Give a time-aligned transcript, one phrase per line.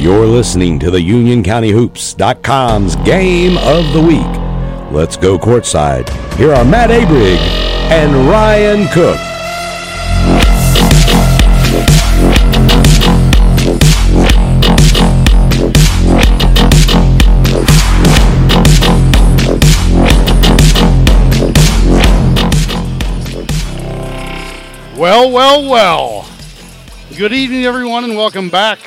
[0.00, 4.90] You're listening to the UnionCountyHoops.com's Game of the Week.
[4.90, 6.08] Let's go courtside.
[6.36, 7.36] Here are Matt Abrig
[7.90, 9.18] and Ryan Cook.
[24.98, 26.26] Well, well, well.
[27.18, 28.78] Good evening, everyone, and welcome back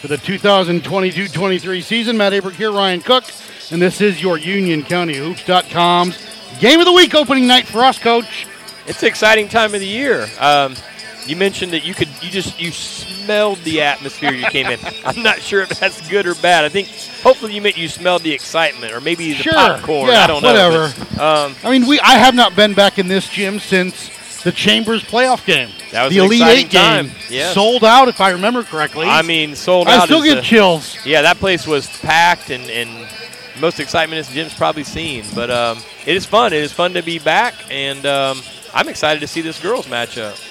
[0.00, 2.16] to the 2022-23 season.
[2.16, 3.24] Matt Abrick here, Ryan Cook,
[3.70, 8.46] and this is your UnionCountyHoops.com's Game of the Week opening night for us, Coach.
[8.86, 10.26] It's an exciting time of the year.
[10.40, 10.74] Um,
[11.26, 14.78] you mentioned that you could, you just, you smelled the atmosphere you came in.
[15.04, 16.64] I'm not sure if that's good or bad.
[16.64, 16.88] I think
[17.22, 20.08] hopefully you meant you smelled the excitement or maybe the Sure, popcorn.
[20.08, 20.48] yeah, I don't know.
[20.48, 20.84] whatever.
[21.22, 24.10] um, I mean, we I have not been back in this gym since
[24.44, 25.70] the Chambers playoff game.
[25.92, 27.52] That was the Elite exciting Eight game.
[27.52, 29.06] Sold out, if I remember correctly.
[29.06, 30.02] I mean, sold I out.
[30.02, 30.96] I still get a- chills.
[31.04, 33.08] Yeah, that place was packed and, and
[33.60, 35.24] most excitement this gym's probably seen.
[35.34, 36.52] But um, it is fun.
[36.52, 38.40] It is fun to be back, and um,
[38.72, 40.44] I'm excited to see this girls matchup.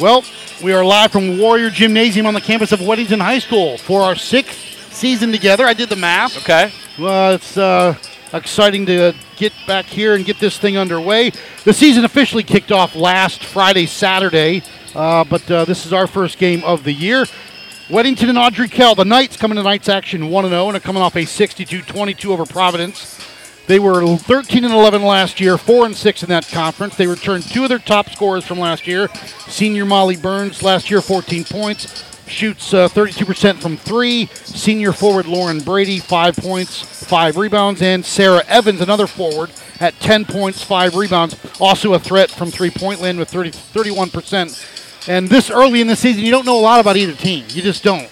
[0.00, 0.24] Well,
[0.62, 4.14] we are live from Warrior Gymnasium on the campus of Weddington High School for our
[4.14, 5.64] sixth season together.
[5.66, 6.36] I did the math.
[6.38, 6.72] Okay.
[6.98, 7.96] Well, it's uh,
[8.32, 11.30] exciting to get back here and get this thing underway.
[11.64, 14.62] The season officially kicked off last Friday, Saturday,
[14.94, 17.24] uh, but uh, this is our first game of the year.
[17.88, 21.02] Weddington and Audrey Kell, the Knights coming to Knights action 1 0 and are coming
[21.02, 23.18] off a 62 22 over Providence.
[23.66, 26.96] They were 13 and 11 last year, 4 and 6 in that conference.
[26.96, 29.08] They returned two of their top scorers from last year.
[29.46, 34.26] Senior Molly Burns last year, 14 points, shoots uh, 32% from three.
[34.34, 37.82] Senior forward Lauren Brady, 5 points, 5 rebounds.
[37.82, 39.50] And Sarah Evans, another forward,
[39.80, 41.36] at 10 points, 5 rebounds.
[41.60, 45.08] Also a threat from three point land with 30, 31%.
[45.08, 47.44] And this early in the season, you don't know a lot about either team.
[47.48, 48.08] You just don't.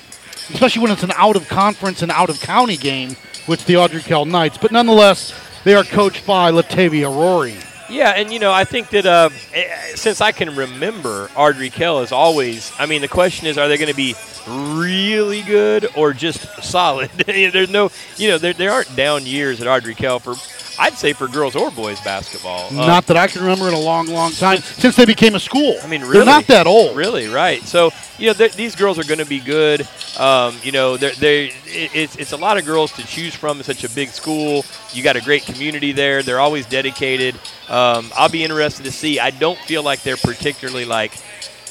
[0.50, 3.16] Especially when it's an out of conference and out of county game,
[3.46, 4.58] which the Audrey Kell Knights.
[4.58, 5.34] But nonetheless,
[5.64, 7.56] they are coached by Latavia Rory.
[7.88, 12.00] Yeah, and you know, I think that uh, eh, since I can remember, Audrey Kell
[12.00, 12.72] is always.
[12.78, 14.14] I mean, the question is, are they going to be
[14.48, 17.10] really good or just solid?
[17.26, 20.34] There's no, you know, there, there aren't down years at Audrey Kell for,
[20.78, 22.68] I'd say, for girls or boys basketball.
[22.68, 25.40] Uh, Not that I can remember in a long, long time since they became a
[25.40, 25.76] school.
[25.82, 26.96] I mean, really, They're not that old.
[26.96, 27.62] Really, right?
[27.62, 29.86] So you know, these girls are going to be good.
[30.18, 33.58] Um, you know, they're, they it, it's it's a lot of girls to choose from
[33.58, 34.64] in such a big school.
[34.92, 36.22] You got a great community there.
[36.22, 37.34] They're always dedicated.
[37.68, 39.18] Um, I'll be interested to see.
[39.20, 41.12] I don't feel like they're particularly like.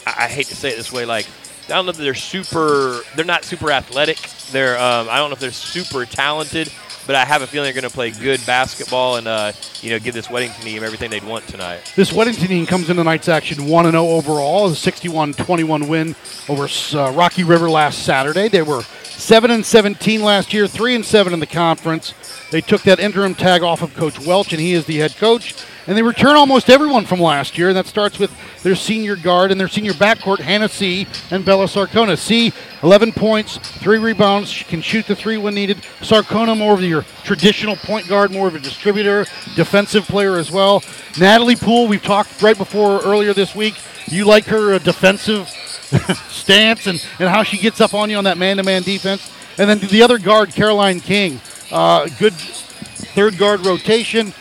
[0.06, 1.28] I, I hate to say it this way, like.
[1.66, 3.00] I don't know if they're super.
[3.16, 4.20] They're not super athletic.
[4.52, 4.78] They're.
[4.78, 6.72] Um, I don't know if they're super talented,
[7.06, 9.52] but I have a feeling they're going to play good basketball and uh,
[9.82, 11.92] you know give this Weddington team everything they'd want tonight.
[11.96, 16.16] This Weddington team comes into night's action 1 0 overall, a 61 21 win
[16.50, 18.48] over uh, Rocky River last Saturday.
[18.48, 22.14] They were 7 and 17 last year, 3 and 7 in the conference.
[22.52, 25.56] They took that interim tag off of Coach Welch, and he is the head coach.
[25.88, 28.32] And they return almost everyone from last year, and that starts with
[28.64, 31.06] their senior guard and their senior backcourt, Hannah C.
[31.30, 32.18] and Bella Sarcona.
[32.18, 32.52] C,
[32.82, 35.78] 11 points, 3 rebounds, she can shoot the 3 when needed.
[36.02, 39.26] Sarcona, more of your traditional point guard, more of a distributor,
[39.56, 40.84] defensive player as well.
[41.20, 43.76] Natalie Poole, we've talked right before earlier this week.
[44.08, 45.48] You like her uh, defensive
[46.30, 49.32] stance and, and how she gets up on you on that man to man defense.
[49.58, 51.40] And then the other guard, Caroline King,
[51.72, 54.34] uh, good third guard rotation.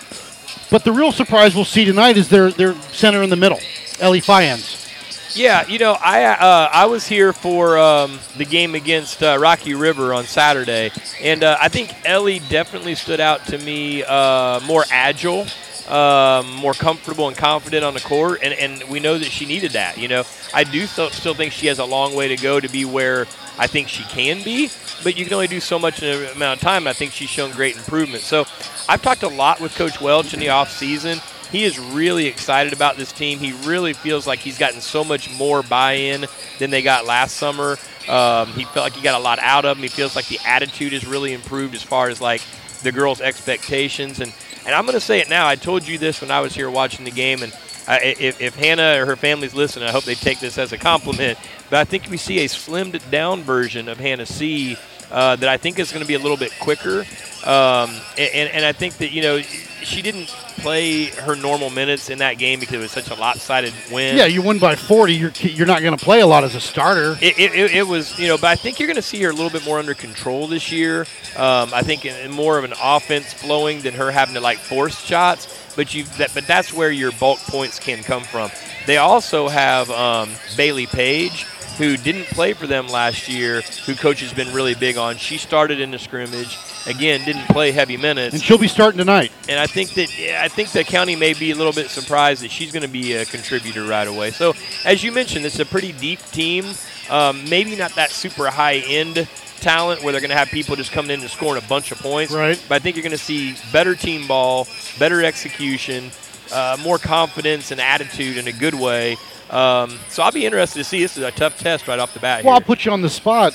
[0.75, 3.61] But the real surprise we'll see tonight is their, their center in the middle,
[4.01, 4.89] Ellie Fiennes.
[5.33, 9.75] Yeah, you know, I uh, I was here for um, the game against uh, Rocky
[9.75, 10.91] River on Saturday,
[11.23, 15.47] and uh, I think Ellie definitely stood out to me uh, more agile,
[15.89, 19.73] um, more comfortable and confident on the court, and, and we know that she needed
[19.73, 19.99] that.
[19.99, 22.85] You know, I do still, think she has a long way to go to be
[22.85, 23.27] where
[23.59, 24.71] I think she can be,
[25.03, 26.87] but you can only do so much in an amount of time.
[26.87, 28.23] I think she's shown great improvement.
[28.23, 28.47] So
[28.89, 31.19] I've talked a lot with Coach Welch in the off season.
[31.53, 33.39] He is really excited about this team.
[33.39, 36.27] He really feels like he's gotten so much more buy-in
[36.59, 37.77] than they got last summer.
[38.09, 39.83] Um, he felt like he got a lot out of them.
[39.83, 42.43] He feels like the attitude has really improved as far as like
[42.83, 44.21] the girls' expectations.
[44.21, 44.35] And
[44.67, 45.47] and I'm going to say it now.
[45.47, 47.53] I told you this when I was here watching the game, and
[47.87, 50.79] I, if, if Hannah or her family's listening, I hope they take this as a
[50.79, 51.39] compliment.
[51.71, 54.77] But I think we see a slimmed down version of Hannah C.
[55.11, 57.01] uh, that I think is going to be a little bit quicker.
[57.45, 59.41] Um, and, and I think that, you know,
[59.85, 60.27] she didn't
[60.59, 64.17] play her normal minutes in that game because it was such a lopsided win.
[64.17, 65.15] Yeah, you win by 40.
[65.15, 67.17] You're you're not going to play a lot as a starter.
[67.21, 69.33] It, it, it- was, you know, but I think you're going to see her a
[69.35, 71.03] little bit more under control this year.
[71.37, 74.57] Um, I think in, in more of an offense flowing than her having to like
[74.59, 75.61] force shots.
[75.77, 78.51] But you, that, but that's where your bulk points can come from.
[78.87, 84.21] They also have um, Bailey Page, who didn't play for them last year, who coach
[84.21, 85.17] has been really big on.
[85.17, 86.59] She started in the scrimmage.
[86.87, 88.35] Again, didn't play heavy minutes.
[88.35, 89.33] And she'll be starting tonight.
[89.49, 92.43] And I think that yeah, I think the county may be a little bit surprised
[92.43, 94.31] that she's going to be a contributor right away.
[94.31, 94.55] So
[94.85, 96.67] as you mentioned, it's a pretty deep team.
[97.11, 99.29] Um, maybe not that super high end
[99.61, 101.99] talent where they're going to have people just coming in and scoring a bunch of
[101.99, 102.33] points.
[102.33, 102.63] Right.
[102.69, 104.69] But I think you're going to see better team ball,
[104.99, 106.11] better execution,
[106.53, 109.17] uh, more confidence and attitude in a good way.
[109.51, 111.01] Um, so I'll be interested to see.
[111.01, 112.45] This is a tough test right off the bat.
[112.45, 113.55] Well, I'll put you on the spot.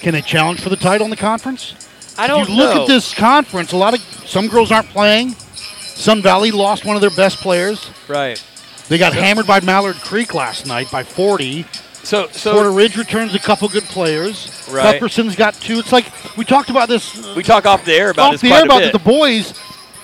[0.00, 1.74] Can they challenge for the title in the conference?
[2.18, 3.72] I don't know you look at this conference.
[3.72, 5.34] A lot of some girls aren't playing.
[5.34, 7.90] Sun Valley lost one of their best players.
[8.08, 8.42] Right.
[8.88, 11.64] They got hammered by Mallard Creek last night by 40.
[12.02, 14.66] So so Porter Ridge returns a couple good players.
[14.70, 15.00] Right.
[15.00, 15.78] Cuthbertson's got two.
[15.78, 18.52] It's like we talked about this we talk off the air about off this the
[18.52, 19.52] air about the boys.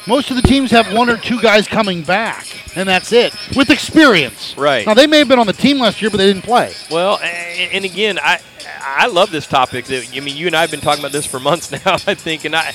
[0.07, 2.47] Most of the teams have one or two guys coming back,
[2.77, 4.55] and that's it with experience.
[4.57, 4.87] Right.
[4.87, 6.73] Now they may have been on the team last year, but they didn't play.
[6.91, 8.41] Well, and again, I
[8.81, 9.87] I love this topic.
[9.87, 11.95] That I mean, you and I have been talking about this for months now.
[11.95, 12.73] I think, and I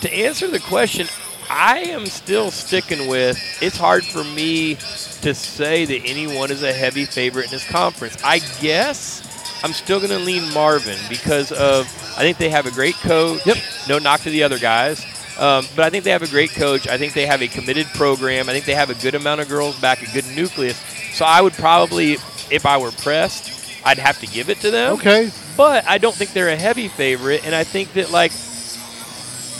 [0.00, 1.06] to answer the question,
[1.48, 3.38] I am still sticking with.
[3.62, 8.16] It's hard for me to say that anyone is a heavy favorite in this conference.
[8.24, 9.22] I guess
[9.62, 11.86] I'm still going to lean Marvin because of
[12.16, 13.46] I think they have a great coach.
[13.46, 13.56] Yep.
[13.88, 15.06] No knock to the other guys.
[15.38, 16.86] Um, but I think they have a great coach.
[16.86, 18.48] I think they have a committed program.
[18.48, 20.78] I think they have a good amount of girls back, a good nucleus.
[21.12, 22.12] So I would probably,
[22.50, 23.50] if I were pressed,
[23.84, 24.92] I'd have to give it to them.
[24.94, 25.30] Okay.
[25.56, 28.32] But I don't think they're a heavy favorite, and I think that like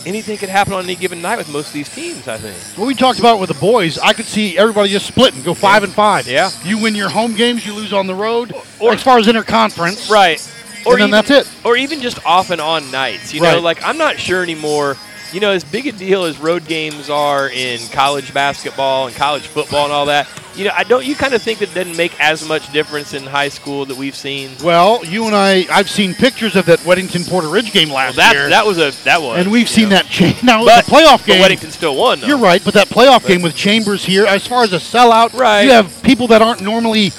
[0.06, 2.29] anything could happen on any given night with most of these teams.
[2.29, 2.56] I think.
[2.79, 5.82] What we talked about with the boys, I could see everybody just splitting, go five
[5.82, 6.26] and five.
[6.26, 6.50] Yeah.
[6.65, 8.55] You win your home games, you lose on the road.
[8.81, 10.41] Or- as far as interconference, Right.
[10.87, 11.50] And then that's it.
[11.65, 13.32] Or even just off and on nights.
[13.32, 13.55] You Right.
[13.55, 14.99] know, like I'm not sure anymore.
[15.34, 19.48] You know, as big a deal as road games are in college basketball and college
[19.48, 20.28] football and all that.
[20.54, 21.04] You know, I don't.
[21.04, 24.14] You kind of think that doesn't make as much difference in high school that we've
[24.14, 24.52] seen.
[24.62, 28.14] Well, you and I, I've seen pictures of that Weddington Porter Ridge game Well, last
[28.16, 29.40] that year, that was a that was.
[29.40, 29.96] and we've seen know.
[29.96, 30.40] that change.
[30.44, 31.42] Now But the playoff but game.
[31.42, 32.20] Weddington still won.
[32.20, 32.28] Though.
[32.28, 35.62] You're right, but that playoff game with Chambers here, as far as a sellout, Right.
[35.64, 37.10] you have people that aren't normally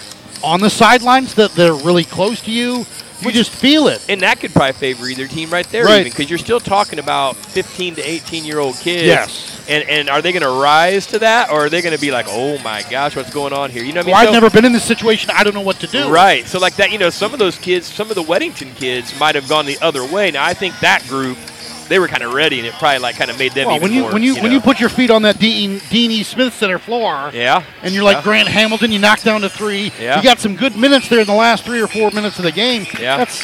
[0.41, 2.85] on the sidelines that they're really close to you.
[3.21, 4.05] You just feel it.
[4.09, 6.01] And that could probably favor either team right there, Right.
[6.01, 9.03] even because you're still talking about 15 to 18 year old kids.
[9.03, 9.51] Yes.
[9.67, 12.11] And and are they going to rise to that, or are they going to be
[12.11, 13.83] like, oh my gosh, what's going on here?
[13.83, 14.11] You know what I mean?
[14.13, 15.31] Well, I've So- never been in this situation.
[15.33, 16.09] I don't know what to do.
[16.09, 16.45] Right.
[16.47, 19.35] So like that, you know, some of those kids, some of the Weddington kids might
[19.35, 20.29] have gone the other way.
[20.31, 21.37] Now I think that group,
[21.89, 23.83] they were kind of ready, and it probably like kind of made them Well, even
[23.89, 26.11] when you more, when you, you when you put your feet on that Dean Dean
[26.11, 26.23] E.
[26.23, 28.23] Smith Center floor, yeah, and you're like Yeah.
[28.23, 29.91] Grant Hamilton, you knock down to three.
[29.99, 30.17] Yeah.
[30.17, 32.51] You got some good minutes there in the last three or four minutes of the
[32.51, 32.85] game.
[32.99, 33.17] Yeah.
[33.17, 33.43] That's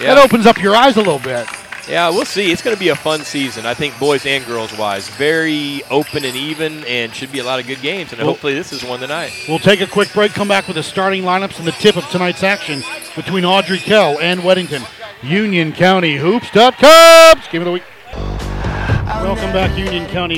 [0.00, 0.14] Yeah.
[0.14, 1.46] that opens up your eyes a little bit.
[1.88, 2.50] yeah, we'll see.
[2.52, 3.66] It's going to be a fun season.
[3.66, 7.58] I think boys and girls wise, very open and even, and should be a lot
[7.60, 8.12] of good games.
[8.12, 9.32] And Well- hopefully this is one tonight.
[9.48, 12.08] We'll take a quick break, come back with the starting lineups and the tip of
[12.10, 12.84] tonight's action
[13.16, 14.86] between Audrey Kell and Weddington.
[15.22, 17.84] Union County Hoops.com's game of the week.
[18.12, 20.34] Welcome back, Union County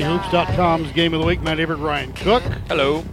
[0.93, 1.41] game of the week.
[1.41, 3.03] Matt Averett, Ryan Cook, Hello.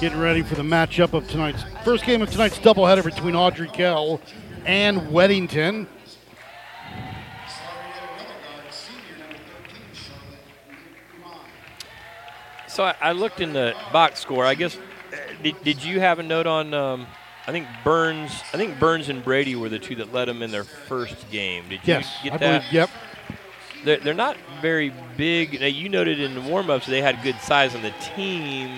[0.00, 4.22] getting ready for the matchup of tonight's first game of tonight's doubleheader between Audrey Kell
[4.64, 5.86] and Weddington.
[12.68, 14.46] So I, I looked in the box score.
[14.46, 16.72] I guess uh, did, did you have a note on?
[16.72, 17.06] Um,
[17.50, 18.30] I think Burns.
[18.54, 21.64] I think Burns and Brady were the two that led them in their first game.
[21.64, 22.60] Did you Yes, get I that?
[22.60, 22.72] believe.
[22.72, 22.90] Yep.
[23.84, 25.58] They're, they're not very big.
[25.60, 28.70] Now you noted in the warm-ups they had good size on the team.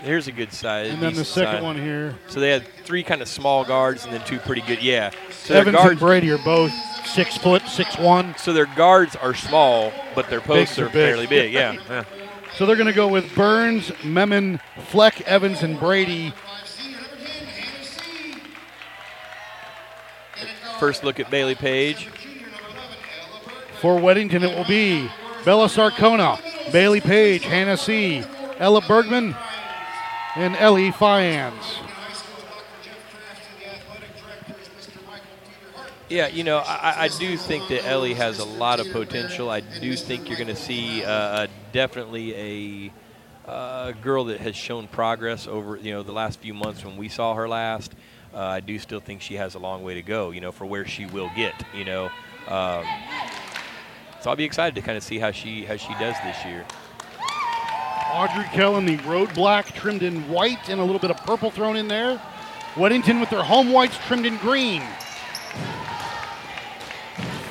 [0.00, 0.90] Here's a good size.
[0.92, 1.62] And then the second size.
[1.64, 2.16] one here.
[2.28, 4.80] So they had three kind of small guards and then two pretty good.
[4.80, 5.10] Yeah.
[5.32, 5.98] So Evans and.
[5.98, 6.70] Brady are both
[7.04, 8.36] six foot, six one.
[8.38, 10.92] So their guards are small, but their posts are are big.
[10.92, 11.52] fairly big.
[11.52, 11.72] Yeah.
[11.90, 12.04] yeah.
[12.56, 16.32] So they're going to go with Burns, Memon, Fleck, Evans, and Brady.
[20.82, 22.08] First look at Bailey Page.
[23.80, 25.08] For Weddington, it will be
[25.44, 26.40] Bella Sarcona,
[26.72, 28.24] Bailey Page, Hannah C.,
[28.58, 29.36] Ella Bergman,
[30.34, 31.54] and Ellie Fians.
[36.08, 39.50] Yeah, you know, I, I do think that Ellie has a lot of potential.
[39.50, 42.90] I do think you're going to see uh, definitely
[43.46, 46.96] a uh, girl that has shown progress over you know the last few months when
[46.96, 47.94] we saw her last.
[48.34, 50.30] Uh, I do still think she has a long way to go.
[50.30, 51.54] You know, for where she will get.
[51.74, 52.04] You know,
[52.48, 52.84] um,
[54.20, 56.64] so I'll be excited to kind of see how she how she does this year.
[58.12, 61.50] Audrey Kell in the road black, trimmed in white, and a little bit of purple
[61.50, 62.20] thrown in there.
[62.74, 64.82] Weddington with their home whites trimmed in green.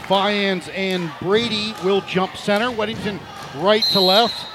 [0.07, 2.65] Fians and Brady will jump center.
[2.69, 3.19] Weddington
[3.61, 4.45] right to left.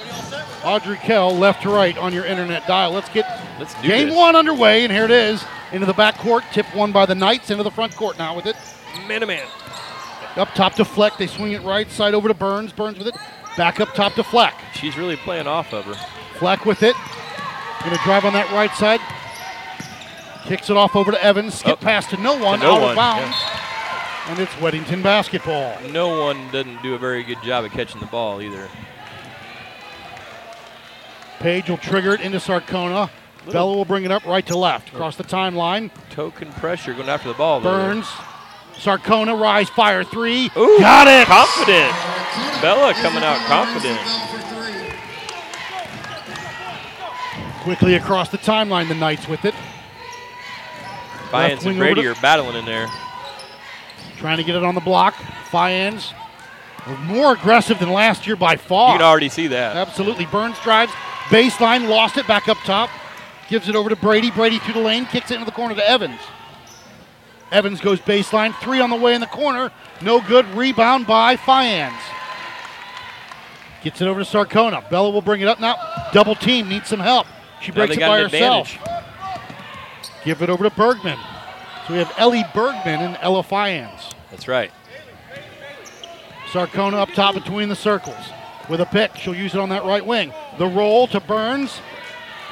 [0.65, 2.91] Audrey Kell left to right on your internet dial.
[2.93, 3.25] Let's get
[3.59, 4.17] Let's game this.
[4.17, 5.45] one underway, and here it is.
[5.73, 8.47] Into the back court, tip one by the Knights, into the front court now with
[8.47, 8.57] it.
[9.09, 9.47] Man to man.
[10.37, 11.17] Up top to Fleck.
[11.19, 12.73] They swing it right side over to Burns.
[12.73, 13.17] Burns with it.
[13.57, 14.55] Back up top to Fleck.
[14.75, 15.95] She's really playing off of her.
[16.39, 16.95] Fleck with it.
[17.83, 19.01] Going to drive on that right side.
[20.45, 21.55] Kicks it off over to Evans.
[21.55, 21.85] Skip Oh.
[21.85, 22.61] pass to no one.
[22.61, 23.37] no out one, of bounds.
[24.29, 25.77] And it's Weddington basketball.
[25.91, 28.69] No one doesn't do a very good job of catching the ball either.
[31.39, 33.11] Page will trigger it into Sarcona.
[33.53, 34.89] Bella will bring it up right to left.
[34.89, 35.91] Across the timeline.
[36.11, 37.61] Token pressure going after the ball.
[37.61, 38.07] Burns.
[38.75, 40.51] Sarcona, rise, fire three.
[40.57, 41.27] Ooh, Got it.
[41.27, 41.93] Confident.
[42.61, 44.01] Bella coming out confident.
[47.63, 49.55] Quickly across the timeline, the Knights with it.
[51.33, 52.89] Wing and Brady are battling in there.
[54.19, 55.15] Trying to get it on the block.
[55.51, 56.13] Fians.
[57.07, 58.93] More aggressive than last year by far.
[58.93, 59.75] You can already see that.
[59.77, 60.27] Absolutely.
[60.27, 60.93] Burns drives.
[61.25, 62.89] Baseline, lost it back up top.
[63.49, 64.31] Gives it over to Brady.
[64.31, 66.21] Brady through the lane, kicks it into the corner to Evans.
[67.53, 68.55] Evans goes baseline.
[68.57, 69.71] Three on the way in the corner.
[70.03, 70.47] No good.
[70.47, 71.95] Rebound by Fians.
[73.83, 74.89] Gets it over to Sarcona.
[74.91, 75.77] Bella will bring it up now.
[76.13, 76.69] Double team.
[76.69, 77.27] Needs some help.
[77.61, 78.73] She breaks it by herself.
[78.75, 79.05] advantage.
[80.25, 81.19] Give it over to Bergman.
[81.87, 84.13] So we have Ellie Bergman and Ella Fians.
[84.33, 84.73] That's right.
[86.51, 88.17] Sarcona up top between the circles.
[88.69, 90.33] With a pick, she'll use it on that right wing.
[90.59, 91.81] The roll to Burns.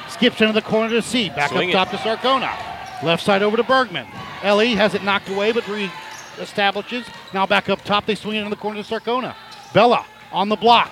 [0.09, 1.29] Skips into the corner to C.
[1.29, 1.91] Back Swing up it.
[1.91, 3.03] top to Sarcona.
[3.03, 4.07] Left side over to Bergman.
[4.43, 7.05] Ellie has it knocked away, but re-establishes.
[7.33, 8.05] Now back up top.
[8.05, 9.35] They swing it in the corner to Sarcona.
[9.73, 10.91] Bella on the block.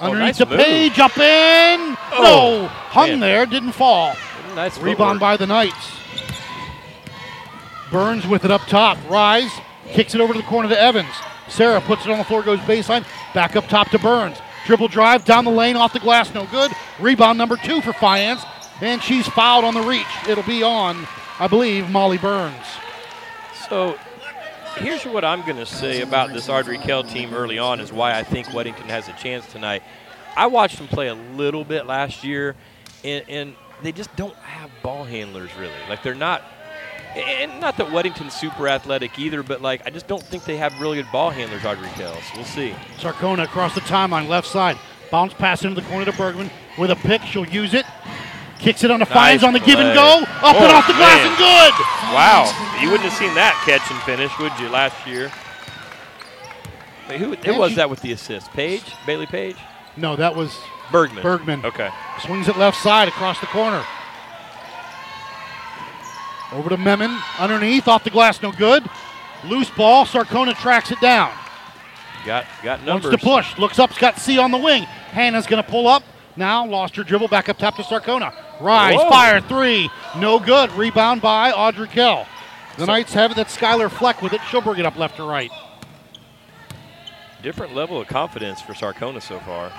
[0.00, 1.96] Oh, Underneath nice the page, up in.
[2.12, 2.22] Oh,
[2.62, 3.20] no, hung man.
[3.20, 4.14] there, didn't fall.
[4.54, 5.20] Nice Rebound footwork.
[5.20, 5.92] by the Knights.
[7.90, 8.98] Burns with it up top.
[9.08, 9.50] Rise,
[9.88, 11.10] kicks it over to the corner to Evans.
[11.48, 13.04] Sarah puts it on the floor, goes baseline.
[13.34, 14.38] Back up top to Burns.
[14.66, 16.70] Dribble drive down the lane, off the glass, no good.
[17.00, 18.46] Rebound number two for Fiance,
[18.80, 20.06] and she's fouled on the reach.
[20.28, 21.06] It'll be on,
[21.38, 22.54] I believe, Molly Burns.
[23.68, 23.98] So
[24.76, 28.16] here's what I'm going to say about this Audrey Kell team early on is why
[28.16, 29.82] I think Weddington has a chance tonight.
[30.36, 32.54] I watched them play a little bit last year,
[33.04, 35.72] and, and they just don't have ball handlers really.
[35.88, 36.42] Like they're not,
[37.16, 40.78] and not that Weddington's super athletic either, but like I just don't think they have
[40.80, 41.64] really good ball handlers.
[41.64, 42.14] Audrey Kell.
[42.14, 42.74] So we'll see.
[42.98, 44.76] Sarcona across the timeline, left side.
[45.10, 46.50] Bounce pass into the corner to Bergman.
[46.78, 47.84] With a pick, she'll use it.
[48.58, 50.22] Kicks it on the Nice on the give and go.
[50.22, 51.26] Up and Oh, off the glass man.
[51.26, 51.72] and good.
[52.14, 55.32] Wow, you wouldn't have seen that catch and finish, would you, last year?
[57.08, 58.50] Wait, who, who was that with the assist?
[58.52, 58.84] Page?
[59.04, 59.56] Bailey Page?
[59.96, 60.56] No, that was
[60.92, 61.22] Bergman.
[61.22, 61.64] Bergman.
[61.66, 61.90] Okay.
[62.20, 63.84] Swings it left side across the corner.
[66.52, 67.16] Over to Memon.
[67.38, 68.84] Underneath, off the glass, no good.
[69.44, 70.04] Loose ball.
[70.04, 71.32] Sarcona tracks it down.
[72.24, 73.10] Got got numbers.
[73.10, 73.58] Wants to push.
[73.58, 73.96] Looks up.
[73.98, 74.84] Got C on the wing.
[74.84, 76.02] Hannah's going to pull up.
[76.36, 77.28] Now lost her dribble.
[77.28, 78.34] Back up top to Sarcona.
[78.60, 78.96] Rise.
[78.96, 79.10] Whoa.
[79.10, 79.40] Fire.
[79.40, 79.90] Three.
[80.16, 80.70] No good.
[80.72, 82.26] Rebound by Audrey Kell.
[82.78, 83.34] The Knights have it.
[83.34, 84.40] That's Skylar Fleck with it.
[84.48, 85.50] She'll bring it up left or right.
[87.42, 89.72] Different level of confidence for Sarcona so far.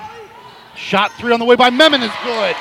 [0.76, 2.56] Shot three on the way by Memon is good.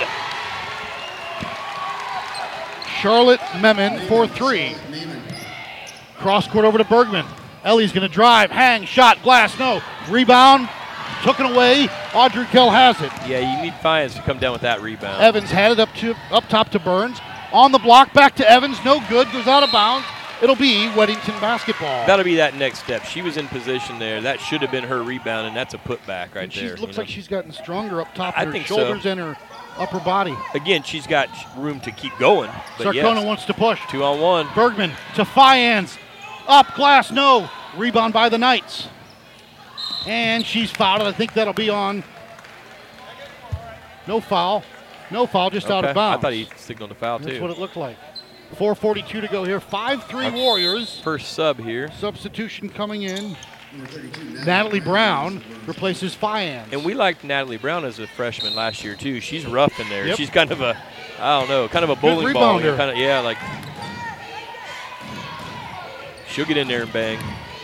[3.02, 4.76] Charlotte Memon for three.
[6.18, 7.26] Cross court over to Bergman.
[7.64, 9.82] Ellie's going to drive, hang, shot, glass, no.
[10.08, 10.68] Rebound,
[11.24, 11.88] took it away.
[12.14, 13.10] Audrey Kell has it.
[13.28, 15.20] Yeah, you need Fiance to come down with that rebound.
[15.20, 17.18] Evans had it up to up top to Burns.
[17.52, 20.06] On the block, back to Evans, no good, goes out of bounds.
[20.40, 22.06] It'll be Weddington basketball.
[22.06, 23.04] That'll be that next step.
[23.04, 24.20] She was in position there.
[24.20, 26.76] That should have been her rebound, and that's a putback right and she there.
[26.76, 28.76] looks you like she's gotten stronger up top I her think so.
[28.76, 29.36] shoulders and her
[29.78, 30.36] upper body.
[30.54, 32.50] Again, she's got room to keep going.
[32.78, 33.80] Sarcona yes, wants to push.
[33.90, 34.48] two on one.
[34.54, 35.98] Bergman to Fians.
[36.46, 37.48] Up, glass, no.
[37.76, 38.88] Rebound by the Knights.
[40.06, 41.02] And she's fouled.
[41.02, 42.02] I think that'll be on.
[44.06, 44.64] No foul.
[45.10, 46.18] No foul, just out of bounds.
[46.18, 47.42] I thought he signaled a foul That's too.
[47.42, 47.96] what it looked like.
[48.56, 49.60] 4.42 to go here.
[49.60, 51.00] 5 3 Warriors.
[51.02, 51.90] First sub here.
[51.92, 53.36] Substitution coming in.
[54.44, 56.72] Natalie Brown replaces Fians.
[56.72, 59.20] And we liked Natalie Brown as a freshman last year too.
[59.20, 60.06] She's rough in there.
[60.08, 60.16] Yep.
[60.16, 60.76] She's kind of a,
[61.18, 62.60] I don't know, kind of a bowling ball.
[62.60, 63.38] Kind of, yeah, like
[66.28, 67.18] she'll get in there and bang.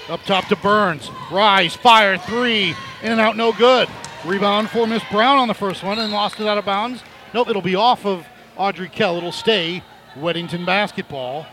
[0.08, 1.10] Up top to Burns.
[1.30, 2.70] Rise, fire, three.
[3.02, 3.88] In and out, no good.
[4.24, 7.02] Rebound for Miss Brown on the first one and lost it out of bounds.
[7.34, 9.16] Nope, it'll be off of Audrey Kell.
[9.18, 9.82] It'll stay
[10.14, 11.46] Weddington basketball.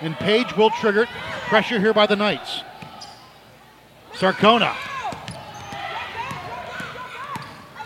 [0.00, 1.08] And Page will trigger it.
[1.48, 2.62] Pressure here by the Knights.
[4.12, 4.74] Sarcona.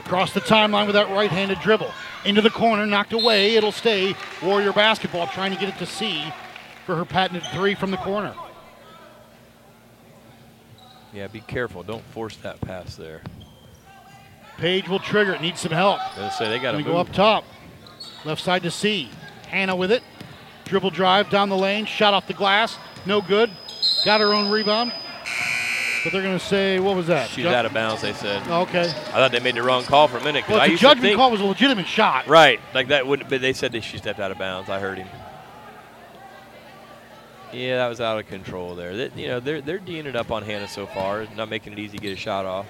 [0.01, 1.91] Across the timeline with that right handed dribble.
[2.25, 3.57] Into the corner, knocked away.
[3.57, 4.15] It'll stay.
[4.43, 6.25] Warrior basketball trying to get it to C
[6.87, 8.35] for her patented three from the corner.
[11.13, 11.83] Yeah, be careful.
[11.83, 13.23] Don't force that pass there.
[14.59, 15.41] Page will trigger it.
[15.41, 15.99] Needs some help.
[16.17, 17.45] Gonna say they got to go up top.
[18.25, 19.11] Left side to C.
[19.49, 20.03] Hannah with it.
[20.65, 21.87] Dribble drive down the lane.
[21.87, 22.79] Shot off the glass.
[23.07, 23.51] No good.
[24.05, 24.93] Got her own rebound.
[26.05, 27.31] But they're going to say, what was that?
[27.31, 28.03] She's out of bounds.
[28.03, 28.47] They said.
[28.47, 28.83] Okay.
[28.83, 30.45] I thought they made the wrong call for a minute.
[30.45, 32.27] 'cause Well, I the used to judgment think, call was a legitimate shot.
[32.27, 33.31] Right, like that wouldn't.
[33.31, 34.69] But they said that she stepped out of bounds.
[34.69, 35.09] I heard him.
[37.53, 38.95] Yeah, that was out of control there.
[38.97, 41.79] That, you know, they're they're D'ing it up on Hannah so far, not making it
[41.79, 42.67] easy to get a shot off.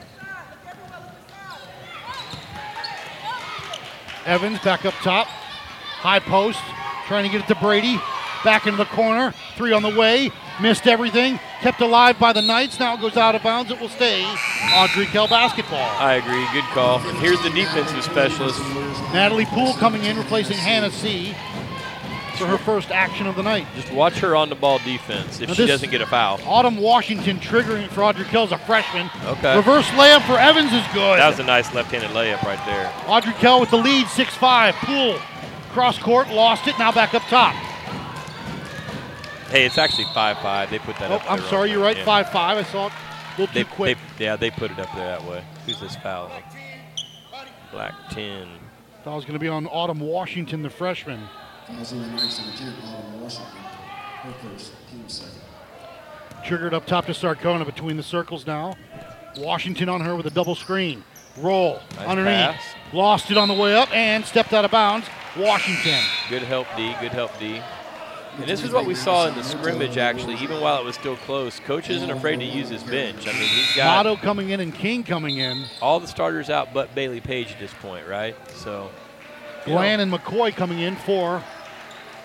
[4.26, 5.26] Evans back up top.
[5.26, 6.60] High post.
[7.08, 8.00] Trying to get it to Brady.
[8.44, 9.34] Back into the corner.
[9.56, 10.30] Three on the way.
[10.60, 11.40] Missed everything.
[11.60, 12.78] Kept alive by the Knights.
[12.78, 13.70] Now it goes out of bounds.
[13.70, 14.24] It will stay.
[14.74, 15.90] Audrey Kell basketball.
[15.98, 16.46] I agree.
[16.52, 17.00] Good call.
[17.00, 18.60] And here's the defensive specialist.
[19.12, 21.34] Natalie Poole coming in, replacing Hannah C.
[22.36, 23.66] for her first action of the night.
[23.74, 26.40] Just watch her on the ball defense if Now she doesn't get a foul.
[26.44, 29.10] Autumn Washington triggering for Audrey Kell's a freshman.
[29.24, 29.56] Okay.
[29.56, 31.18] Reverse layup for Evans is good.
[31.18, 32.92] That was a nice left-handed layup right there.
[33.06, 34.72] Audrey Kell with the lead, 6-5.
[34.74, 35.18] Poole
[35.70, 37.54] cross court, lost it, now back up top.
[39.54, 40.68] Hey, it's actually five-five.
[40.68, 41.30] They put that Oh, up.
[41.30, 42.04] I'm there sorry, you're right, Yeah.
[42.04, 42.58] 5-5.
[42.58, 43.98] I saw it a little They, too quick.
[44.18, 45.44] they- yeah, they put it up there that way.
[45.64, 46.28] Who's this foul?
[47.70, 48.48] Black 10.
[49.04, 51.28] Thought it was going to be on Autumn Washington, the freshman.
[51.68, 53.46] Fouls on the Knights and ten, Autumn Washington.
[54.22, 55.40] Her first, team second.
[56.44, 58.74] Triggered up top to Sarcona between the circles now.
[59.36, 61.04] Washington on her with a double screen.
[61.36, 62.34] Roll Nice underneath.
[62.56, 62.62] pass.
[62.92, 65.06] Lost it on the way up and stepped out of bounds.
[65.36, 66.00] Washington.
[66.28, 66.92] Good help, D.
[67.00, 67.60] Good help, D.
[68.36, 70.34] And this is what we saw in the scrimmage, actually.
[70.36, 73.28] Even while it was still close, coach isn't afraid to use his bench.
[73.28, 75.64] I mean, he's got Motto coming in and King coming in.
[75.80, 78.36] all the starters out but Bailey Page at this point, right?
[78.50, 78.90] So,
[79.66, 81.42] you know, Glenn and McCoy coming in for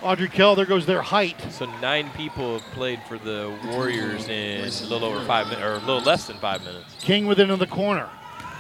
[0.02, 0.56] Audrey Kell.
[0.56, 1.39] There goes their height.
[1.52, 5.74] so nine people have played for the Warriors in a little over five minutes, or
[5.74, 6.95] a little less than five minutes.
[7.02, 8.10] King with it in the corner.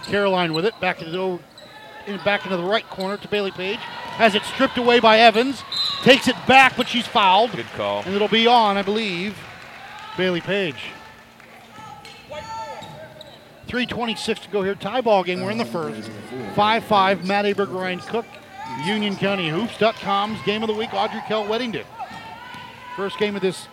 [0.03, 1.39] Caroline with it back into the
[2.23, 3.77] back into the right corner to Bailey Page.
[3.77, 5.63] Has it stripped away by Evans.
[6.03, 7.51] Takes it back, but she's fouled.
[7.51, 8.03] Good call.
[8.05, 9.37] And it'll be on, I believe,
[10.17, 10.75] Bailey Page.
[13.67, 14.75] 326 to go here.
[14.75, 15.41] Tie ball game.
[15.41, 16.09] We're in the first.
[16.55, 17.25] 5-5.
[17.25, 18.25] Matt Aber, Ryan Cook.
[18.85, 20.93] Union County Hoops.com's game of the week.
[20.93, 21.85] Audrey Kell Weddington.
[22.95, 23.67] First game of this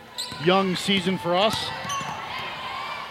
[0.44, 1.56] young season for us.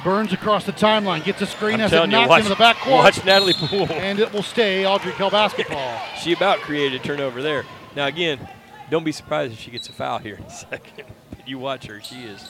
[0.04, 1.24] Burns across the timeline.
[1.24, 3.04] Gets a screen I'm as it telling you, knocks watch, into the back court.
[3.04, 3.92] watch Natalie Poole.
[3.92, 6.00] And it will stay Audrey Kell basketball.
[6.22, 7.66] She about created a turnover there.
[7.96, 8.48] Now again,
[8.90, 11.06] don't be surprised if she gets a foul here in a second.
[11.46, 12.48] you watch her; she is.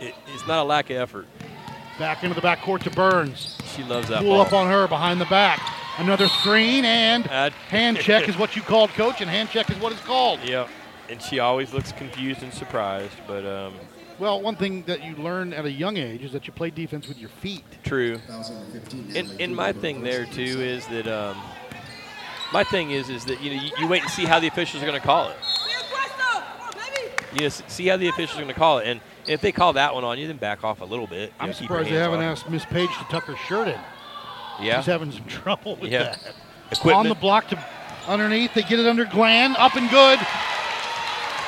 [0.00, 1.26] It, it's not a lack of effort.
[1.98, 3.58] Back into the back court to Burns.
[3.76, 4.40] She loves that Pull ball.
[4.40, 5.60] up on her behind the back.
[5.98, 9.76] Another screen and Uh, hand check is what you called, coach, and hand check is
[9.78, 10.40] what it's called.
[10.42, 10.66] Yeah,
[11.10, 13.74] And she always looks confused and surprised, but um,
[14.18, 17.06] Well, one thing that you learn at a young age is that you play defense
[17.06, 17.64] with your feet.
[17.82, 18.16] true.
[18.26, 21.36] Fouls on the 15, And, and my thing there too is that um,
[22.52, 24.82] my thing is is that you know you, you wait and see how the officials
[24.82, 25.36] are going to call it.
[27.32, 29.74] You know, see how the officials are going to call it, and if they call
[29.74, 31.32] that one on you, then back off a little bit.
[31.38, 33.78] I'm surprised they haven't asked Miss Page to tuck her shirt in.
[34.60, 34.80] Yeah.
[34.80, 36.04] She's having some trouble with Yeah.
[36.04, 36.34] that.
[36.72, 36.96] Equipment.
[36.96, 37.64] On the block to
[38.08, 38.54] underneath.
[38.54, 40.18] They get it under Glan, Up and good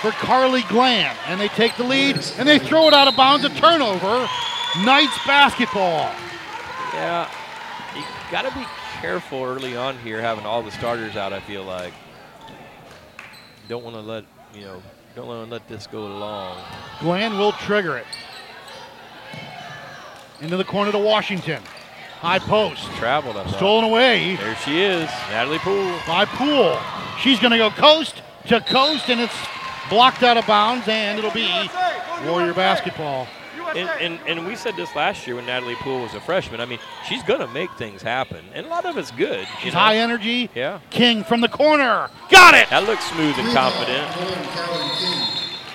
[0.01, 3.45] for Carly Glan, And they take the lead and they throw it out of bounds.
[3.45, 4.29] A turnover.
[4.85, 6.11] Knights basketball.
[6.95, 7.29] Yeah,
[7.97, 8.65] you got to be
[9.03, 11.33] careful early on here, having all the starters out.
[11.33, 11.93] I feel like
[13.69, 14.81] don't want to let you know,
[15.17, 16.57] don't want to let this go long.
[17.01, 18.07] Glenn will trigger it.
[20.41, 21.61] Into the corner to Washington.
[22.21, 22.85] High post.
[22.93, 23.49] Traveled up.
[23.57, 25.99] Stolen away There she is, Natalie Poole.
[26.07, 26.79] by Poole.
[27.21, 29.37] She's going to go coast to coast, and it's
[29.91, 31.51] blocked out of bounds, and it'll be
[32.25, 33.27] Warrior basketball.
[33.71, 36.61] And, and and we said this last year when Natalie Poole was a freshman.
[36.61, 39.47] I mean, she's gonna make things happen, and a lot of it's good.
[39.63, 39.79] She's know?
[39.79, 40.51] high energy.
[40.55, 42.11] Yeah, King from the corner.
[42.31, 42.69] Got it!
[42.71, 44.09] that looks smooth and confident.
[44.17, 45.29] Rebound, Caroline King.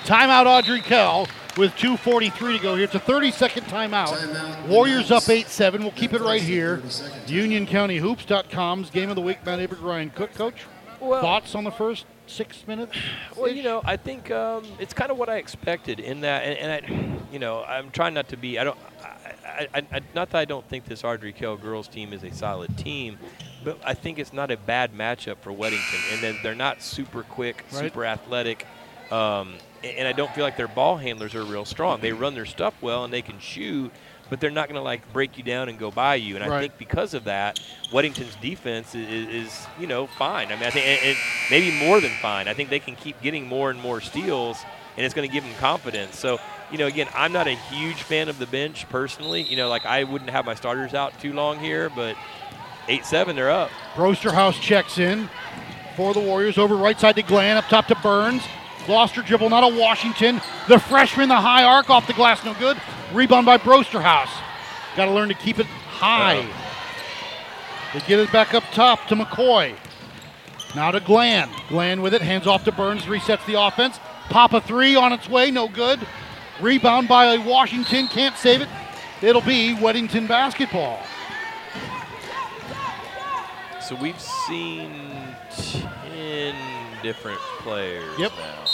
[0.04, 2.84] Timeout Audrey Kell with 2.43 to go here.
[2.84, 4.08] It's a 30 second timeout.
[4.08, 4.68] Timeout.
[4.68, 5.82] Warriors up 8 7.
[5.82, 6.76] We'll keep it right here.
[6.78, 7.30] 30 seconds.
[7.30, 9.44] UnionCountyHoops.com's game of the week.
[9.44, 10.64] Matt Aber, Ryan Cook, coach.
[11.00, 12.96] Well- Thoughts on the first six minutes?
[13.36, 16.58] Well, you know, I think um, it's kind of what I expected in that, and,
[16.58, 18.58] and I, you know, I'm trying not to be.
[18.58, 18.78] I don't.
[19.44, 22.32] I, I, I, not that I don't think this Audrey Kell girls team is a
[22.32, 23.18] solid team,
[23.64, 27.22] but I think it's not a bad matchup for Weddington, and then they're not super
[27.24, 27.80] quick, Right.
[27.80, 28.66] super athletic.
[29.10, 32.00] Um, and I don't feel like their ball handlers are real strong.
[32.00, 33.90] They run their stuff well and they can shoot,
[34.30, 36.36] but they're not going to like break you down and go by you.
[36.36, 37.60] And I think because of that,
[37.92, 40.48] Weddington's defense is, is, is you know fine.
[40.48, 41.16] I mean, I think and, and
[41.50, 42.48] maybe more than fine.
[42.48, 44.58] I think they can keep getting more and more steals,
[44.96, 46.18] and it's going to give them confidence.
[46.18, 46.38] So
[46.70, 49.42] you know, again, I'm not a huge fan of the bench personally.
[49.42, 52.16] You know, like I wouldn't have my starters out too long here, but
[52.88, 53.70] eight seven, they're up.
[53.94, 55.28] Brosterhouse checks in
[55.96, 58.42] for the Warriors over right side to Glenn, up top to Burns.
[58.88, 60.40] Lost her dribble, not a Washington.
[60.66, 62.78] The freshman, the high arc off the glass, no good.
[63.12, 64.30] Rebound by Brosterhouse.
[64.96, 66.46] Got to learn to keep it high.
[67.92, 69.74] They get it back up top to McCoy.
[70.74, 71.48] Now to Glenn.
[71.68, 73.98] Glenn with it, hands off to Burns, resets the offense.
[74.28, 76.00] Pop a three on its way, no good.
[76.60, 78.68] Rebound by Washington, can't save it.
[79.22, 80.98] It'll be Weddington basketball.
[83.80, 86.54] So we've seen ten
[87.02, 88.32] different players Yep.
[88.36, 88.64] now.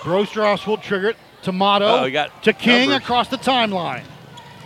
[0.00, 1.16] Brosterhouse will trigger it.
[1.42, 3.02] Tomato Oh, got to King numbers.
[3.02, 4.02] across the timeline.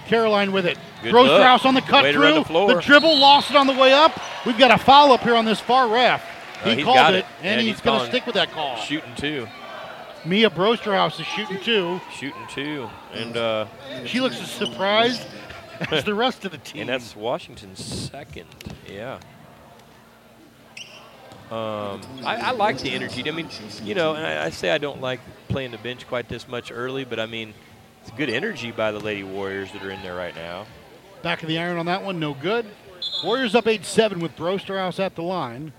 [0.06, 0.76] Caroline with it.
[1.02, 2.34] Good Brosterhouse on the cut Way through.
[2.34, 2.80] the floor.
[2.80, 4.18] dribble lost it on the way up.
[4.44, 6.22] We've got a foul up here on this far ref.
[6.62, 7.26] Uh, He he's called it, it.
[7.42, 8.76] and he's, he's going to stick with that call.
[8.76, 9.46] Shooting two,
[10.24, 12.00] Mia Brosterhouse is shooting two.
[12.12, 13.66] shooting two, and uh,
[14.06, 15.22] She looks as surprised
[15.90, 16.82] as the rest of the team.
[16.82, 18.46] and that's Washington's second.
[18.90, 19.18] Yeah.
[21.54, 23.28] Um, I, I like the energy.
[23.28, 23.48] I mean,
[23.84, 26.72] you know, and I, I say I don't like playing the bench quite this much
[26.72, 27.54] early, but I mean,
[28.02, 30.66] it's good energy by the Lady Warriors that are in there right now.
[31.22, 32.66] Back of the iron on that one, no good.
[33.22, 35.72] Warriors up 8 7 with Brosterhouse at the line.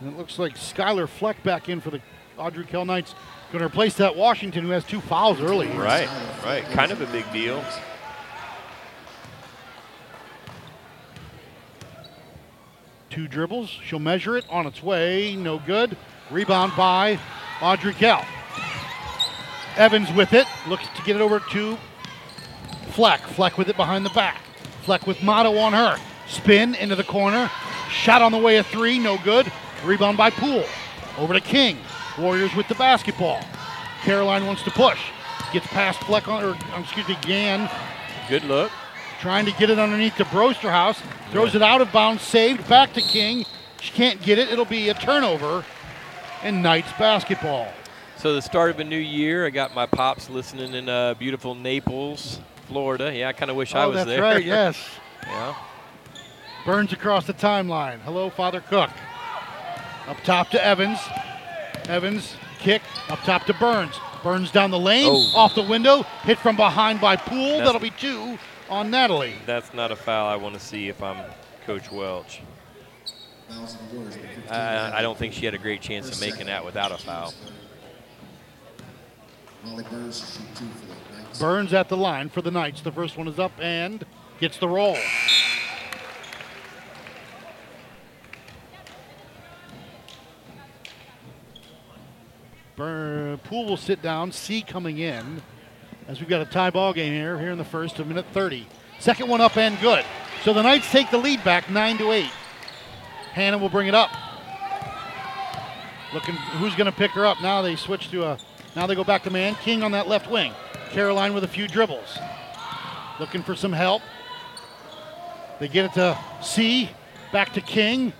[0.00, 2.00] And it looks like Skylar Fleck back in for the
[2.36, 3.14] Audrey Kell Knights.
[3.52, 5.68] Going to replace that Washington who has two fouls early.
[5.68, 6.08] Right,
[6.44, 6.64] right.
[6.72, 7.64] Kind of a big deal.
[13.14, 13.70] Two dribbles.
[13.70, 15.36] She'll measure it on its way.
[15.36, 15.96] No good.
[16.32, 17.16] Rebound by
[17.62, 18.26] Audrey Kell.
[19.76, 20.48] Evans with it.
[20.66, 21.78] Looks to get it over to
[22.88, 23.20] Fleck.
[23.20, 24.40] Fleck with it behind the back.
[24.82, 25.96] Fleck with Motto on her.
[26.26, 27.48] Spin into the corner.
[27.88, 28.98] Shot on the way of three.
[28.98, 29.46] No good.
[29.84, 30.64] Rebound by Poole.
[31.16, 31.78] Over to King.
[32.18, 33.44] Warriors with the basketball.
[34.02, 34.98] Caroline wants to push.
[35.52, 37.70] Gets past Fleck on, or excuse me, Gann
[38.28, 38.72] Good look.
[39.24, 41.00] Trying to get it underneath to Brosterhouse.
[41.30, 43.46] Throws it out of bounds, saved back to King.
[43.80, 44.50] She can't get it.
[44.50, 45.64] It'll be a turnover.
[46.42, 47.72] And Knights basketball.
[48.18, 49.46] So the start of a new year.
[49.46, 53.16] I got my pops listening in uh, beautiful Naples, Florida.
[53.16, 54.20] Yeah, I kind of wish I oh, was that's there.
[54.20, 54.44] right.
[54.44, 54.78] Yes.
[55.26, 55.54] yeah.
[56.66, 58.00] Burns across the timeline.
[58.00, 58.90] Hello, Father Cook.
[60.06, 60.98] Up top to Evans.
[61.88, 63.98] Evans kick up top to Burns.
[64.22, 65.32] Burns down the lane, Oh.
[65.34, 67.38] off the window, hit from behind by Poole.
[67.38, 68.38] That's- That'll be two
[68.74, 69.34] on Natalie.
[69.46, 71.24] That's not a foul I want to see if I'm
[71.64, 72.42] Coach Welch.
[73.48, 74.16] Fouls on the Warriors.
[74.16, 76.90] with 15 I, I don't think she had a great chance of making that without
[76.90, 77.32] a foul.
[79.64, 81.38] Burns to shoot two for the Knights.
[81.38, 82.80] Burns at the line for the Knights.
[82.80, 84.04] The first one is up and
[84.40, 84.98] gets the roll.
[92.76, 94.32] Burn, Poole will sit down.
[94.32, 95.42] C coming in
[96.08, 97.38] as we've got a tie ball game here.
[97.38, 98.66] Here in the first, a minute 30.
[98.98, 100.04] Second one up and good.
[100.42, 102.30] So the Knights take the lead back, nine to eight.
[103.32, 104.10] Hannah will bring it up.
[106.12, 107.62] Looking, who's going to pick her up now?
[107.62, 108.38] They switch to a.
[108.76, 109.54] Now they go back to man.
[109.56, 110.52] King on that left wing.
[110.90, 112.18] Caroline with a few dribbles.
[113.18, 114.02] Looking for some help.
[115.58, 116.90] They get it to C.
[117.32, 118.12] Back to King.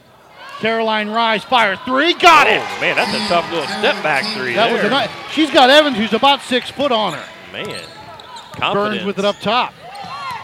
[0.58, 2.14] Caroline Rise fire three.
[2.14, 2.60] Got it.
[2.60, 4.90] Oh, man, that's a tough little step back three That was there.
[4.90, 5.10] a nice.
[5.32, 7.24] She's got Evans, who's about six foot on her.
[7.54, 7.86] Man,
[8.58, 9.72] Burns with it up top.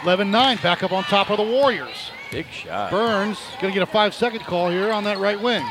[0.01, 2.09] 11-9, back up on top of the Warriors.
[2.31, 2.89] Big shot.
[2.89, 5.65] Burns going to get a five-second call here on that right wing.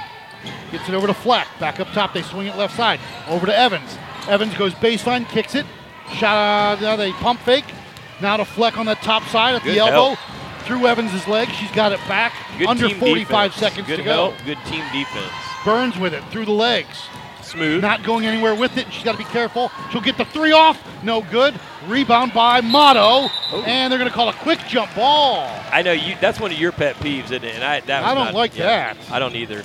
[0.71, 1.49] Gets it over to Fleck.
[1.59, 3.01] Back up top, they swing it left side.
[3.27, 3.97] Over to Evans.
[4.29, 5.65] Evans goes baseline, kicks it.
[6.15, 7.65] Shot, uh, now they pump fake.
[8.21, 10.15] Now to Fleck on the top side at Good the elbow.
[10.15, 10.19] help.
[10.67, 11.49] Through Evans' leg.
[11.53, 12.35] She's got it back.
[12.59, 13.55] Good Under 45 defense.
[13.57, 14.13] seconds Good to go.
[14.31, 15.33] help, Good team defense.
[15.65, 17.07] Burns with it through the legs.
[17.51, 17.83] Smooth.
[17.83, 18.93] Not going anywhere with it.
[18.93, 19.71] She's got to be careful.
[19.91, 20.81] She'll get the three off.
[21.03, 21.59] No good.
[21.87, 23.29] Rebound by Motto.
[23.53, 23.65] Oh.
[23.67, 25.49] And they're going to call a quick jump ball.
[25.73, 26.15] I know you.
[26.21, 27.55] That's one of your pet peeves, isn't it?
[27.57, 29.11] And I, that I don't not- like yeah, that.
[29.11, 29.65] I don't either.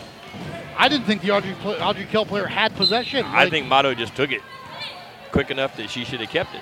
[0.77, 3.25] I didn't think the Audrey, Audrey Kell player had possession.
[3.25, 4.41] I Like, think Motto just took it
[5.31, 6.61] quick enough that she should have kept it.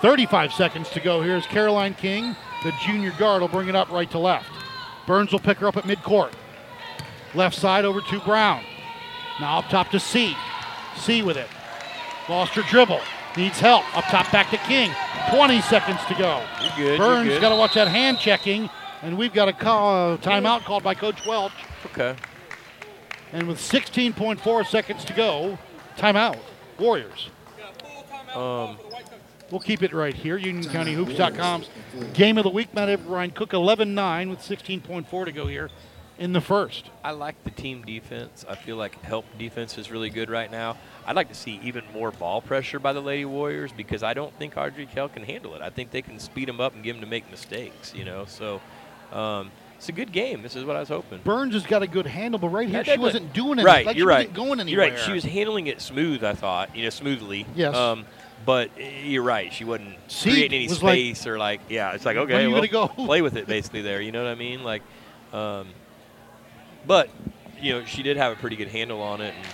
[0.00, 1.20] 35 seconds to go.
[1.20, 2.36] Here's Caroline King.
[2.62, 4.48] The junior guard will bring it up right to left.
[5.06, 6.32] Burns will pick her up at midcourt.
[7.34, 8.62] Left side over to Brown.
[9.40, 10.36] Now up top to C.
[10.96, 11.48] C with it.
[12.28, 13.00] Lost her dribble.
[13.36, 13.84] Needs help.
[13.96, 14.90] Up top back to King.
[15.34, 16.44] 20 seconds to go.
[16.76, 16.98] Good.
[16.98, 18.68] Burns got to watch that hand checking.
[19.02, 21.52] And we've got a call, uh, timeout called by Coach Welch.
[21.86, 22.14] Okay.
[23.32, 25.58] And with 16.4 seconds to go,
[25.96, 26.38] timeout.
[26.78, 27.30] Warriors.
[28.34, 28.76] Um,
[29.50, 30.38] We'll keep it right here.
[30.38, 31.68] UnionCountyHoops.com's
[32.14, 32.72] game of the week.
[32.72, 35.70] Matt Avery, Ryan Cook 11-9 with 16.4 to go here
[36.20, 36.90] in the first.
[37.02, 38.44] I like the team defense.
[38.48, 40.76] I feel like help defense is really good right now.
[41.06, 44.32] I'd like to see even more ball pressure by the Lady Warriors because I don't
[44.38, 45.62] think Audrey Kell can handle it.
[45.62, 47.94] I think they can speed them up and get them to make mistakes.
[47.94, 48.60] You know, so
[49.12, 50.42] um, it's a good game.
[50.42, 51.20] This is what I was hoping.
[51.24, 53.64] Burns has got a good handle, but right here Yeah, she wasn't doing it.
[53.64, 54.28] Right, like you're she right.
[54.28, 54.98] wasn't going You're right.
[54.98, 56.22] She was handling it smooth.
[56.22, 57.46] I thought, you know, smoothly.
[57.56, 57.74] Yes.
[57.74, 58.04] Um,
[58.44, 59.50] but uh, you're right.
[59.50, 61.92] She wasn't creating any was like, space or like, yeah.
[61.92, 62.88] It's like okay, well, go?
[62.88, 64.02] play with it basically there.
[64.02, 64.62] You know what I mean?
[64.62, 64.82] Like,
[65.32, 65.68] um,
[66.86, 67.08] but
[67.60, 69.34] you know, she did have a pretty good handle on it.
[69.36, 69.46] And,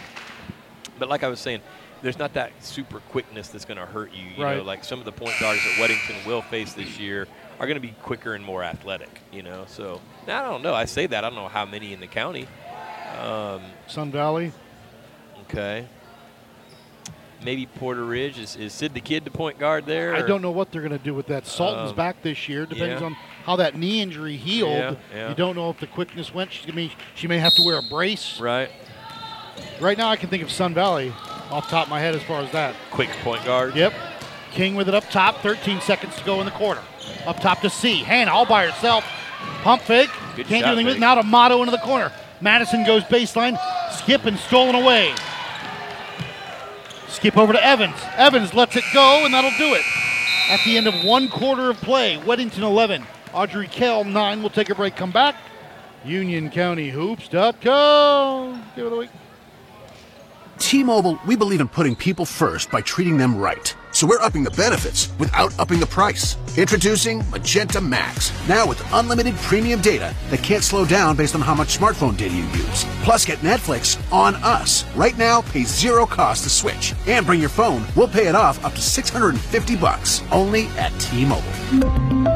[0.99, 1.61] but like I was saying,
[2.03, 4.25] there's not that super quickness that's going to hurt you.
[4.37, 7.27] You know, like some of the point guards that Weddington will face this year
[7.59, 9.21] are going to be quicker and more athletic.
[9.33, 10.75] You know, so now I don't know.
[10.75, 12.47] I say that I don't know how many in the county.
[13.21, 14.53] Um, Sun Valley.
[15.43, 15.87] Okay.
[17.43, 20.15] Maybe Porter Ridge is, is Sid the Kid the point guard there?
[20.15, 21.47] I or- don't know what they're going to do with that.
[21.47, 22.67] Salton's Um, back this year.
[22.67, 23.07] Depends yeah.
[23.07, 24.73] on how that knee injury healed.
[24.73, 25.29] Yeah, yeah.
[25.29, 26.51] You don't know if the quickness went.
[26.63, 28.41] Gonna be, she may have to wear a brace.
[28.41, 28.69] Right.
[29.81, 31.11] Right now, I can think of Sun Valley
[31.51, 32.75] off the top of my head as far as that.
[32.91, 33.77] Quick point guard.
[33.77, 33.95] Yep.
[34.51, 35.43] King with it up top.
[35.43, 36.83] 13 seconds to go in the quarter.
[37.25, 37.99] Up top to C.
[37.99, 39.05] Hannah all by herself.
[39.63, 40.11] Pump fake.
[40.35, 41.01] Good Can't do anything with it.
[41.01, 42.11] Now to Motto into the corner.
[42.41, 43.57] Madison goes baseline.
[43.93, 45.15] Skip and stolen away.
[47.09, 47.97] Skip over to Evans.
[48.17, 49.83] Evans lets it go, and that'll do it.
[50.51, 54.41] At the end of one quarter of play, Weddington 11, Audrey Kell 9.
[54.41, 55.37] We'll take a break, come back.
[56.05, 58.65] UnionCountyHoops.com.
[58.77, 59.11] Give it a week.
[60.59, 63.77] T-Mobile, we believe in putting people first by treating them right.
[63.97, 66.37] So we're upping the benefits without upping the price.
[66.59, 68.31] Introducing Magenta Max.
[68.47, 72.35] Now with unlimited premium data that can't slow down based on how much smartphone data
[72.35, 72.85] you use.
[73.05, 74.85] Plus get Netflix on us.
[74.97, 76.93] Right now, pay zero cost to switch.
[77.07, 77.87] And bring your phone.
[77.97, 80.23] We'll pay it off up to 650 bucks.
[80.31, 81.49] Only at T-Mobile.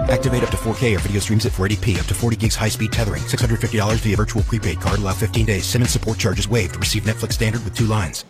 [0.08, 2.00] Activate up to 4K or video streams at 480p.
[2.00, 3.24] Up to 40 gigs high speed tethering.
[3.24, 4.98] $650 via virtual prepaid card.
[4.98, 5.66] Allow 15 days.
[5.66, 6.76] SIM and support charges waived.
[6.76, 8.24] Receive Netflix standard with two lines.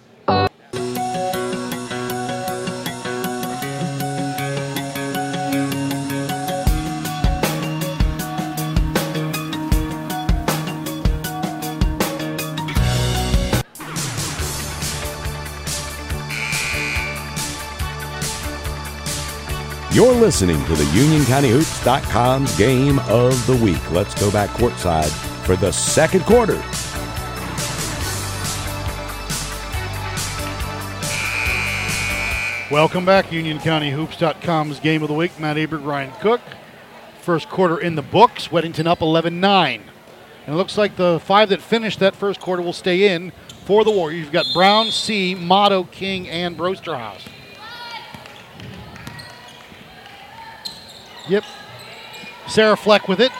[20.30, 23.90] Listening to the UnionCountyHoops.com's game of the week.
[23.90, 25.10] Let's go back courtside
[25.44, 26.54] for the second quarter.
[32.72, 35.36] Welcome back, UnionCountyHoops.com's game of the week.
[35.40, 36.40] Matt Aber, Ryan Cook.
[37.22, 38.46] First quarter in the books.
[38.46, 39.82] Weddington up 11 9.
[40.46, 43.32] And it looks like the five that finished that first quarter will stay in
[43.64, 44.20] for the Warriors.
[44.20, 47.26] You've got Brown, C, Motto, King, and Brosterhouse.
[51.30, 51.44] Yep.
[52.48, 53.30] Sarah Fleck with it.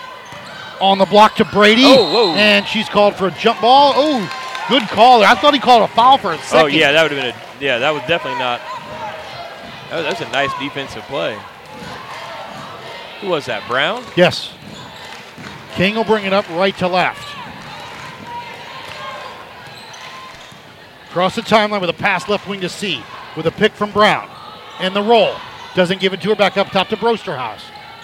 [0.81, 1.85] On the block to Brady.
[1.85, 2.35] Oh, whoa.
[2.37, 3.92] And she's called for a jump ball.
[3.94, 5.29] Oh, good call there.
[5.29, 6.64] I thought he called a foul for a oh, second.
[6.64, 7.79] Oh yeah, that would have been a yeah.
[7.79, 8.61] That was definitely not.
[9.90, 11.37] That was, that's a nice defensive play.
[13.20, 13.66] Who was that?
[13.68, 14.05] Brown.
[14.16, 14.55] Yes.
[15.74, 17.26] King will bring it up right to left.
[21.11, 23.03] Cross the timeline with a pass left wing to C
[23.37, 24.31] with a pick from Brown.
[24.79, 25.35] And the roll.
[25.74, 27.62] Doesn't give it to her back up top to Brosterhouse.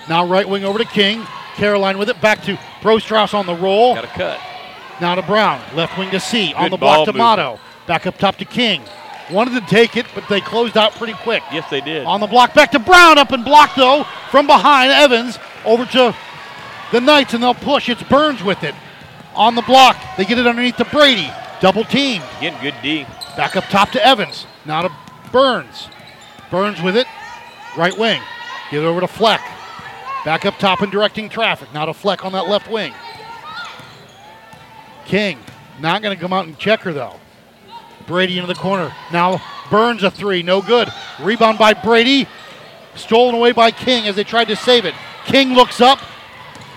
[0.08, 1.26] Now right wing over to King.
[1.54, 3.94] Caroline with it back to Brosterhouse on the roll.
[3.94, 4.40] Got a cut.
[5.00, 5.60] Now to Brown.
[5.74, 6.52] Left wing to C.
[6.54, 7.18] on the block to movement.
[7.18, 7.60] Motto.
[7.86, 8.82] Back up top to King.
[9.30, 11.42] Wanted to take it, but they closed out pretty quick.
[11.52, 12.04] Yes, they did.
[12.04, 14.92] On the block, back to Brown, up and blocked though from behind.
[14.92, 16.14] Evans over to
[16.92, 17.88] the Knights, and they'll push.
[17.88, 18.74] It's Burns with it
[19.34, 19.96] on the block.
[20.16, 21.28] They get it underneath to Brady.
[21.60, 22.22] Double team.
[22.38, 23.04] Again, good D.
[23.36, 24.46] Back up top to Evans.
[24.64, 24.92] Now to
[25.32, 25.88] Burns.
[26.50, 27.06] Burns with it.
[27.76, 28.22] Right wing.
[28.70, 29.40] Get it over to Fleck.
[30.26, 31.72] Back up top and directing traffic.
[31.72, 32.92] Now to Fleck on that left wing.
[35.04, 35.38] King.
[35.78, 37.20] Not going to come out and check her though.
[38.08, 38.92] Brady into the corner.
[39.12, 40.42] Now Burns a three.
[40.42, 40.88] No good.
[41.20, 42.26] Rebound by Brady.
[42.96, 44.94] Stolen away by King as they tried to save it.
[45.26, 46.00] King looks up.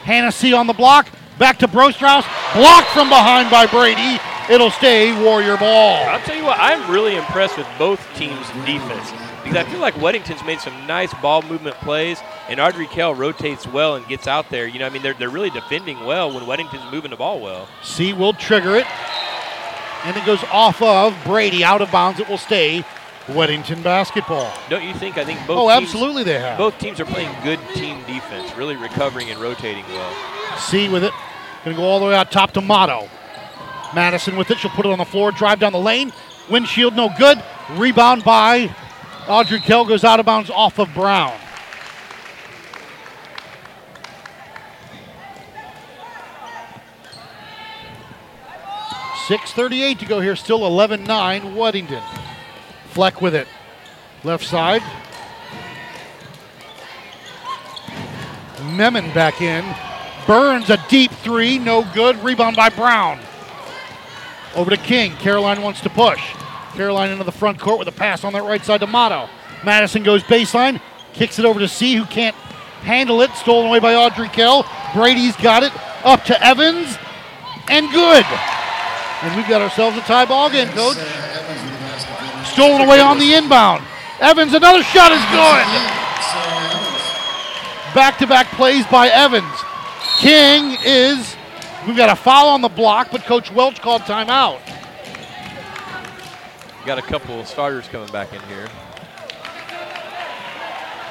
[0.03, 0.53] Hannah C.
[0.53, 1.09] on the block.
[1.39, 2.27] Back to Brosterhouse.
[2.53, 4.21] Blocked from behind by Brady.
[4.47, 5.95] It'll stay Warrior ball.
[6.07, 9.11] I'll tell you what, I'm really impressed with both teams' defense
[9.49, 13.65] because I feel like Weddington's made some nice ball movement plays, and Audrey Kell rotates
[13.65, 14.67] well and gets out there.
[14.67, 17.67] You know, I mean, they're, they're really defending well when Weddington's moving the ball well.
[17.81, 18.85] C will trigger it.
[20.05, 22.19] And it goes off of Brady out of bounds.
[22.19, 22.85] It will stay
[23.25, 24.53] Weddington basketball.
[24.69, 25.17] Don't you think?
[25.17, 25.57] I think both.
[25.57, 26.59] Oh, teams, absolutely they have.
[26.59, 30.59] Both teams are playing good team defense, really recovering and rotating well.
[30.59, 31.13] C with it.
[31.65, 33.09] Going to go all the way out top to Motto.
[33.95, 34.59] Madison with it.
[34.59, 36.13] She'll put it on the floor, drive down the lane.
[36.51, 37.43] Windshield no good.
[37.71, 38.73] Rebound by
[39.27, 41.37] Audrey Kell goes out of bounds off of Brown.
[49.27, 50.35] Six thirty-eight to go here.
[50.35, 51.05] Still 11-9.
[51.53, 52.03] Weddington.
[52.89, 53.47] Fleck with it.
[54.23, 54.81] Left side.
[58.63, 59.63] Memon back in.
[60.25, 62.15] Burns a deep three, no good.
[62.23, 63.19] Rebound by Brown.
[64.55, 65.11] Over to King.
[65.13, 66.21] Caroline wants to push.
[66.73, 69.29] Caroline into the front court with a pass on that right side to Motto.
[69.63, 70.81] Madison goes baseline,
[71.13, 72.35] kicks it over to C, who can't
[72.81, 73.31] handle it.
[73.31, 74.65] Stolen away by Ardrey Kell.
[74.93, 76.97] Brady's got it up to Evans,
[77.69, 78.25] and good.
[79.21, 80.97] And we've got ourselves a tie ball game, coach.
[82.45, 83.83] Stolen away on the inbound.
[84.21, 85.65] Evans, another shot is good.
[87.95, 89.45] Back to back plays by Evans.
[90.19, 91.35] King is,
[91.87, 94.59] we've got a foul on the block, but Coach Welch called timeout.
[96.89, 98.67] Got a couple of starters coming back in here.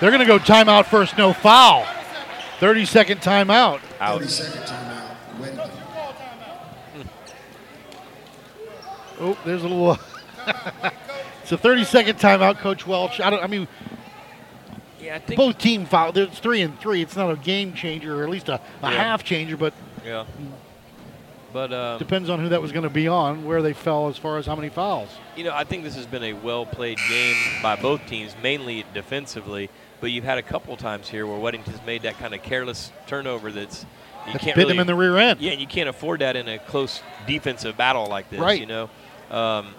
[0.01, 1.87] They're going to go timeout first, no foul.
[2.59, 3.81] 30 second timeout.
[4.01, 4.19] Out.
[4.21, 5.17] 30 second timeout.
[5.39, 5.71] Weddington.
[9.21, 9.91] Oh, there's a little.
[9.93, 10.91] Uh,
[11.45, 13.21] it's a 30 second timeout, Coach Welch.
[13.21, 13.45] I don't.
[13.45, 13.69] I mean,
[15.01, 15.37] Yeah, I think.
[15.39, 16.11] both team foul.
[16.11, 17.03] There's three and three.
[17.03, 18.91] It's not a game changer, or at least a, a Yeah.
[18.91, 20.25] half changer, but Yeah.
[21.53, 24.19] But um, depends on who that was going to be on, where they fell as
[24.19, 25.09] far as how many fouls.
[25.35, 28.85] you know, I think this has been a well played game by both teams, mainly
[28.93, 29.71] defensively.
[30.01, 33.51] But you've had a couple times here where Weddington's made that kind of careless turnover
[33.51, 33.85] that's
[34.27, 35.41] you That's can't bit really, them in the rear end.
[35.41, 38.41] Yeah, and you can't afford that in a close defensive battle like this.
[38.41, 38.61] Right.
[38.61, 38.91] You know,
[39.31, 39.75] um,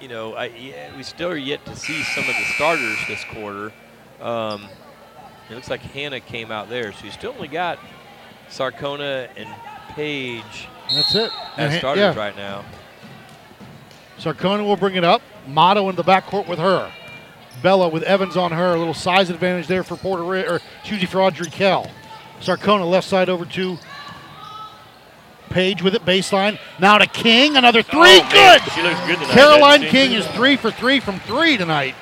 [0.00, 3.22] you know, I, yeah, we still are yet to see some of the starters this
[3.24, 3.72] quarter.
[4.20, 4.68] Um,
[5.50, 7.78] it looks like Hannah came out there, so you still only got
[8.48, 9.48] Sarcona and
[9.90, 11.30] Page That's it.
[11.56, 12.14] as And- starters yeah.
[12.16, 12.64] right now.
[14.18, 15.22] Sarcona will bring it up.
[15.46, 16.90] Motto in the backcourt with her.
[17.62, 18.74] Bella with Evans on her.
[18.74, 21.90] A little size advantage there for Puerto Rico, or excuse me, for Ardrey Kell.
[22.40, 23.78] Sarcona left side over to
[25.50, 26.58] Page with it, baseline.
[26.80, 28.18] Now to King, another oh, three.
[28.20, 28.72] man, good.
[28.72, 29.30] She looks good tonight.
[29.30, 29.82] Caroline?
[29.82, 31.94] King is three for three from three tonight.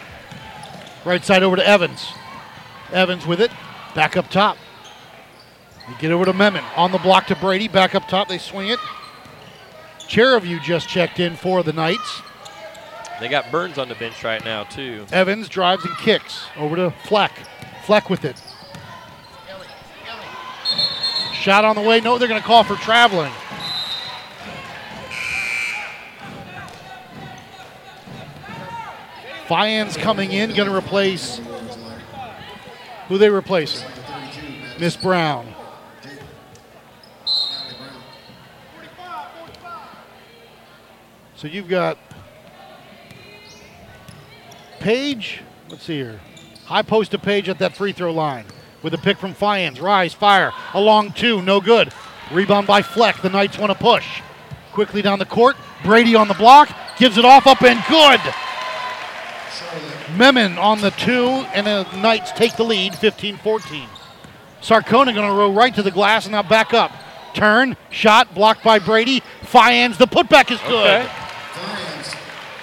[1.05, 2.13] Right side over to Evans.
[2.93, 3.51] Evans with it,
[3.95, 4.57] back up top.
[5.89, 6.65] You get over to Memon.
[6.77, 8.79] On the block to Brady, back up top, they swing it.
[10.01, 12.23] Chereview just checked in for the Knights.
[13.21, 15.07] They got Burns on the bench right now too.
[15.13, 17.33] Evans drives and kicks over to Fleck.
[17.85, 18.41] Fleck with it.
[21.33, 22.01] Shot on the way.
[22.01, 23.33] No, they're going to call for traveling.
[29.49, 31.41] Fians coming in, going to replace.
[33.09, 33.85] Who they replace.
[34.79, 35.52] Miss Brown.
[41.43, 41.99] So you've got
[44.79, 45.41] Page.
[45.69, 46.21] Let's see here.
[46.67, 48.45] High post to Page at that free throw line
[48.85, 49.81] with a pick from Fians.
[49.81, 50.53] Rise, fire.
[50.73, 51.93] A long two, no good.
[52.31, 53.21] Rebound by Fleck.
[53.23, 54.23] The Knights want to push.
[54.71, 55.57] Quickly down the court.
[55.83, 56.73] Brady on the block.
[56.97, 58.21] Gives it off up and good.
[60.17, 63.89] Memon on the two, and the Knights take the lead 15 14.
[64.61, 66.93] Sarcona going to roll right to the glass and now back up.
[67.35, 69.23] Turn, shot, blocked by Brady.
[69.43, 71.03] Fians, the putback is good.
[71.03, 71.22] Okay.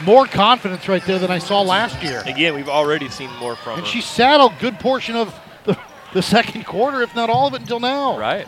[0.01, 2.23] More confidence right there than I saw last year.
[2.25, 3.85] Again, we've already seen more from And her.
[3.85, 5.77] And she sat a good portion of the,
[6.13, 8.17] the second quarter, if not all of it until now.
[8.17, 8.47] right.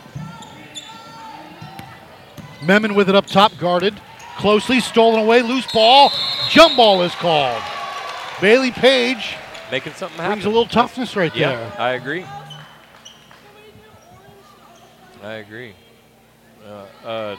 [2.62, 4.00] Memon with it up top, guarded.
[4.38, 6.10] Closely, stolen away, loose ball.
[6.48, 7.62] Jump ball is called.
[8.40, 9.36] Bailey Page
[9.70, 10.32] Making something happen.
[10.34, 11.80] brings a little toughness right Yeah, there.
[11.80, 12.24] I agree.
[15.22, 15.74] I agree.
[16.66, 17.36] Uh, uh,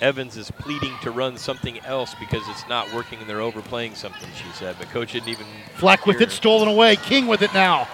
[0.00, 4.28] Evans is pleading to run something else because it's not working and they're overplaying something,
[4.36, 4.76] she said.
[4.78, 5.46] But coach didn't even.
[5.74, 6.96] Fleck with it, stolen away.
[6.96, 7.88] King with it now.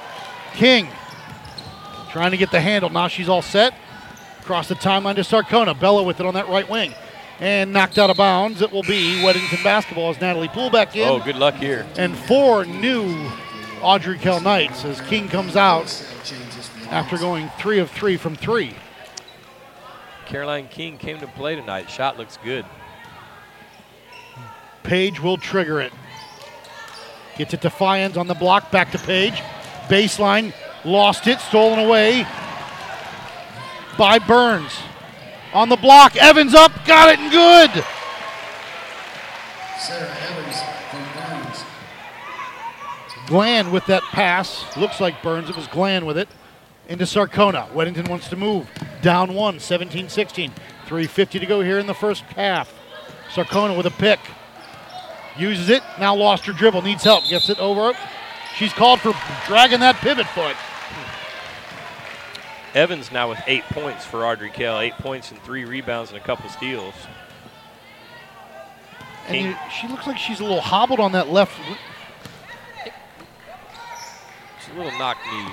[0.55, 0.89] King
[2.11, 2.91] trying to get the handle.
[2.91, 3.75] Now she's all set.
[4.41, 5.79] Across the timeline to Sarcona.
[5.79, 6.93] Bella with it on that right wing.
[7.41, 8.61] And knocked out of bounds.
[8.61, 11.09] It will be Weddington basketball as Natalie Poole back in.
[11.09, 11.87] Oh, good luck here.
[11.97, 13.29] and four new
[13.81, 15.87] Ardrey Kell Knights as King comes out
[16.91, 18.75] after going three of three from three.
[20.27, 21.91] Caroline King came to play tonight.
[21.91, 22.65] Shot looks good.
[24.83, 25.93] Page will trigger it.
[27.37, 29.35] Gets it to Fians on the block, back to Page.
[29.89, 30.53] Baseline,
[30.85, 32.27] lost it, stolen away
[33.99, 34.73] by Burns.
[35.53, 37.85] On the block, Evans up, got it and good.
[39.79, 40.57] Sarah Evans
[40.91, 41.65] from Burns.
[43.27, 44.77] Glan with that pass.
[44.77, 45.49] Looks like Burns.
[45.49, 46.29] It was Glan with it.
[46.89, 47.69] Into Sarcona.
[47.71, 48.69] Weddington wants to move.
[49.05, 50.51] Down one, 17 16.
[50.87, 52.73] 3.50 to go here in the first half.
[53.35, 54.19] Sarcona with a pick.
[55.39, 55.83] Uses it.
[56.01, 56.81] Now lost her dribble.
[56.81, 57.23] Needs help.
[57.29, 57.93] Gets it over.
[58.57, 59.13] She's called for
[59.47, 60.57] dragging that pivot foot.
[62.75, 64.81] Evans now with eight points for Ardrey Kell.
[64.81, 66.95] Eight points and three rebounds and a couple steals.
[69.29, 71.53] And you- she looks like she's a little hobbled on that left.
[74.61, 75.47] She's a little knock knee.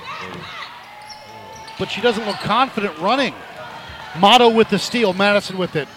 [1.82, 3.34] But she doesn't look confident running.
[4.20, 5.88] Motto with the steal, Madison with it.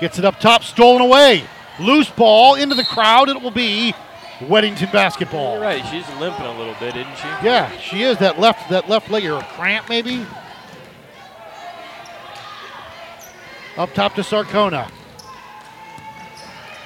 [0.00, 1.44] Gets it up top, stolen away.
[1.78, 3.28] Loose ball into the crowd.
[3.28, 3.94] It will be
[4.40, 5.54] Weddington basketball.
[5.54, 5.86] You're right.
[5.86, 7.28] She's limping a little bit, isn't she?
[7.46, 10.26] Yeah, she is that left that left leg or a cramp maybe.
[13.76, 14.90] Up top to Sarcona.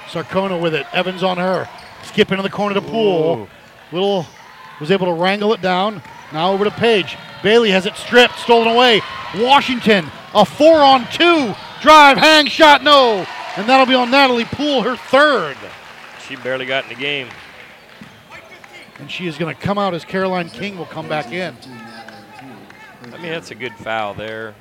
[0.05, 0.85] Sarcona with it.
[0.93, 1.67] Evans on her.
[2.03, 3.49] Skip into the corner to Poole.
[3.91, 4.27] Little
[4.79, 6.03] was able to wrangle it down.
[6.33, 7.17] Now over to Page.
[7.43, 9.01] Bailey has it stripped, stolen away.
[9.37, 11.53] Washington, a four on two.
[11.81, 13.25] Drive, hang, shot, no.
[13.57, 15.57] And that'll be on Natalie Poole, her third.
[16.27, 17.29] She barely got in the game.
[18.99, 21.55] And she is going to come out as Caroline King will come back in.
[23.03, 24.53] I mean, that's a good foul there.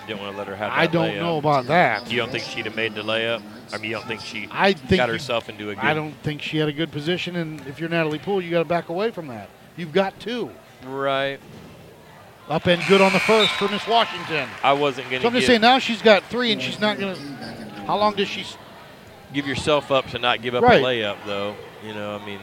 [0.00, 1.20] You didn't want to let her have that I don't layup.
[1.20, 2.10] know about that.
[2.10, 3.42] You don't think she'd have made the layup?
[3.72, 5.84] I mean, you don't think she I think got you- herself into a good.
[5.84, 8.58] I don't think she had a good position, and if you're Natalie Poole, you got
[8.60, 9.48] to back away from that.
[9.76, 10.50] You've got two.
[10.84, 11.38] Right.
[12.48, 14.48] Up and good on the first for Miss Washington.
[14.62, 15.24] I wasn't going to.
[15.24, 17.20] So I'm just saying now she's got three, and she's not going to.
[17.86, 18.44] How long does she?
[19.32, 20.78] give yourself up to not give up Right.
[20.82, 21.56] a layup, though.
[21.82, 22.38] You know, I mean,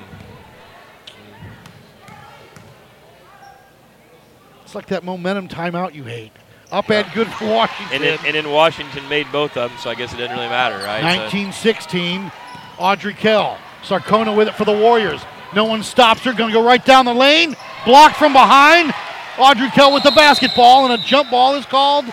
[4.63, 6.31] It's like that momentum timeout you hate.
[6.71, 7.95] Up and good for Washington.
[7.95, 10.49] and then, and then Washington made both of them, so I guess it didn't really
[10.49, 11.01] matter, right?
[11.01, 12.31] So- 1916,
[12.77, 13.57] Ardrey Kell.
[13.83, 15.21] Sarcona with it for the Warriors.
[15.53, 16.33] No one stops her.
[16.33, 17.55] Going to go right down the lane.
[17.85, 18.93] Blocked from behind.
[19.37, 22.05] Ardrey Kell with the basketball, and a jump ball is called.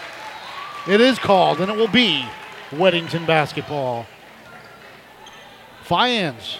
[0.88, 2.24] It is called, and it will be
[2.70, 4.06] Weddington basketball.
[5.84, 6.58] Fians,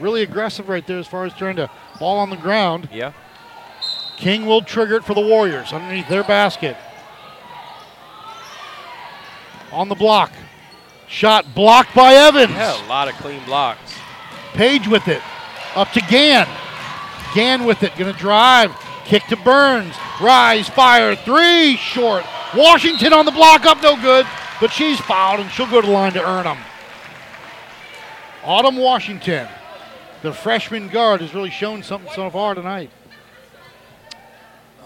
[0.00, 2.88] really aggressive right there as far as trying to ball on the ground.
[2.92, 3.12] yeah.
[4.16, 6.76] King will trigger it for the Warriors underneath their basket.
[9.72, 10.30] On the block.
[11.08, 12.52] Shot blocked by Evans.
[12.52, 13.94] Yeah, a lot of clean blocks.
[14.52, 15.22] Page with it.
[15.74, 16.48] Up to Gann.
[17.34, 17.96] Gann with it.
[17.96, 18.74] Gonna drive.
[19.04, 19.94] Kick to Burns.
[20.20, 21.16] Rise, fire.
[21.16, 22.24] Three short.
[22.54, 24.26] Washington on the block up, no good.
[24.60, 26.58] But she's fouled and she'll go to the line to earn them.
[28.44, 29.48] Autumn Washington.
[30.22, 32.90] The freshman guard has really shown something so far tonight.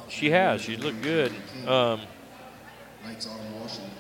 [0.09, 0.61] She has.
[0.61, 1.33] She looked good.
[1.67, 2.01] Um,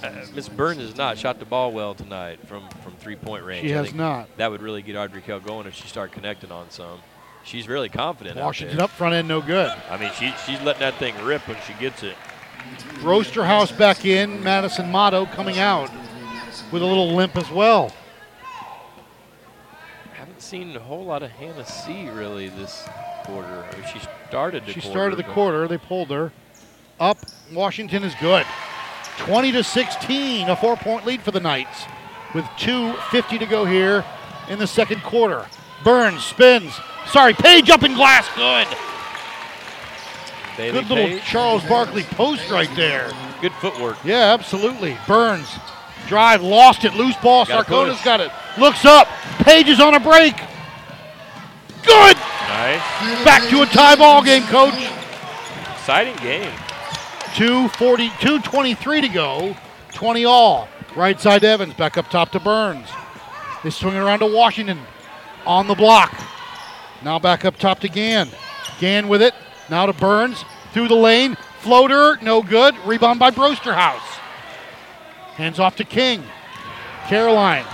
[0.05, 3.67] uh, Miss Burns has not shot the ball well tonight from, from three point range.
[3.67, 4.29] She I has not.
[4.37, 7.01] That would really get Ardrey Kell going if she started connecting on some.
[7.45, 8.39] She's really confident.
[8.39, 9.71] Washington up front end, no good.
[9.91, 12.17] I mean, she, she's letting that thing rip when she gets it.
[13.01, 14.43] Brosterhouse back in.
[14.43, 15.91] Madison Motto coming out
[16.73, 17.93] with a little limp as well.
[20.15, 22.89] haven't seen a whole lot of Hannah C really this
[23.25, 23.67] quarter.
[23.71, 25.69] I mean, she started the She quarter, started the quarter.
[25.69, 26.33] They pulled her.
[26.99, 27.19] Up.
[27.53, 28.47] Washington is good.
[29.19, 31.85] 20 to 16, a four point lead for the Knights
[32.35, 34.05] with 2.50 to go here
[34.49, 35.47] in the second quarter.
[35.83, 36.73] Burns spins.
[37.07, 38.27] Sorry, Page up in glass.
[38.35, 38.67] Good.
[40.57, 41.23] Bailey Good little Page.
[41.25, 43.11] Charles Barkley post right there.
[43.41, 43.97] Good footwork.
[44.05, 44.97] Yeah, absolutely.
[45.07, 45.49] Burns.
[46.07, 46.95] Drive, lost it.
[46.95, 47.45] Loose ball.
[47.45, 48.05] Gotta Sarcona's push.
[48.05, 48.31] got it.
[48.59, 49.09] Looks up.
[49.39, 50.37] Page is on a break.
[51.83, 52.17] Good.
[52.17, 53.25] Nice.
[53.25, 54.75] Back to a tie ball game, coach.
[55.75, 56.51] Exciting game.
[57.35, 59.57] 240, 223 to go.
[59.93, 60.69] 20 all.
[60.95, 61.75] Right side to Evans.
[61.75, 62.89] Back up top to Burns.
[63.65, 64.79] They swing it around to Washington.
[65.45, 66.15] On the block.
[67.03, 68.29] Now back up top to Gann.
[68.79, 69.35] Gann with it.
[69.69, 70.45] Now to Burns.
[70.73, 71.37] Through the lane.
[71.59, 72.19] Floater.
[72.23, 72.77] No good.
[72.87, 73.99] Rebound by Brosterhouse.
[75.35, 76.23] Hands off to King.
[77.07, 77.65] Caroline.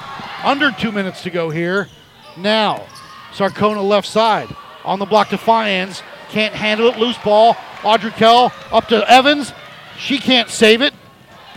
[0.43, 1.89] Under two minutes to go here.
[2.39, 2.87] Now.
[3.33, 4.49] Sarcona left side.
[4.87, 6.03] On the block to Fians.
[6.31, 6.99] Can't handle it.
[6.99, 7.57] Loose ball.
[7.83, 9.53] Ardrey Kell up to Evans.
[9.99, 10.95] She can't save it,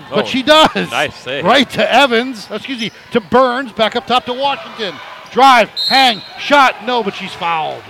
[0.10, 0.92] but Oh, she does.
[0.92, 1.46] nice save.
[1.46, 2.50] Right to Evans.
[2.52, 3.72] Excuse me, to Burns.
[3.72, 4.96] Back up top to Washington.
[5.32, 6.86] Drive, hang, shot.
[6.86, 7.84] No, but she's fouled.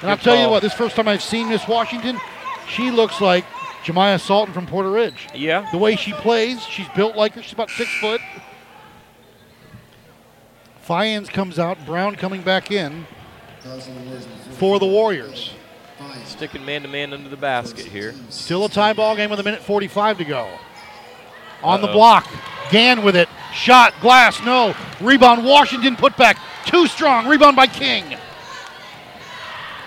[0.00, 2.18] And I'll Good tell you what, this first time I've seen Miss Washington,
[2.68, 3.44] she looks like
[3.84, 5.26] Jemiah Salton from Porter Ridge.
[5.34, 5.68] Yeah.
[5.72, 7.42] The way she plays, she's built like her.
[7.42, 8.20] She's about six foot.
[10.86, 11.84] Fians comes out.
[11.84, 13.06] Brown coming back in
[14.52, 15.52] for the Warriors.
[16.24, 18.14] Sticking man to man under the basket here.
[18.30, 20.48] Still a tie ball game with a minute 45 to go.
[21.62, 21.92] On the Uh-oh.
[21.92, 22.26] block.
[22.70, 23.28] Gann with it.
[23.52, 23.92] Shot.
[24.00, 24.42] Glass.
[24.42, 24.74] No.
[25.00, 25.44] Rebound.
[25.44, 26.38] Washington put back.
[26.64, 27.26] Too strong.
[27.26, 28.16] Rebound by King.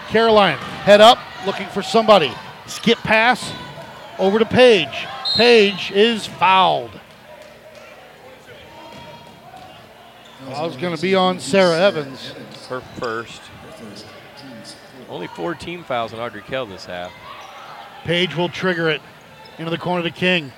[0.09, 0.57] Caroline.
[0.57, 1.17] Head up.
[1.45, 2.31] Looking for somebody.
[2.67, 3.51] Skip pass.
[4.19, 5.07] Over to Page.
[5.35, 6.91] Page is fouled.
[10.49, 12.33] I was going to be on Sarah Evans.
[12.69, 13.41] Her first.
[15.13, 17.13] Only four team fouls on Ardrey Kell this half.
[18.03, 18.99] Page will trigger it
[19.59, 20.51] into the corner to King.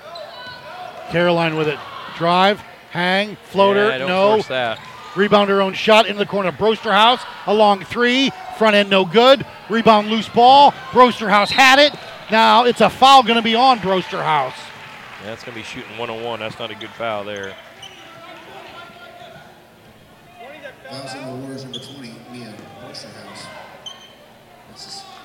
[1.10, 1.78] Caroline with it.
[2.16, 4.32] Drive, hang, floater, Yeah, don't no.
[4.36, 4.80] force that.
[5.14, 6.52] Rebound her own shot into the corner.
[6.52, 8.30] Brosterhouse, a long three.
[8.56, 9.44] Front end no good.
[9.68, 10.72] Rebound loose ball.
[10.90, 11.94] Brosterhouse had it.
[12.30, 14.54] Now it's a foul going to be on Brosterhouse.
[15.20, 16.40] Yeah, that's going to be shooting one on one.
[16.40, 17.54] That's not a good foul there.
[20.88, 23.55] Fouls on the Warriors number 20, Mia Osterhaus.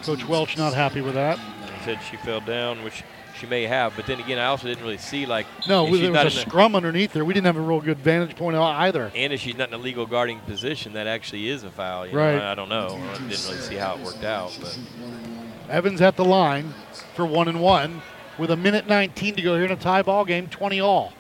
[0.03, 1.37] Coach Welch not happy with that.
[1.39, 3.03] He said she fell down, which
[3.37, 3.95] she may have.
[3.95, 5.45] But then again, I also didn't really see like.
[5.67, 7.25] No, there was a scrum underneath there.
[7.25, 9.11] We didn't have a real good vantage point either.
[9.15, 12.03] and if she's not in a legal guarding position, that actually is a foul.
[12.03, 12.35] Right.
[12.35, 12.43] Know?
[12.43, 12.87] I, I don't know.
[12.87, 14.77] I didn't really see how it worked out, but
[15.69, 16.73] Evans at the line
[17.15, 18.01] for one and one
[18.37, 21.13] with a minute 19 to go here in a tie ball game, 20 all.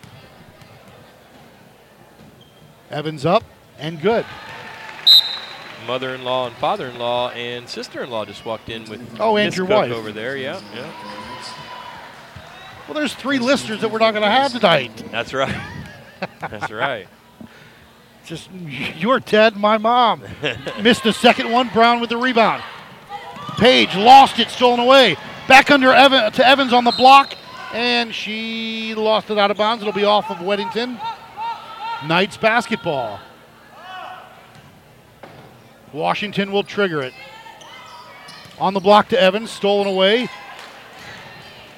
[2.89, 3.43] Evans up
[3.79, 4.25] and good.
[5.85, 9.91] Mother-in-law and father-in-law and sister-in-law just walked in with Oh, and Miss your Cook wife.
[9.91, 10.37] over there.
[10.37, 10.91] Yeah, yeah.
[12.87, 14.91] Well, there's three listeners that we're not going to have tonight.
[15.11, 15.55] That's right.
[16.39, 17.07] That's right.
[18.25, 18.49] Just
[18.97, 20.23] you're Ted, my mom.
[20.81, 21.69] Missed the second one.
[21.69, 22.63] Brown with the rebound.
[23.57, 25.15] Page lost it, stolen away.
[25.47, 27.33] Back under Evan to Evans on the block,
[27.73, 29.81] and she lost it out of bounds.
[29.83, 30.99] It'll be off of Weddington.
[32.07, 33.19] Knights basketball.
[35.93, 37.13] Washington will trigger it.
[38.59, 40.29] On the block to Evans, stolen away.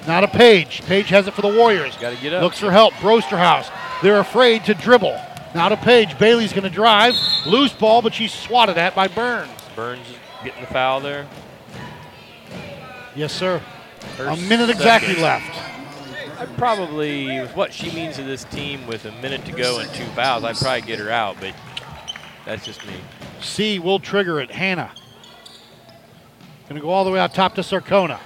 [0.06, 0.82] Not a Page.
[0.82, 1.96] Page has it for the Warriors.
[1.96, 2.42] Got to get up.
[2.42, 2.92] Looks for help.
[2.94, 3.70] Brosterhouse.
[4.02, 5.18] They're afraid to dribble.
[5.54, 6.18] Now to Page.
[6.18, 7.14] Bailey's going to drive.
[7.46, 9.50] Loose ball, but she's swatted at by Burns.
[9.74, 10.06] Burns
[10.44, 11.26] getting the foul there.
[13.16, 13.62] Yes, sir.
[14.18, 15.22] Her A minute exactly second.
[15.22, 16.40] left.
[16.40, 19.88] I'd probably, with what she means to this team with a minute to go and
[19.94, 21.54] two fouls, I'd probably get her out, but
[22.44, 22.94] that's just me.
[23.44, 24.50] C will trigger it.
[24.50, 24.90] Hannah.
[26.68, 28.18] Going to go all the way out top to Sarcona.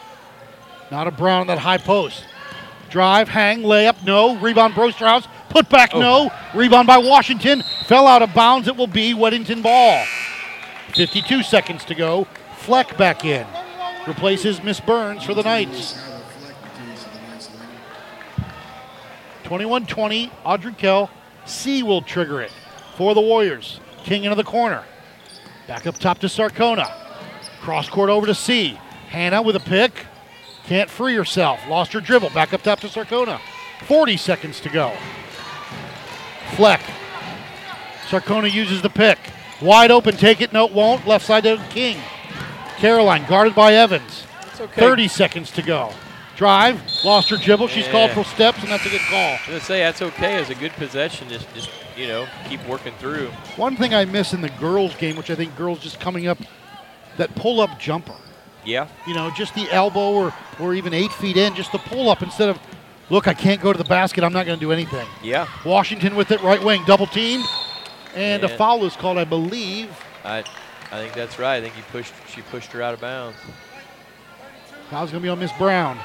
[0.90, 2.24] Not a Brown on that high post.
[2.88, 4.36] Drive, hang, layup, no.
[4.36, 5.26] Rebound, Brosterhouse.
[5.50, 6.00] Put back, Oh.
[6.00, 6.32] no.
[6.54, 7.62] Rebound by Washington.
[7.86, 8.68] Fell out of bounds.
[8.68, 10.04] It will be Weddington ball.
[10.94, 12.26] 52 seconds to go.
[12.56, 13.46] Fleck back in.
[14.06, 15.92] Replaces Miss Burns for the Knights.
[15.94, 18.46] Skylar Fleck returns to the Knights lane.
[19.44, 21.10] 21 20, Ardrey Kell.
[21.44, 22.52] C will trigger it
[22.96, 23.80] for the Warriors.
[24.04, 24.84] King into the corner.
[25.68, 26.90] Back up top to Sarcona.
[27.60, 28.80] Cross court over to C.
[29.10, 30.06] Hannah with a pick.
[30.64, 31.60] Can't free herself.
[31.68, 32.30] Lost her dribble.
[32.30, 33.38] Back up top to Sarcona.
[33.86, 34.96] 40 seconds to go.
[36.56, 36.80] Fleck.
[38.06, 39.18] Sarcona uses the pick.
[39.60, 40.16] Wide open.
[40.16, 40.54] Take it.
[40.54, 41.06] No, it won't.
[41.06, 41.98] Left side to King.
[42.78, 44.24] Caroline guarded by Evans.
[44.46, 44.80] It's okay.
[44.80, 45.92] 30 seconds to go.
[46.34, 46.80] Drive.
[47.04, 47.68] Lost her dribble.
[47.68, 49.18] She's called for steps, and that's a good call.
[49.18, 51.28] I was gonna say that's okay as a good possession.
[51.28, 53.26] Just, just you know, keep working through.
[53.56, 56.38] One thing I miss in the girls' game, which I think girls just coming up,
[57.16, 58.14] that pull up jumper.
[58.64, 62.10] Yeah, You know, just the elbow or, or even eight feet in, just the pull
[62.10, 62.58] up instead of,
[63.08, 65.06] look, I can't go to the basket, I'm not going to do anything.
[65.22, 65.48] yeah.
[65.64, 67.44] Washington with it, right wing, double teamed.
[68.14, 69.90] And a foul is called, I believe.
[70.24, 70.38] I,
[70.92, 71.56] I think that's right.
[71.56, 72.12] I think he pushed.
[72.34, 73.38] She pushed her out of bounds.
[74.90, 75.98] Foul's going to be on Miss Brown.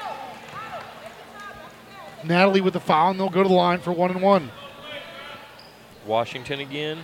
[2.24, 4.50] Natalie with the foul, and they'll go to the line for one and one.
[6.06, 6.99] Washington again.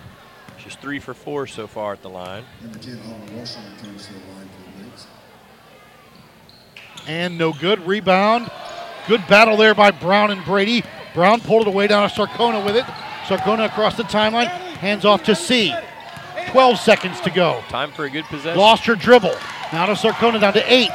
[0.58, 2.44] She's three for four so far at the line.
[2.62, 5.08] Number 10, Autumn Marshall returns to the line for the Knights.
[7.08, 7.80] and no good.
[7.88, 8.52] Rebound.
[9.08, 10.84] Good battle there by Brown and Brady.
[11.14, 12.84] Brown pulled it away down to Sarcona with it.
[13.26, 14.48] Sarcona across the timeline.
[14.48, 15.74] Hands off to C.
[16.50, 17.64] 12 seconds to go.
[17.70, 18.58] Time for a good possession.
[18.60, 19.36] Lost her dribble.
[19.72, 20.92] Now to Sarcona down to eight.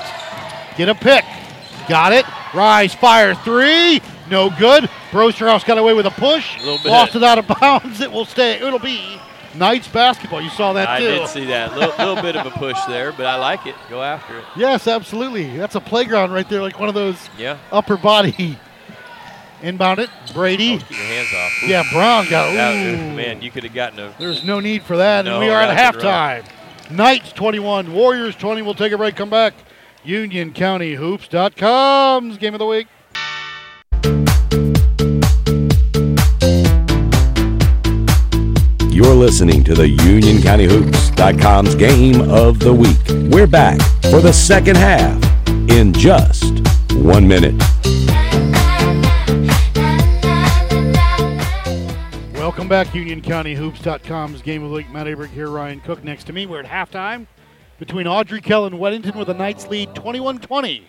[0.76, 1.24] Get a pick.
[1.88, 2.24] Got it.
[2.54, 4.00] Rise, fire, three.
[4.30, 4.84] No good.
[5.10, 6.58] Brosterhouse got away with a push.
[6.60, 6.86] Little bit.
[6.86, 8.00] Lost it out of bounds.
[8.00, 8.54] It will stay.
[8.60, 9.18] It'll be
[9.54, 10.40] Knights basketball.
[10.40, 11.06] You saw that I too.
[11.06, 11.74] did see that.
[11.76, 13.74] Little, little bit of a push there, but I like it.
[13.88, 14.44] Go after it.
[14.56, 15.56] Yes, absolutely.
[15.56, 17.58] That's a playground right there, like one of those Yeah.
[17.70, 18.58] upper body.
[19.62, 20.74] Inbound it, Brady.
[20.74, 21.62] Oh, keep your hands off.
[21.62, 21.66] Ooh.
[21.68, 22.94] Yeah, Brown got it.
[22.98, 23.14] Ooh.
[23.14, 24.12] man, you could have gotten a.
[24.18, 26.44] There's no need for that, and we are at halftime.
[26.90, 28.60] Knights 21, Warriors 20.
[28.62, 29.54] We'll take a break, come back.
[30.04, 32.86] UnionCountyHoops.com's game of the week.
[38.94, 42.98] You're listening to the UnionCountyHoops.com's game of the week.
[43.32, 45.24] We're back for the second half
[45.70, 46.52] in just
[46.92, 47.54] one minute.
[52.34, 54.90] Welcome back, UnionCountyHoops.com's game of the week.
[54.90, 56.44] Matt Abrick here, Ryan Cook next to me.
[56.44, 57.26] We're at halftime
[57.78, 60.88] between Ardrey Kell and Weddington with the Knights lead 21 20.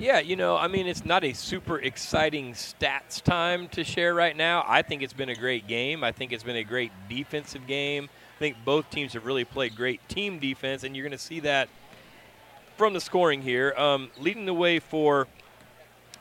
[0.00, 4.36] Yeah, you know, I mean, it's not a super exciting stats time to share right
[4.36, 4.64] now.
[4.66, 6.04] I think it's been a great game.
[6.04, 8.08] I think it's been a great defensive game.
[8.36, 11.40] I think both teams have really played great team defense, and you're going to see
[11.40, 11.68] that
[12.76, 13.74] from the scoring here.
[13.76, 15.26] Um, leading the way for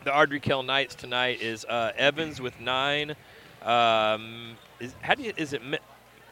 [0.03, 3.13] the Ardrey Kell Knights tonight is uh, Evans with nine.
[3.61, 5.77] Um, is, how do you, is it Me-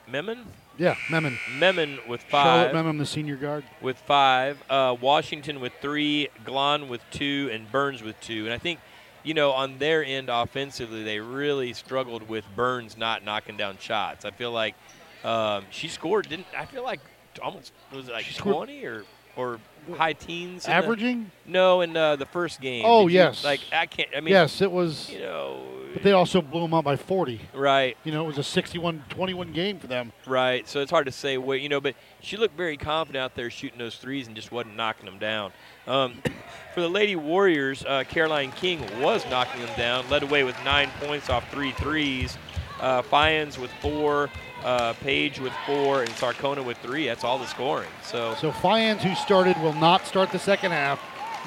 [0.07, 0.45] Memon?
[0.77, 1.37] Yeah, Memon.
[1.57, 2.43] Memon with five.
[2.67, 3.63] Charlotte Memon, the senior guard.
[3.81, 8.45] with five, uh, Washington with three, Glon with two, and Burns with two.
[8.45, 8.79] And I think,
[9.23, 14.25] you know, on their end offensively, they really struggled with Burns not knocking down shots.
[14.25, 14.75] I feel like
[15.23, 16.27] um, she scored.
[16.29, 16.99] Didn't I feel like
[17.41, 19.03] almost was it like She scored- twenty or
[19.35, 19.59] or
[19.93, 20.65] high teens?
[20.65, 21.31] in the- Averaging?
[21.45, 22.83] no, in uh, the first game.
[22.85, 23.43] Oh, Did you- yes.
[23.43, 24.09] like I can't.
[24.15, 25.09] I mean, yes, it was.
[25.11, 25.63] You know,
[25.93, 27.39] But they also blew them out by 40.
[27.53, 27.95] right.
[28.03, 30.11] You know, it was a 61-21 game for them.
[30.25, 30.67] Right.
[30.67, 33.49] So it's hard to say what you know, but she looked very confident out there
[33.49, 35.51] shooting those threes and just wasn't knocking them down.
[35.87, 36.15] Um,
[36.73, 40.89] for the Lady Warriors, uh, Caroline King was knocking them down, led away with nine
[40.99, 42.37] points off three threes.
[42.81, 44.29] Uh, Fyans with four,
[44.65, 47.05] uh, Page with four, and Sarcona with three.
[47.05, 47.89] That's all the scoring.
[48.03, 50.99] So So Fyans, who started, will not start the second half.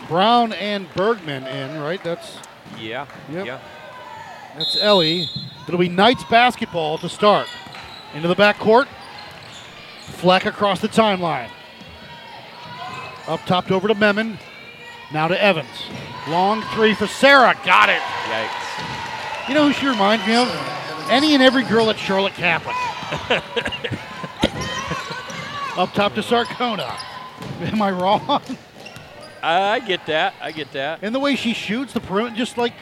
[0.08, 2.02] Brown and Bergman in, right?
[2.04, 2.38] That's
[2.78, 3.46] yeah, Yep.
[3.46, 3.58] yeah.
[4.56, 5.28] that's Ellie.
[5.66, 7.48] It'll be Knights basketball to start.
[8.14, 8.86] Into the back court.
[10.02, 11.48] Fleck across the timeline.
[13.26, 14.38] Up topped over to Memon.
[15.12, 15.68] Now to Evans.
[16.28, 17.54] Long three for Sarah.
[17.64, 18.00] Got it.
[18.00, 19.48] Yikes.
[19.48, 20.48] You know who she reminds me of?
[21.10, 22.76] Any and every girl at Charlotte Catholic.
[25.76, 26.98] Up top to Sarcona.
[27.60, 28.42] Am I wrong?
[29.42, 30.34] I get that.
[30.40, 30.98] I get that.
[31.02, 32.72] And the way she shoots the perimeter, just like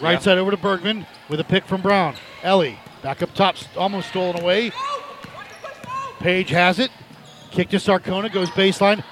[0.00, 0.18] right Yeah.
[0.18, 2.16] side over to Bergman with a pick from Brown.
[2.42, 4.72] Ellie back up top, almost stolen away.
[6.18, 6.90] Page has it.
[7.50, 9.02] Kick to Sarcona, goes baseline.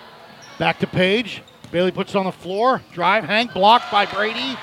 [0.58, 1.42] Back to Page.
[1.70, 2.82] Bailey puts it on the floor.
[2.92, 4.58] Drive, hang, blocked by Brady.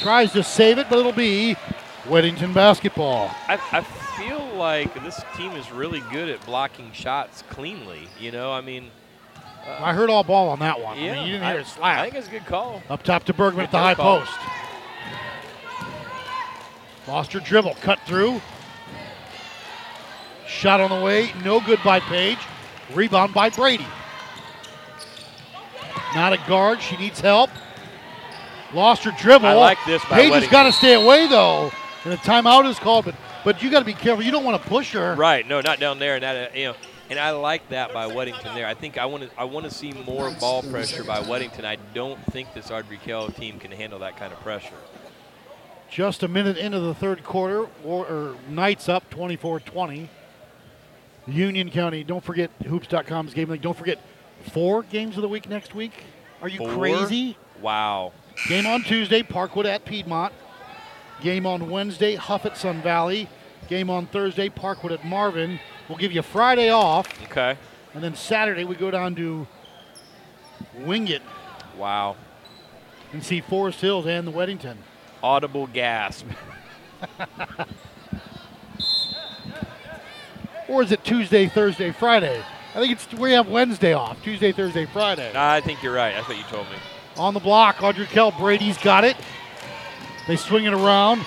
[0.00, 1.56] Tries to save it, but it'll be
[2.04, 3.30] Weddington basketball.
[3.48, 3.80] I, I
[4.16, 8.08] feel like this team is really good at blocking shots cleanly.
[8.18, 8.90] You know, I mean,
[9.66, 10.98] I heard all ball on that one.
[10.98, 11.98] I yeah, mean, you didn't I, hear it slap.
[12.00, 12.82] I think it's a good call.
[12.88, 14.20] Up top to Bergman at the high call.
[14.20, 14.32] post.
[17.06, 18.40] Lost her dribble, cut through.
[20.46, 22.38] Shot on the way, no good by Page.
[22.94, 23.86] Rebound by Brady.
[26.14, 27.50] Not a guard, she needs help.
[28.72, 29.46] Lost her dribble.
[29.46, 31.70] I like this Page has got to stay away though,
[32.04, 33.04] and a timeout is called.
[33.04, 33.14] But
[33.46, 34.24] but you got to be careful.
[34.24, 35.14] You don't want to push her.
[35.14, 35.46] Right?
[35.46, 36.14] No, not down there.
[36.14, 36.74] And that, uh, you know,
[37.08, 38.66] and I like that by Weddington there.
[38.66, 41.64] I think I want to I want to see more ball pressure by Weddington.
[41.64, 44.74] I don't think this Ardrey Kell team can handle that kind of pressure.
[45.88, 50.08] Just a minute into the third quarter, or, or Knights up 24-20.
[51.28, 52.02] Union County.
[52.02, 53.62] Don't forget hoops.com's game link.
[53.62, 54.00] Don't forget
[54.50, 55.92] four games of the week next week.
[56.42, 56.74] Are you Four?
[56.74, 57.38] crazy?
[57.62, 58.12] Wow.
[58.48, 60.32] Game on Tuesday, Parkwood at Piedmont.
[61.20, 63.28] Game on Wednesday, Huff at Sun Valley.
[63.68, 65.58] Game on Thursday, Parkwood at Marvin.
[65.88, 67.56] We'll give you Friday off, Okay.
[67.94, 69.46] and then Saturday we go down to
[70.84, 71.22] Wingate
[71.76, 72.16] Wow.
[73.12, 74.76] and see Forest Hills and the Weddington.
[75.22, 76.26] Audible gasp.
[80.68, 82.42] Or is it Tuesday, Thursday, Friday?
[82.74, 84.20] I think it's we have Wednesday off.
[84.24, 85.30] Tuesday, Thursday, Friday.
[85.34, 86.12] I think you're right.
[86.14, 86.76] That's what you told me.
[87.16, 88.32] On the block, Ardrey Kell.
[88.32, 89.16] Brady's got it.
[90.26, 91.24] They swing it around.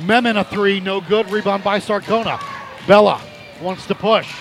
[0.00, 1.30] Memon a three, no good.
[1.30, 2.40] Rebound by Sarcona.
[2.86, 3.20] Bella
[3.60, 4.34] wants to push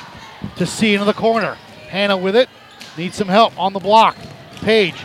[0.58, 1.56] to C into the corner.
[1.90, 2.50] Hannah with it.
[2.98, 4.16] Needs some help on the block.
[4.62, 4.96] Page,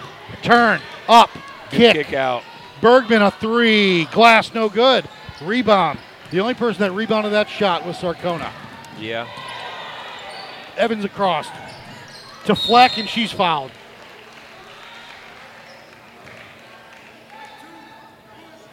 [0.43, 1.31] turn, up,
[1.71, 1.95] kick.
[1.95, 2.43] kick out.
[2.81, 4.07] Bergman a three.
[4.07, 5.09] Glass no good.
[5.43, 5.99] Rebound.
[6.31, 8.51] The only person that rebounded that shot was Sarcona.
[8.99, 9.29] Yeah.
[10.77, 11.49] Evans across
[12.47, 13.73] to Fleck, and she's fouled.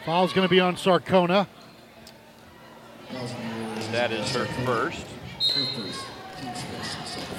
[0.04, 1.46] Foul's going to be on Sarcona.
[3.92, 5.06] That is her first.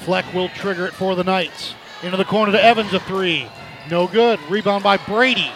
[0.04, 1.76] Fleck will trigger it for the Knights.
[2.02, 3.48] Into the corner to Evans, a three.
[3.90, 4.40] No good.
[4.50, 5.52] Rebound by Brady.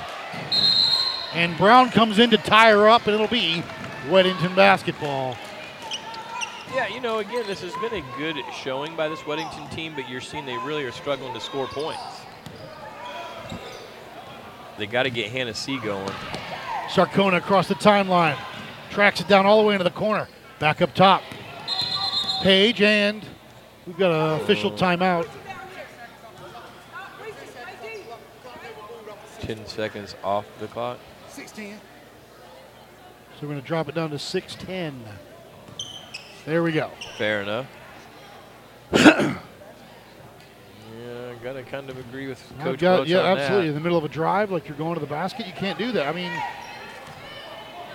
[1.33, 3.63] And Brown comes in to tie her up, and it'll be
[4.07, 5.35] Weddington basketball.
[6.73, 10.09] Yeah, you know, again, this has been a good showing by this Weddington team, but
[10.09, 12.01] you're seeing they really are struggling to score points.
[14.77, 16.13] They got to get Hannah C going.
[16.87, 18.37] Sarcona across the timeline.
[18.93, 20.27] Tracks it down all the way into the corner.
[20.59, 21.23] Back up top.
[22.43, 23.25] Page, and
[23.87, 25.27] we've got an official timeout.
[29.39, 30.99] 10 seconds off the clock.
[31.29, 31.73] 16.
[31.73, 31.79] So
[33.41, 34.93] we're going to drop it down to 6'10.
[36.45, 36.91] There we go.
[37.17, 37.65] Fair enough.
[38.93, 39.35] yeah,
[41.31, 43.69] I got to kind of agree with Coach got- yeah, on absolutely.
[43.69, 45.91] In the middle of a drive, like you're going to the basket, you can't do
[45.93, 46.07] that.
[46.07, 46.31] I mean,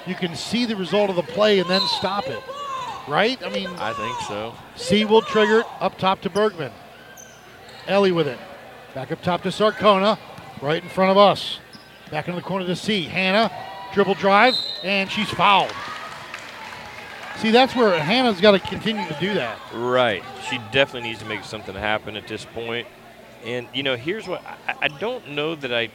[0.09, 2.43] you can see the result of the play and then stop it,
[3.07, 3.41] right?
[3.45, 4.55] I mean, I think so.
[4.77, 6.73] C will trigger it up top to Bergman.
[7.87, 8.39] Ellie with it.
[8.95, 10.19] Back up top to Sarcona,
[10.61, 11.59] right in front of us.
[12.11, 13.03] Back into the corner to C.
[13.05, 13.51] Hannah,
[13.93, 15.73] dribble drive, and she's fouled.
[17.37, 19.59] See, that's where Hannah's got to continue to do that.
[19.73, 20.25] Right.
[20.49, 22.89] She definitely needs to make something happen at this point.
[23.45, 25.91] And, you know, here's what I, I don't know that I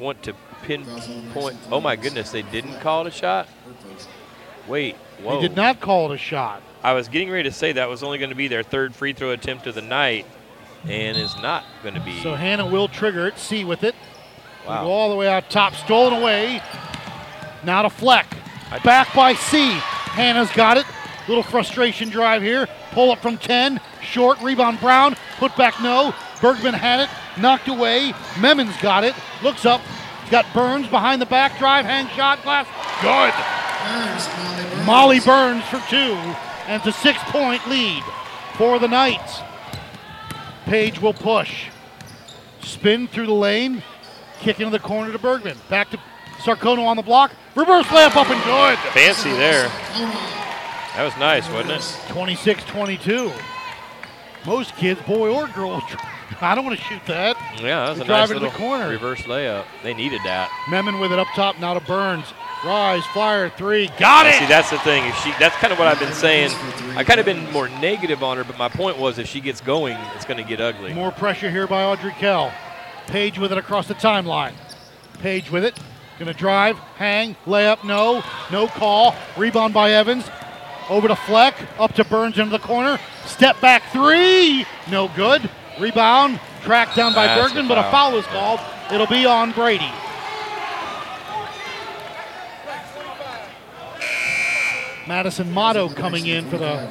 [0.00, 1.58] want to pinpoint.
[1.70, 3.48] Oh, my goodness, they didn't call it a shot?
[4.68, 5.36] Wait, whoa.
[5.36, 6.62] They did not call it a shot.
[6.82, 9.12] I was getting ready to say that was only going to be their third free
[9.12, 10.26] throw attempt of the night,
[10.84, 12.20] and is not going to be.
[12.22, 13.38] So Hannah will trigger it.
[13.38, 13.94] C with it.
[14.66, 14.84] Wow.
[14.84, 16.62] go all the way out top, stolen away.
[17.64, 18.26] Now to Fleck.
[18.84, 19.70] Back by C.
[19.70, 20.86] Hannah's got it.
[21.28, 22.66] Little frustration drive here.
[22.92, 23.80] Pull up from 10.
[24.02, 25.16] Short rebound Brown.
[25.38, 26.14] Put back no.
[26.40, 27.10] Bergman had it.
[27.40, 28.12] Knocked away.
[28.38, 29.14] Memons got it.
[29.42, 29.80] Looks up.
[30.30, 31.84] Got Burns behind the back drive.
[31.84, 32.42] Hang shot.
[32.44, 32.66] Glass.
[33.02, 34.86] Good.
[34.86, 36.14] Molly Burns for two.
[36.66, 38.02] And it's a six point lead
[38.56, 39.40] for the Knights.
[40.66, 41.66] Page will push.
[42.62, 43.82] Spin through the lane.
[44.38, 45.56] Kick into the corner to Bergman.
[45.68, 45.98] Back to
[46.38, 47.32] Sarcona on the block.
[47.56, 48.78] Reverse layup up and good.
[48.92, 49.68] Fancy there.
[50.94, 52.12] That was nice, wasn't it?
[52.12, 53.32] 26 22.
[54.46, 55.82] Most kids, boy or girl,
[56.40, 57.36] I don't want to shoot that.
[57.60, 58.88] Yeah, that was They a nice little corner.
[58.88, 59.64] reverse layup.
[59.82, 60.50] They needed that.
[60.70, 62.26] Memon with it up top, now to Burns.
[62.64, 63.88] Rise, flyer, three.
[63.98, 64.34] Got it!
[64.34, 65.02] See, that's the thing.
[65.06, 66.50] If she, that's kind of what I've been saying.
[66.94, 69.62] I kind of been more negative on her, but my point was if she gets
[69.62, 70.92] going, it's going to get ugly.
[70.92, 72.52] More pressure here by Ardrey Kell.
[73.06, 74.52] Page with it across the timeline.
[75.20, 75.78] Page with it.
[76.18, 78.22] Gonna drive, hang, layup, no,
[78.52, 79.14] no call.
[79.38, 80.28] Rebound by Evans.
[80.90, 82.98] Over to Fleck, up to Burns into the corner.
[83.24, 85.48] Step back three, no good.
[85.80, 87.90] Rebound, tracked down by That's but a foul.
[87.90, 88.60] foul is called.
[88.92, 89.90] It'll be on Brady.
[95.08, 96.88] Madison Motto coming in for the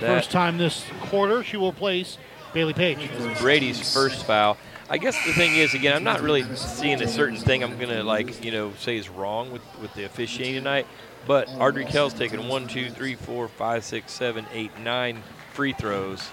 [0.00, 1.44] first time this quarter.
[1.44, 2.16] She will place
[2.54, 3.10] Bailey Page.
[3.38, 4.56] Brady's first foul.
[4.88, 8.02] I guess the thing is, again, I'm not really seeing a certain thing I'm gonna
[8.02, 10.86] like, you know, say is wrong with with the officiating tonight.
[11.26, 15.22] But Ardrey Kell's taken one, two, three, four, five, six, seven, eight, nine
[15.52, 16.28] free throws.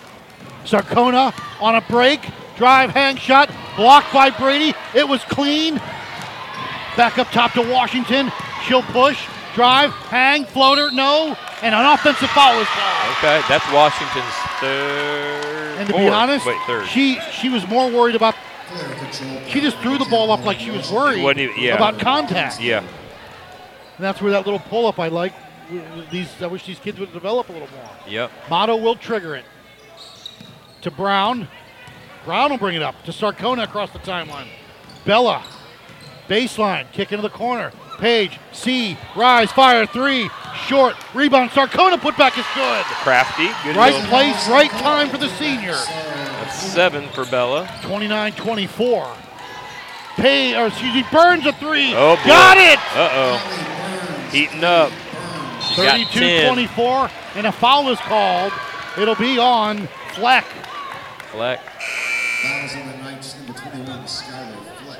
[0.65, 2.21] Sarcona on a break,
[2.57, 4.73] drive, hang shot, blocked by Brady.
[4.93, 5.75] It was clean.
[6.97, 8.31] Back up top to Washington.
[8.65, 9.25] She'll push,
[9.55, 13.17] drive, hang, floater, no, and an offensive foul is called.
[13.17, 15.77] Okay, that's Washington's third.
[15.79, 16.87] And to be honest, wait, third.
[16.87, 18.35] she she was more worried about.
[19.47, 21.75] She just threw the ball up like she was worried even- yeah.
[21.75, 22.61] about contact.
[22.61, 22.87] yeah, And
[23.97, 25.33] that's where that little pull up I like.
[26.11, 27.89] These I wish these kids would develop a little more.
[28.07, 28.31] yep.
[28.49, 29.45] Motto will trigger it.
[30.81, 31.47] To Brown.
[32.25, 34.47] Brown will bring it up to Sarcona across the timeline.
[35.05, 35.43] Bella.
[36.27, 36.89] Baseline.
[36.91, 37.71] Kick into the corner.
[37.97, 38.39] Page.
[38.51, 38.97] C.
[39.15, 39.51] Rise.
[39.51, 39.85] Fire.
[39.85, 40.29] Three.
[40.67, 40.95] Short.
[41.13, 41.49] Rebound.
[41.51, 42.83] Sarcona put back is good.
[42.85, 45.73] Crafty, good Right little- place, right time for the senior.
[45.73, 47.69] That's seven for Bella.
[47.83, 49.07] 29 24.
[50.15, 51.93] Pay, or excuse me, Burns a three.
[51.95, 52.23] Oh, boy.
[52.25, 52.79] Got it!
[52.93, 54.27] Uh oh.
[54.31, 54.91] Heating up.
[55.61, 57.09] She 32 24.
[57.35, 58.51] And a foul is called.
[58.97, 60.45] It'll be on Fleck.
[61.31, 61.59] Fleck.
[61.59, 64.99] Fouls on the Knights, number 21, Skylar Fleck.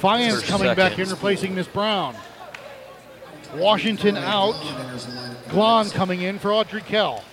[0.00, 1.08] Fians For coming back seconds.
[1.08, 2.14] in, replacing Miss Brown.
[3.54, 4.54] Washington out.
[4.54, 5.06] Enters.
[5.48, 7.24] Glon coming in for Ardrey Kell.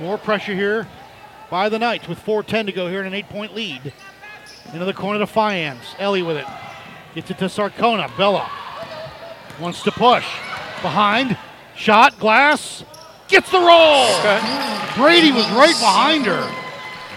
[0.00, 0.88] More pressure here
[1.50, 3.92] by the Knights with 4.10 to go here in an eight point lead.
[4.72, 5.94] Into the corner to Fians.
[5.98, 6.46] Ellie with it.
[7.14, 8.16] Gets it to Sarcona.
[8.16, 8.50] Bella
[9.60, 10.24] wants to push.
[10.80, 11.36] Behind.
[11.76, 12.18] Shot.
[12.18, 12.84] Glass.
[13.30, 14.08] Gets the roll.
[14.96, 16.52] Brady was right behind her.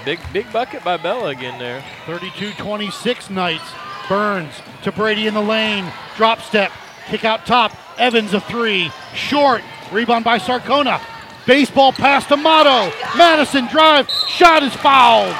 [0.05, 1.83] Big big bucket by Bella again there.
[2.05, 3.63] 32-26 Knights.
[4.07, 4.53] Burns
[4.83, 5.91] to Brady in the lane.
[6.15, 6.71] Drop step.
[7.07, 7.75] Kick out top.
[7.97, 8.91] Evans a three.
[9.15, 9.63] Short.
[9.91, 11.01] Rebound by Sarcona.
[11.47, 12.95] Baseball pass to Motto.
[13.17, 14.07] Madison drive.
[14.27, 15.35] Shot is fouled.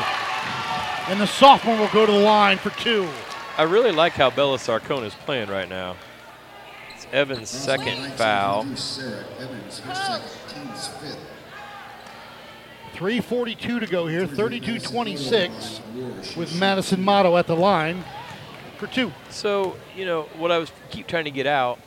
[1.07, 3.07] And the sophomore will go to the line for two.
[3.59, 5.97] I really like how Bella Sarcona is playing right now.
[7.13, 8.63] Evans' Fouls on the second foul.
[8.63, 10.29] Drew Sarah Evans, her second,
[10.67, 11.19] team's fifth.
[12.93, 14.27] 3.42 to go here.
[14.27, 18.03] 32-26 with Madison Motto at the line
[18.77, 19.11] for two.
[19.29, 21.79] So you know what I was keep trying to get out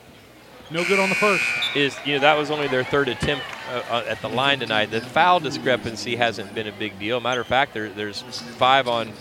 [0.69, 1.43] No good on the first.
[1.75, 4.91] is you know that was only their third attempt uh, uh, at the line tonight.
[4.91, 7.19] The foul discrepancy hasn't been a big deal.
[7.21, 9.13] Matter of fact, there, there's five on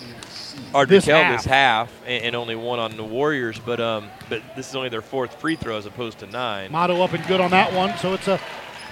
[0.73, 1.37] Audrey This Kell half.
[1.43, 3.59] this half, and, and only one on the Warriors.
[3.65, 6.73] But um, but this is only their fourth free throw as opposed to nine.
[6.73, 7.97] Motto up and good on that one.
[7.99, 8.39] So it's a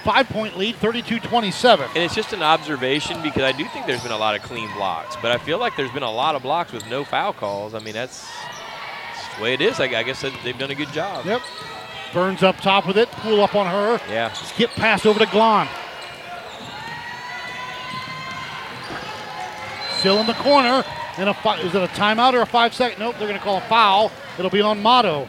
[0.05, 1.87] five point lead, 32 27.
[1.95, 4.71] And it's just an observation because I do think there's been a lot of clean
[4.75, 7.75] blocks, but I feel like there's been a lot of blocks with no foul calls.
[7.75, 8.27] I mean, that's,
[9.15, 9.81] that's the way it is.
[9.81, 11.25] I, I guess they've done a good job.
[11.27, 11.43] Yep.
[12.13, 14.01] Burns up top with it, pull up on her.
[14.09, 14.33] Yeah.
[14.33, 15.67] Skip pass over to Glon.
[19.99, 20.85] Still in the corner.
[21.17, 22.99] And a fi- is it a timeout or a five second?
[22.99, 24.11] Nope, they're going to call a foul.
[24.39, 25.29] It'll be on Motto.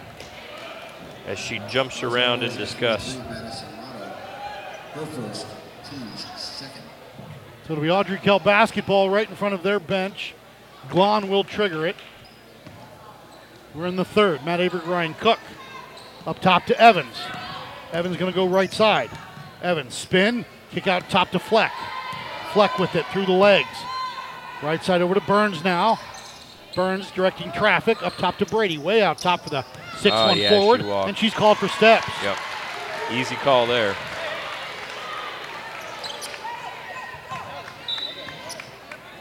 [1.28, 3.20] As she jumps around in disgust.
[3.20, 5.48] Her first,
[5.90, 6.82] team's second.
[7.66, 10.34] So it'll be Ardrey Kell basketball right in front of their bench.
[10.90, 11.96] Glon will trigger it.
[13.74, 14.46] We're in the third.
[14.46, 15.40] Matt Aberg, Ryan Cook.
[16.26, 17.16] Up top to Evans.
[17.92, 19.10] Evans going to go right side.
[19.62, 21.72] Evans spin, kick out top to Fleck.
[22.54, 23.68] Fleck with it through the legs.
[24.64, 26.00] Right side over to Burns now.
[26.76, 29.66] Burns directing traffic up top to Brady, way out top for the
[29.98, 30.82] 6 Oh, 1 ah, yeah, forward.
[30.82, 30.88] she.
[30.90, 32.08] And she's called for steps.
[32.24, 32.38] Yep.
[33.12, 33.96] Easy call there.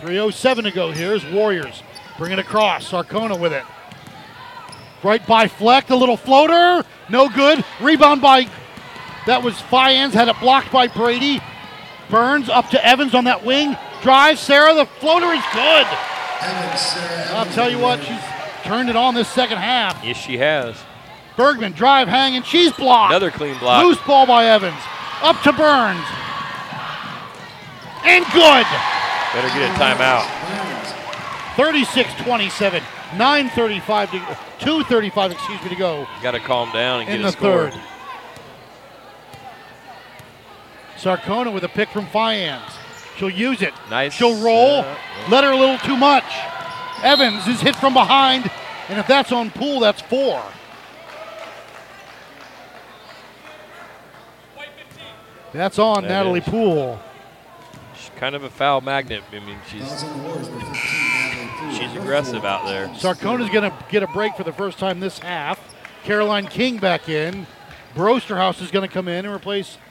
[0.01, 0.91] Three oh seven to go.
[0.91, 1.82] Here's Warriors.
[2.18, 2.91] Bring it across.
[2.91, 3.64] Sarcona with it.
[5.03, 6.87] Right by Fleck, a little floater.
[7.09, 7.64] No good.
[7.80, 8.49] Rebound by
[9.26, 10.12] that was Fians.
[10.12, 11.41] Had it blocked by Brady.
[12.11, 13.76] Burns up to Evans on that wing.
[14.05, 14.75] Drive Sarah.
[14.75, 15.87] The floater is good.
[16.43, 18.21] Evans, Sarah I'll tell you what, she's
[18.65, 20.05] turned it on this second half.
[20.05, 20.77] Yes, she has.
[21.39, 22.43] Bergman drive hanging.
[22.43, 23.13] she's blocked.
[23.13, 23.83] Another clean block.
[23.83, 24.77] Loose ball by Evans.
[25.23, 26.05] Up to Burns.
[28.05, 28.67] And good.
[29.33, 30.29] Better get a timeout.
[31.57, 32.83] 36 27.
[33.17, 34.19] 935 to
[34.59, 37.71] 235 excuse me to go Got to calm down and in get the a score.
[37.71, 37.81] third.
[40.99, 42.61] Sarcona with a pick from Fians.
[43.17, 43.73] She'll use it.
[43.91, 44.12] Nice.
[44.15, 44.81] She'll roll.
[44.81, 44.97] uh,
[45.31, 46.25] Let her a little too much.
[47.03, 48.51] Evans is hit from behind,
[48.89, 50.43] and if that's on Poole, that's four.
[55.53, 56.49] That's on That Natalie is.
[56.49, 56.99] Poole.
[57.97, 59.23] She's kind of a foul magnet.
[59.33, 60.73] I mean, she's on the Warriors by 15.
[60.73, 61.73] Natalie Poole.
[61.79, 62.89] she's aggressive out there.
[62.89, 65.61] Sarcona's going to get a break for the first time this half.
[66.03, 67.47] Caroline King back in.
[67.95, 69.79] Brosterhouse is going to come in and replace Number 29.
[69.79, 69.84] Poole.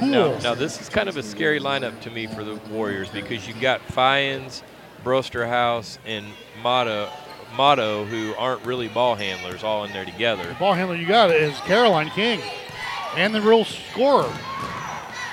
[0.00, 3.46] Now, now this is kind of a scary lineup to me for the Warriors because
[3.46, 4.62] you've got Fians,
[5.04, 6.26] Brosterhouse, and
[6.62, 7.10] Motto,
[7.56, 10.46] Motto, who aren't really ball handlers, all in there together.
[10.46, 12.40] The ball handler you got is Caroline King.
[13.16, 14.32] And the real scorer.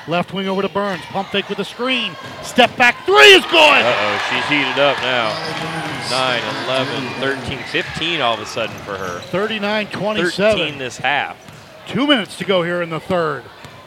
[0.07, 1.03] Left wing over to Burns.
[1.05, 2.15] Pump fake with a screen.
[2.41, 3.53] Step back three is good.
[3.53, 5.29] Uh oh, she's heated up now.
[5.29, 6.11] Molly Burns.
[6.11, 9.19] 9, 11, 13, 15 all of a sudden for her.
[9.19, 11.37] 39 13 this half.
[11.87, 13.43] Two minutes to go here in the third.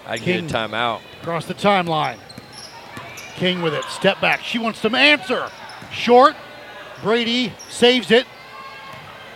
[0.07, 0.47] I'd King.
[0.47, 1.01] get a timeout.
[1.21, 2.19] Across the timeline.
[3.37, 3.85] King with it.
[3.85, 4.41] Step back.
[4.43, 5.49] She wants to answer.
[5.93, 6.35] Short.
[7.03, 8.27] Brady saves it.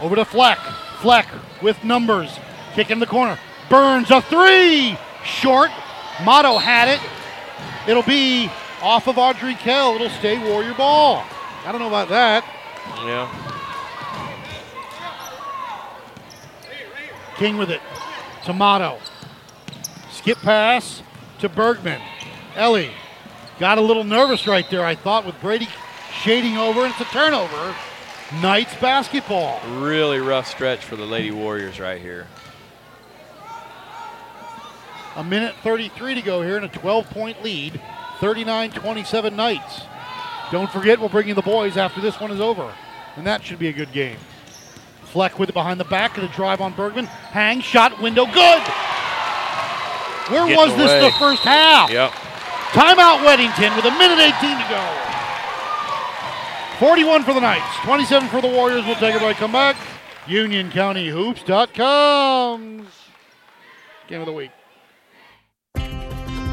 [0.01, 0.59] Over to Fleck.
[1.01, 1.27] Fleck
[1.63, 2.39] with numbers.
[2.75, 3.39] Kick in the corner.
[3.69, 4.97] Burns a three.
[5.25, 5.71] Short.
[6.25, 7.01] Motto had it.
[7.89, 8.51] It'll be
[8.83, 9.95] off of Ardrey Kell.
[9.95, 11.25] It'll stay Warrior ball.
[11.65, 12.45] I don't know about that.
[13.05, 13.43] Yeah.
[17.37, 17.81] King with it.
[18.45, 18.99] To Motto.
[20.27, 21.05] Skip pass
[21.39, 22.03] to Bergman.
[22.57, 22.91] Ellie
[23.61, 25.69] got a little nervous right there, I thought, with Brady
[26.21, 27.73] shading over, and it's a turnover.
[28.43, 29.61] Knights basketball.
[29.79, 32.27] Really rough stretch for the Lady Warriors right here.
[35.15, 37.81] A minute 33 to go here in a 12 point lead.
[38.19, 39.83] 39 27 Knights.
[40.51, 42.75] Don't forget, we'll bring you the boys after this one is over.
[43.15, 44.19] And that should be a good game.
[45.05, 47.07] Fleck with it behind the back and a drive on Bergman.
[47.07, 48.63] Hang, shot, window, good!
[50.29, 51.01] Where Getting was this away.
[51.01, 51.91] the first half?
[51.91, 52.11] Yep.
[52.73, 54.83] Timeout Weddington with a minute 18 to go.
[56.79, 58.85] 41 for the Knights, 27 for the Warriors.
[58.85, 59.37] We'll take a break.
[59.39, 59.77] Come back.
[60.27, 62.87] UnionCountyHoops.com.
[64.09, 64.51] Game of the week.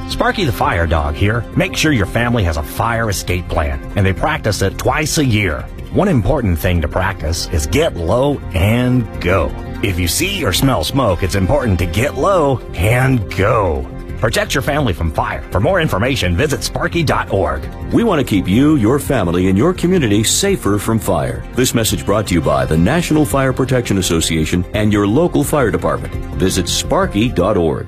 [0.10, 1.42] Sparky the Fire Dog here.
[1.58, 5.26] Make sure your family has a fire escape plan, and they practice it twice a
[5.26, 5.62] year.
[5.92, 9.50] One important thing to practice is get low and go.
[9.84, 13.86] If you see or smell smoke, it's important to get low and go.
[14.22, 15.42] Protect your family from fire.
[15.52, 17.92] For more information, visit sparky.org.
[17.92, 21.46] We want to keep you, your family, and your community safer from fire.
[21.56, 25.70] This message brought to you by the National Fire Protection Association and your local fire
[25.70, 26.14] department.
[26.36, 27.86] Visit sparky.org.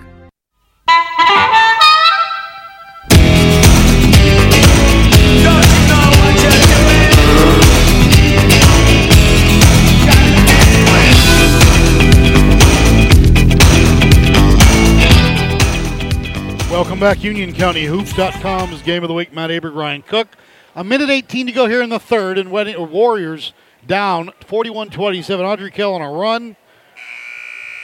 [17.06, 19.32] back, UnionCountyHoops.com's Game of the Week.
[19.32, 20.28] Matt Aberg, Ryan Cook.
[20.76, 23.54] A minute 18 to go here in the third, and Warriors
[23.86, 25.46] down 41 27.
[25.46, 26.56] Ardrey Kell on a run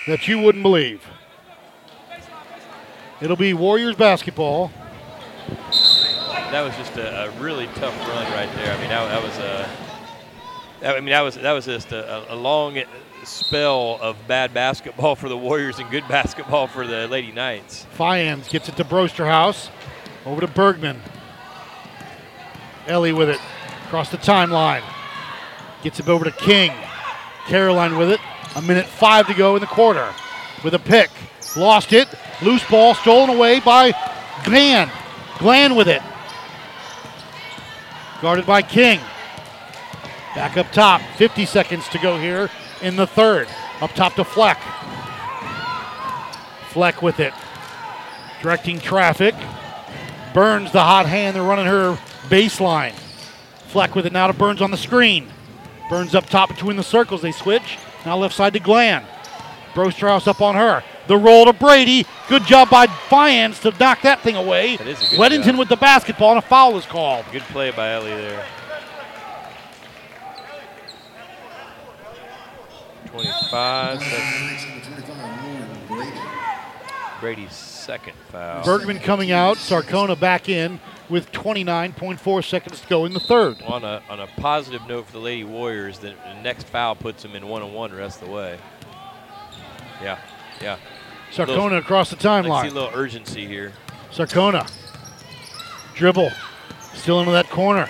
[0.07, 1.05] that you wouldn't believe.
[3.21, 4.71] It'll be Warriors basketball.
[6.49, 8.75] That was just a, a really tough run right there.
[8.75, 9.69] I mean, that, that was a.
[10.95, 12.81] I mean, that was that was just a, a long
[13.27, 17.85] spell of bad basketball for the Warriors and good basketball for the Lady Knights.
[17.97, 19.69] Fians gets it to Brosterhouse.
[20.25, 20.99] Over to Bergman.
[22.87, 23.39] Ellie with it.
[23.85, 24.83] Across the timeline.
[25.83, 26.71] Gets it over to King.
[27.47, 28.19] Caroline with it.
[28.55, 30.13] A minute five to go in the quarter.
[30.63, 31.09] With a pick.
[31.55, 32.07] Lost it.
[32.41, 33.93] Loose ball stolen away by
[34.43, 34.89] Glenn.
[35.37, 36.01] Glenn with it.
[38.21, 38.99] Guarded by King.
[40.35, 41.01] Back up top.
[41.17, 42.49] 50 seconds to go here
[42.81, 43.47] in the third.
[43.81, 44.59] Up top to Fleck.
[46.69, 47.33] Fleck with it.
[48.41, 49.35] Directing traffic.
[50.33, 51.35] Burns the hot hand.
[51.35, 51.97] They're running her
[52.29, 52.93] baseline.
[53.67, 55.27] Fleck with it now to Burns on the screen.
[55.89, 57.21] Burns up top between the circles.
[57.21, 57.77] They switch.
[58.05, 59.03] Now left side to Glenn.
[59.73, 60.83] Brosterhouse up on her.
[61.07, 62.05] The roll to Brady.
[62.27, 64.77] Good job by Fians to knock that thing away.
[64.77, 65.59] That is a good Weddington job.
[65.59, 67.25] with the basketball and a foul is called.
[67.31, 68.45] Good play by Ellie there.
[73.11, 73.99] 25.
[73.99, 74.65] That's
[77.19, 78.63] Brady's second foul.
[78.63, 79.57] Bergman coming out.
[79.57, 83.61] Sarcona back in with 29.4 seconds to go in the third.
[83.61, 87.21] On a, on a positive note for the Lady Warriors, the, the next foul puts
[87.21, 88.57] them in one on one the rest of the way.
[90.01, 90.17] Yeah,
[90.61, 90.77] yeah.
[91.31, 92.71] Sarcona across the I see timeline.
[92.71, 93.71] a little urgency here.
[94.11, 94.69] Sarcona.
[95.93, 96.31] Dribble.
[96.93, 97.87] Still into that corner.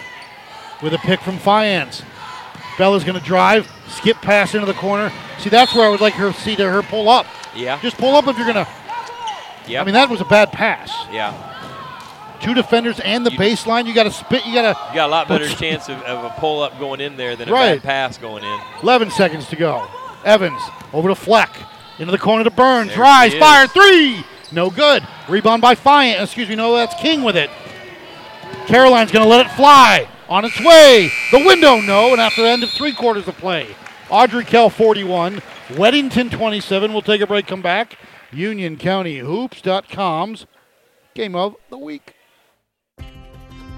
[0.84, 2.04] With a pick from Fians.
[2.78, 3.70] Bella's going to drive.
[3.88, 5.12] Skip pass into the corner.
[5.40, 7.26] See, that's where I would like her see to her pull up.
[7.56, 7.80] Yeah.
[7.82, 8.72] Just pull up if you're going to.
[9.68, 9.82] Yeah.
[9.82, 10.92] I mean, that was a bad pass.
[11.12, 11.48] Yeah.
[12.42, 13.86] Two defenders and the baseline.
[13.86, 14.46] You got to spit.
[14.46, 14.90] You got to.
[14.90, 17.50] You got a lot better chance of, of a pull up going in there than
[17.50, 17.82] a Right.
[17.82, 18.60] bad pass going in.
[18.82, 19.88] 11 seconds to go.
[20.26, 20.62] Evans
[20.94, 21.56] over to Fleck.
[22.00, 22.90] Into the corner to Burns.
[22.90, 23.34] There Rise.
[23.36, 23.68] Fire.
[23.68, 24.24] Three.
[24.52, 25.06] No good.
[25.30, 26.24] Rebound by Fiant.
[26.24, 26.56] Excuse me.
[26.56, 27.50] No, that's King with it.
[28.68, 30.08] Caroline's going to let it fly.
[30.32, 31.12] On its way.
[31.32, 31.82] The window.
[31.82, 32.14] No.
[32.14, 33.68] And after the end of three quarters of play.
[34.10, 35.42] Ardrey Kell 41.
[35.72, 36.94] Weddington 27.
[36.94, 37.48] We'll take a break.
[37.48, 37.98] Come back.
[38.32, 40.46] Union County Hoops.com's
[41.14, 42.16] game of the week.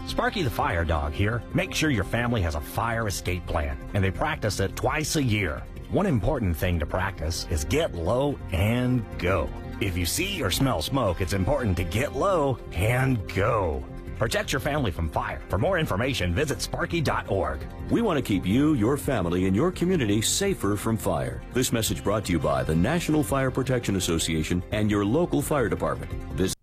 [0.06, 1.42] Sparky the Fire Dog here.
[1.56, 5.24] Make sure your family has a fire escape plan, and they practice it twice a
[5.24, 5.64] year.
[5.90, 9.50] One important thing to practice is get low and go.
[9.82, 13.84] If you see or smell smoke, it's important to get low and go.
[14.18, 15.42] Protect your family from fire.
[15.50, 17.60] For more information, visit sparky.org.
[17.90, 21.42] We want to keep you, your family, and your community safer from fire.
[21.54, 25.70] This message brought to you by the National Fire Protection Association and your local fire
[25.70, 26.12] department.
[26.34, 26.54] Visit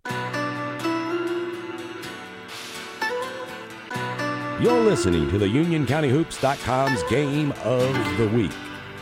[4.61, 8.53] You're listening to the UnionCountyHoops.com's Game of the Week.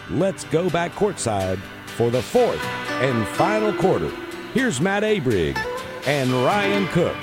[0.09, 1.59] Let's go back courtside
[1.96, 2.64] for the fourth
[3.03, 4.11] and final quarter.
[4.55, 5.57] Here's Matt Abrig
[6.07, 7.16] and Ryan Cook.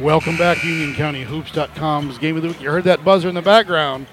[0.00, 2.60] Welcome back, Union County Hoops.com's game of the week.
[2.60, 4.06] You heard that buzzer in the background.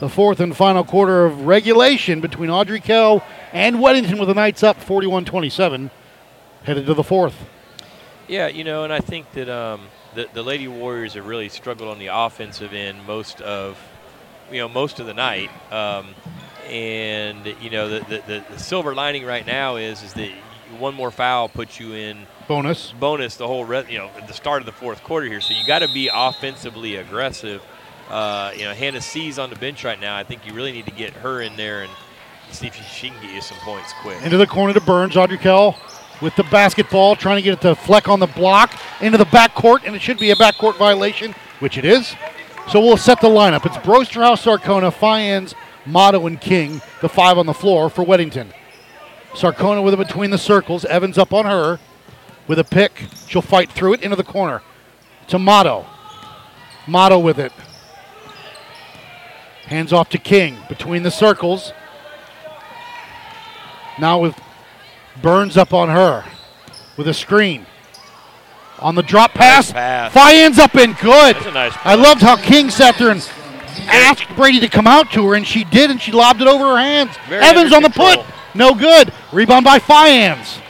[0.00, 4.64] The fourth and final quarter of regulation between Ardrey Kell and Weddington with the Knights
[4.64, 5.92] up 41 27.
[6.64, 7.36] Headed to the fourth.
[8.26, 9.82] Yeah, you know, and I think that um,
[10.16, 13.78] the the Lady Warriors have really struggled on the offensive end most of,
[14.50, 15.50] you know, most of the night.
[15.72, 16.16] Um,
[16.66, 20.32] and you know, the, the the silver lining right now is is that
[20.80, 22.92] one more foul puts you in Bonus.
[22.98, 25.40] bonus the whole re- you know at the start of the fourth quarter here.
[25.40, 27.62] So you got to be offensively aggressive.
[28.10, 30.16] Uh, you know, Hannah C's on the bench right now.
[30.16, 31.90] I think you really need to get her in there and
[32.50, 34.20] see if she can get you some points quick.
[34.22, 35.16] Into the corner to Burns.
[35.16, 35.78] Ardrey Kell
[36.20, 38.78] with the basketball, trying to get it to Fleck on the block.
[39.00, 42.14] Into the backcourt, and it should be a backcourt violation, which it is.
[42.68, 43.66] So we'll set the lineup.
[43.66, 48.52] It's Brosterhouse, Sarcona, Fians, Motto, and King, the five on the floor for Weddington.
[49.32, 50.84] Sarcona with it between the circles.
[50.84, 51.80] Evans up on her
[52.52, 53.06] with a pick.
[53.28, 54.60] She'll fight through it into the corner
[55.28, 55.86] to Motto.
[56.86, 57.50] Motto with it.
[59.64, 61.72] Hands off to King between the circles.
[63.98, 64.38] Now with
[65.22, 66.26] Burns up on her
[66.98, 67.64] with a screen.
[68.80, 69.72] On the drop pass.
[69.72, 70.12] pass.
[70.12, 71.36] Fians up and good.
[71.36, 73.26] That's a nice I loved how King sat there and
[73.86, 76.64] asked Brady to come out to her, and she did, and she lobbed it over
[76.64, 77.16] her hands.
[77.30, 78.24] Very Evans on the control.
[78.24, 78.26] put.
[78.54, 79.10] No good.
[79.32, 80.61] Rebound by Fians.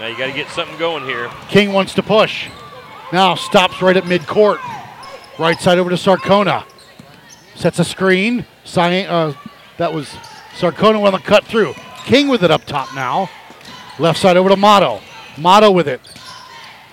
[0.00, 1.30] Now you got to get something going here.
[1.50, 2.48] King wants to push.
[3.12, 4.58] Now stops right at midcourt.
[5.38, 6.64] Right side over to Sarcona.
[7.54, 8.46] Sets a screen.
[8.64, 9.34] Cy- uh,
[9.76, 10.08] that was
[10.56, 11.74] Sarcona on the cut through.
[12.06, 13.28] King with it up top now.
[13.98, 15.02] Left side over to Motto.
[15.36, 16.00] Motto with it.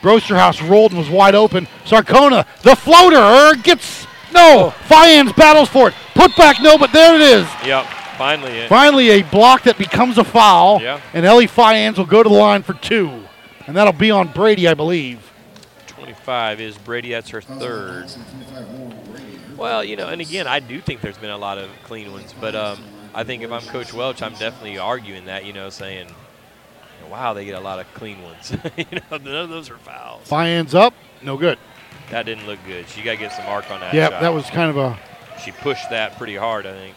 [0.02, 1.66] Brosterhouse rolled and was wide open.
[1.86, 4.74] Sarcona, the floater, gets no.
[4.84, 5.96] Fians battles for it.
[6.14, 7.48] Put back, no, but there it is.
[7.66, 7.86] Yep.
[8.18, 8.70] Finally, it.
[8.70, 10.82] Finally, a block that becomes a foul.
[10.82, 11.00] Yeah.
[11.14, 13.24] And Ellie Fians will go to the line for two.
[13.68, 15.32] And that'll be on Brady, I believe.
[15.88, 17.12] 25 is Brady.
[17.12, 18.10] That's her third.
[19.58, 22.34] Well, you know, and again, I do think there's been a lot of clean ones,
[22.40, 22.80] but um,
[23.14, 26.10] I think if I'm Coach Welch, I'm definitely arguing that, you know, saying,
[27.10, 28.52] wow, they get a lot of clean ones.
[28.78, 30.28] you know, none of those are fouls.
[30.28, 30.94] Fians up,
[31.24, 31.58] no good.
[32.12, 32.88] That didn't look good.
[32.88, 34.22] She got to get some mark on that Yep, shot.
[34.22, 34.98] that was kind of a.
[35.44, 36.96] She pushed that pretty hard, I think.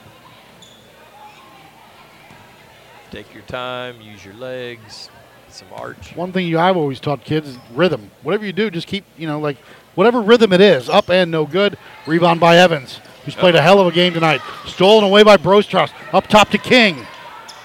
[3.11, 5.11] Take your time, use your legs,
[5.49, 6.15] some arch.
[6.15, 8.11] One thing you, I've always taught kids is rhythm.
[8.23, 9.57] Whatever you do, just keep, you know, like
[9.97, 11.77] whatever rhythm it is, up and no good.
[12.07, 14.41] Rebound by Evans, who's played a hell of a game tonight.
[14.67, 15.91] Stolen away by Brostros.
[16.13, 17.05] Up top to King.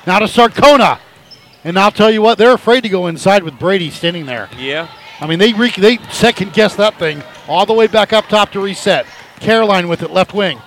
[0.07, 0.99] Now to Sarcona.
[1.63, 4.49] And I'll tell you what, they're afraid to go inside with Brady standing there.
[4.57, 4.87] Yeah.
[5.19, 8.51] I mean, they re- they second guess that thing all the way back up top
[8.51, 9.05] to reset.
[9.39, 10.59] Caroline with it, left wing.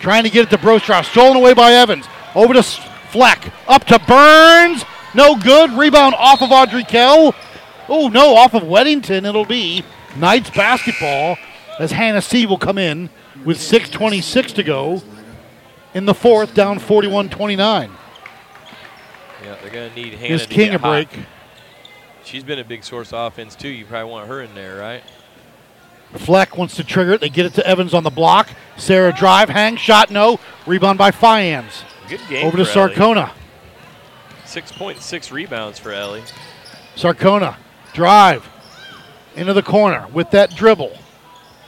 [0.00, 1.04] Trying to get it to Brostros.
[1.06, 2.06] Stolen away by Evans.
[2.34, 2.80] Over to S-
[3.14, 3.52] Fleck.
[3.68, 4.84] Up to Burns.
[5.14, 5.70] No good.
[5.70, 7.32] Rebound off of Ardrey Kell.
[7.88, 9.24] Oh, no, off of Weddington.
[9.24, 9.84] It'll be
[10.16, 11.36] Knights basketball
[11.78, 13.08] as Hannah C will come in
[13.44, 15.00] with 6.26 to go
[15.94, 17.92] in the fourth, down 41 29.
[19.44, 21.12] Yeah, they're going to need Hannah to King a break.
[21.12, 21.26] hot.
[22.24, 23.68] She's been a big source of offense, too.
[23.68, 25.04] You probably want her in there, right?
[26.16, 27.20] Fleck wants to trigger it.
[27.20, 28.48] They get it to Evans on the block.
[28.76, 30.40] Sarah drive, hang, shot, no.
[30.66, 31.84] Rebound by Fians.
[32.08, 32.64] Good game Over to.
[32.64, 33.30] Sarcona.
[34.46, 36.22] 6.6 rebounds for Ellie.
[36.96, 37.56] Sarcona,
[37.92, 38.48] drive
[39.36, 40.96] into the corner with that dribble.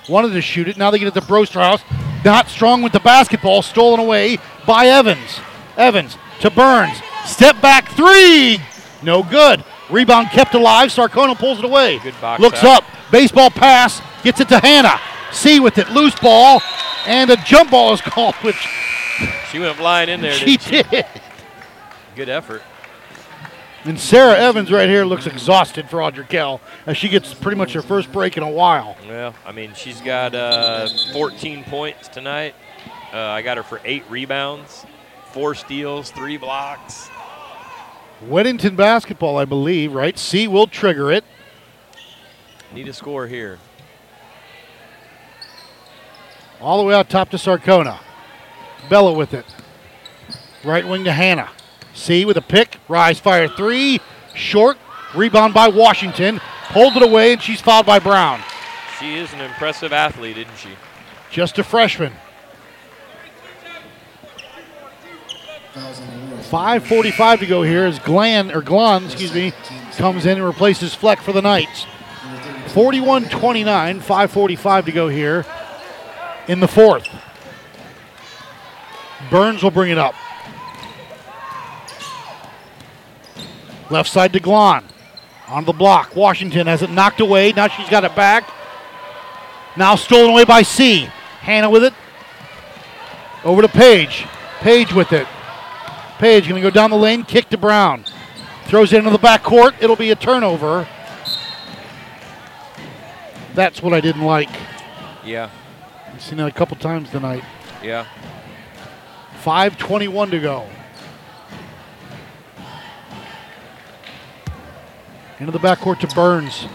[0.09, 0.77] Wanted to shoot it.
[0.77, 1.83] Now they get it to Brostros.
[2.25, 3.63] Not strong with the basketball.
[3.63, 5.41] Stolen away by Evans.
[5.77, 6.97] Evans to Burns.
[7.25, 8.59] Step back three.
[9.03, 9.65] No good.
[9.91, 10.91] Rebound kept alive.
[10.91, 11.99] Sarcona pulls it away.
[11.99, 12.83] Good box Looks out.
[12.83, 12.85] up.
[13.11, 14.01] Baseball pass.
[14.23, 15.01] Gets it to Hannah.
[15.33, 15.91] C with it.
[15.91, 16.61] Loose ball.
[17.07, 18.69] And a jump ball is called, which
[19.51, 20.33] She went flying in there.
[20.35, 21.07] she didn't did.
[22.15, 22.63] Good effort.
[23.85, 27.73] And Sarah Evans right here looks exhausted for Ardrey Kell as she gets pretty much
[27.73, 28.97] her first break in a while.
[29.07, 32.57] Well, I mean, she's got uh, 14 points tonight.
[33.13, 34.85] Uh, I got her for eight rebounds,
[35.27, 37.09] four steals, three blocks.
[38.25, 40.19] Weddington basketball, I believe, right?
[40.19, 41.23] C will trigger it.
[42.75, 43.59] Need a score here.
[46.61, 48.01] All the way out top to Sarcona.
[48.89, 49.45] Bella with it.
[50.65, 51.51] Right wing to Hannah.
[51.95, 52.79] C with a pick.
[52.89, 54.01] Rise fire three.
[54.35, 54.79] Short.
[55.15, 56.41] Rebound by Washington.
[56.69, 58.41] Pulled it away, and she's fouled by Brown.
[58.99, 60.71] She is an impressive athlete, isn't she?
[61.31, 62.13] Just a freshman.
[65.75, 69.53] 5.45 to go here as Glenn, or Glon, excuse me,
[69.97, 71.87] comes in and replaces Fleck for the Knights.
[72.69, 75.45] 41 29, 5.45 to go here
[76.49, 77.07] in the fourth.
[79.31, 80.15] Burns will bring it up.
[83.91, 84.85] Left side to Glon.
[85.49, 86.17] On the block.
[86.17, 87.53] Washington has it knocked away.
[87.53, 88.51] Now she's got it back.
[89.77, 91.09] Now stolen away by C.
[91.41, 91.95] Hannah with it.
[93.45, 94.27] Over to Page.
[94.61, 95.27] Page with it.
[96.19, 98.05] Page going to go down the lane, kick to Brown.
[98.65, 99.75] Throws it into the back court.
[99.81, 100.89] It'll be a turnover.
[103.55, 104.49] That's what I didn't like.
[105.25, 105.51] Yeah,
[106.13, 107.45] I've seen that a couple times tonight.
[107.83, 108.07] yeah.
[109.47, 110.67] 5.21 to go.
[115.39, 116.67] Into the backcourt to Burns.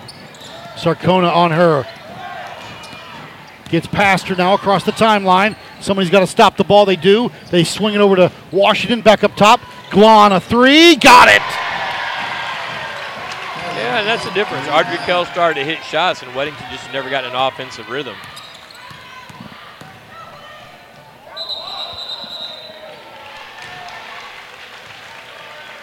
[0.75, 1.85] Sarcona on her.
[3.67, 5.57] Gets past her now across the timeline.
[5.81, 6.85] Somebody's got to stop the ball.
[6.85, 7.29] They do.
[7.49, 9.59] They swing it over to Washington back up top.
[9.89, 10.95] Glon a three.
[10.95, 11.41] Got it.
[13.75, 14.65] Yeah, that's the difference.
[14.67, 18.15] Ardrey Kell started to hit shots, and Weddington just never got an offensive rhythm.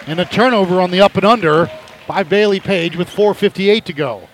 [0.09, 1.71] And a turnover on the up and under
[2.07, 4.29] by Bailey Page with 4.58 to go.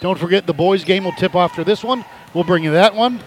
[0.00, 2.04] Don't forget the boys' game will tip after this one.
[2.32, 3.20] We'll bring you that one.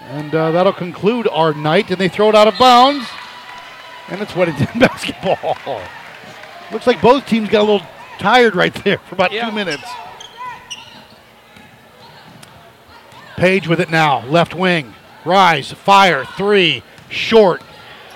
[0.00, 1.90] And uh, that'll conclude our night.
[1.90, 3.06] And they throw it out of bounds.
[4.08, 5.82] And it's Weddington basketball.
[6.72, 7.86] Looks like both teams got a little
[8.18, 9.50] tired right there for about Yeah.
[9.50, 9.84] two minutes.
[13.36, 14.24] Page with it now.
[14.26, 14.94] Left wing.
[15.26, 15.72] Rise.
[15.72, 16.24] Fire.
[16.24, 16.82] Three.
[17.10, 17.62] Short.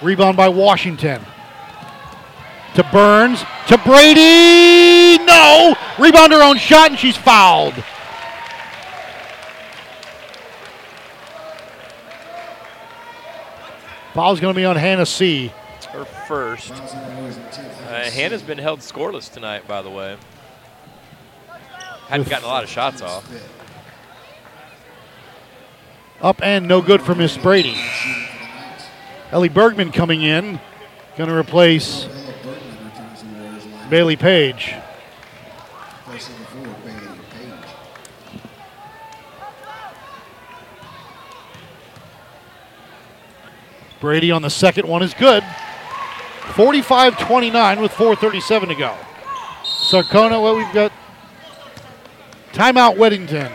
[0.02, 1.22] Rebound by Washington.
[2.74, 3.42] To Burns.
[3.68, 5.18] To Brady.
[5.24, 5.74] No.
[5.98, 7.74] Rebound her own shot, and she's fouled.
[14.12, 15.52] Foul's going to be on Hannah C.
[15.90, 16.72] Her first.
[16.72, 20.16] Uh, Hannah's been held scoreless tonight, by the way.
[22.08, 23.28] Hadn't gotten a lot of shots off.
[26.20, 27.76] Up and no good for Miss Brady.
[29.32, 30.60] Ellie Bergman coming in,
[31.16, 32.06] going to replace
[33.90, 34.74] Bailey Page.
[43.98, 45.42] Brady on the second one is good.
[46.54, 48.96] 45 29 with 4.37 to go.
[49.64, 50.92] Sarcona, what we've got
[52.52, 53.50] timeout Weddington.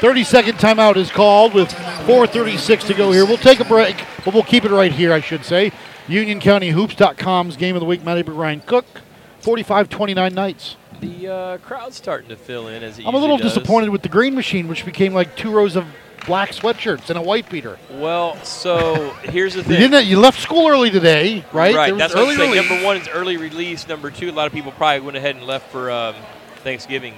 [0.00, 1.70] 30 second timeout is called with
[2.08, 3.26] 4.36 to go here.
[3.26, 5.72] We'll take a break, but we'll keep it right here, I should say.
[6.06, 8.86] UnionCountyHoops.com's game of the week, Matty Ryan Cook.
[9.40, 10.76] 45 29 Knights.
[11.00, 13.52] The uh, crowd's starting to fill in as I'm a little does.
[13.52, 15.84] disappointed with the green machine, which became like two rows of
[16.26, 17.78] black sweatshirts and a white beater.
[17.90, 19.90] Well, so here's the You thing.
[19.90, 20.06] didn't.
[20.06, 21.74] You left school early today, right?
[21.74, 21.94] Right.
[21.94, 22.68] That's what I'm early saying.
[22.68, 23.86] Number one is early release.
[23.86, 26.14] Number two, a lot of people probably went ahead and left for um,
[26.64, 27.14] Thanksgiving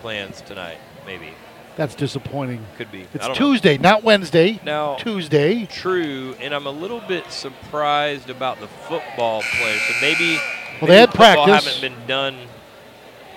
[0.00, 0.78] plans tonight.
[1.06, 1.30] Maybe
[1.76, 2.64] That's disappointing.
[2.76, 3.06] could be.
[3.14, 3.34] It's don't know.
[3.34, 4.60] Tuesday, not Wednesday.
[4.64, 5.66] Now Tuesday.
[5.66, 9.80] True, and I'm a little bit surprised about the football players.
[9.82, 10.38] So maybe,
[10.80, 11.64] Well, they had practice.
[11.64, 12.36] haven't been done.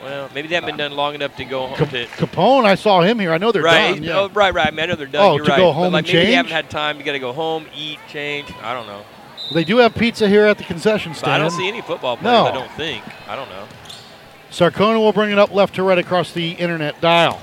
[0.04, 1.78] Well, maybe they haven't been done long enough to go home.
[1.90, 3.32] To, Capone, I saw him here.
[3.32, 4.04] I know they're right, done.
[4.04, 4.20] Yeah.
[4.20, 4.68] oh, right, right.
[4.68, 5.24] I, mean, I know they're done.
[5.24, 5.58] Oh, You're to right.
[5.58, 7.00] go but home like and maybe they haven't had time.
[7.00, 8.52] You got to go home, eat, change.
[8.62, 9.04] I don't know.
[9.54, 11.34] They do have pizza here at the concession But stand.
[11.34, 12.34] I don't see any football players.
[12.34, 12.46] No.
[12.46, 13.04] I don't think.
[13.28, 13.66] I don't know.
[14.52, 17.42] Sarcona will bring it up left to right across the internet dial.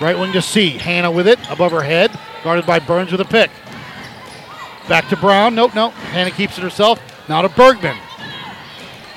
[0.00, 0.70] Right wing to C.
[0.70, 3.50] Hannah with it above her head, guarded by Burns with a pick.
[4.88, 5.54] Back to Brown.
[5.54, 5.92] Nope, nope.
[5.92, 7.00] Hannah keeps it herself.
[7.28, 7.98] Now to Bergman.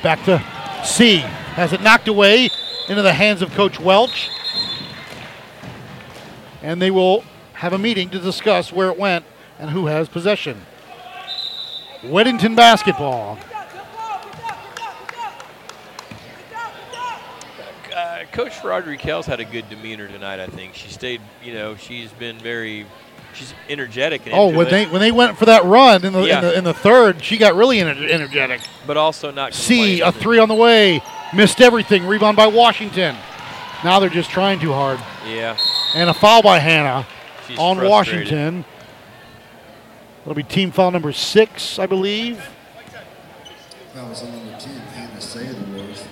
[0.04, 0.44] Back to
[0.84, 1.18] C.
[1.18, 2.50] Has it knocked away
[2.90, 4.30] into the hands of Coach Welch.
[6.62, 9.26] And they will have a meeting to discuss where it went
[9.60, 10.66] and who has possession.
[12.02, 13.38] Weddington basketball.
[17.96, 20.40] Uh, Coach Rodriguez had a good demeanor tonight.
[20.40, 21.22] I think she stayed.
[21.44, 22.86] You know, she's been very.
[23.34, 24.26] She's energetic.
[24.26, 26.38] And Oh, when it, they when they went for that run in the Yeah.
[26.40, 28.62] in the, in the third, she got really energetic.
[28.86, 29.54] but also not.
[29.54, 30.22] C a complacent.
[30.24, 31.02] three on the way,
[31.34, 32.06] missed everything.
[32.06, 33.16] Rebound by Washington.
[33.86, 35.58] Now they're just trying too hard, Yeah.
[35.96, 37.08] and a foul by Hannah
[37.48, 37.90] She's on frustrated.
[37.90, 38.66] Washington.
[40.20, 42.46] That'll be team foul number six, I believe.
[43.96, 46.06] That was on number 10, Hannah Sayerworth.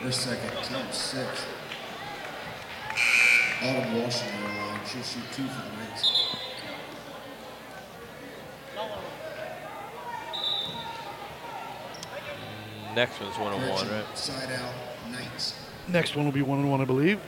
[0.00, 1.44] Her second, team six.
[3.68, 4.80] Autumn Washington on the line.
[4.86, 6.12] She'll shoot two for the Knights.
[12.94, 14.18] Next one's one on one, right?
[14.18, 14.72] Side out,
[15.12, 15.54] Knights.
[15.86, 17.20] Next one will be one and one, I believe.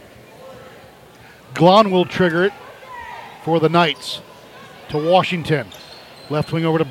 [1.53, 2.53] Glon will trigger it
[3.45, 4.23] for the Knights
[4.89, 5.67] to Washington.
[6.31, 6.89] Left wing over to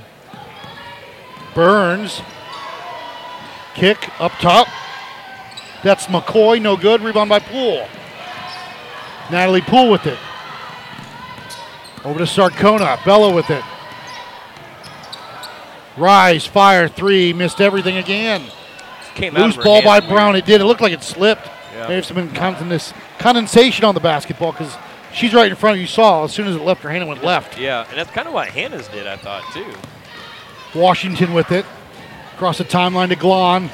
[1.56, 2.22] Burns.
[3.74, 4.68] Kick up top.
[5.82, 7.02] That's McCoy, no good.
[7.02, 7.88] Rebound by Poole.
[9.32, 10.18] Natalie Poole with it.
[12.04, 13.04] Over to Sarcona.
[13.06, 13.64] Bella with it.
[15.98, 17.34] Rise, fire, three.
[17.34, 18.44] Missed everything again.
[19.16, 20.10] Came Loose ball by weird.
[20.10, 20.36] Brown.
[20.36, 20.62] It did.
[20.62, 21.48] It looked like it slipped.
[21.76, 21.88] Yeah.
[21.88, 24.74] Maybe some condens- condensation on the basketball because
[25.14, 25.82] she's right in front of you.
[25.82, 27.60] You Saw as soon as it left her hand, it went left.
[27.60, 29.66] Yeah, and that's kind of what Hannah's did, I thought too.
[30.78, 31.66] Washington with it.
[32.36, 33.70] Across the timeline to Glon.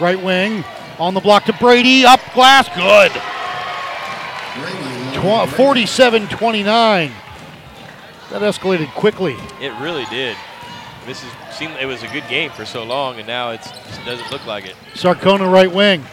[0.00, 0.64] Right wing.
[0.98, 2.04] On the block to Brady.
[2.04, 2.68] Up glass.
[2.76, 3.10] Good.
[5.24, 7.12] Tw- 47 29.
[8.30, 9.36] That escalated quickly.
[9.60, 10.36] It really did.
[11.06, 13.60] This is seemed it was a good game for so long, and now it
[14.04, 14.74] doesn't look like it.
[14.94, 16.04] Sarcona right wing.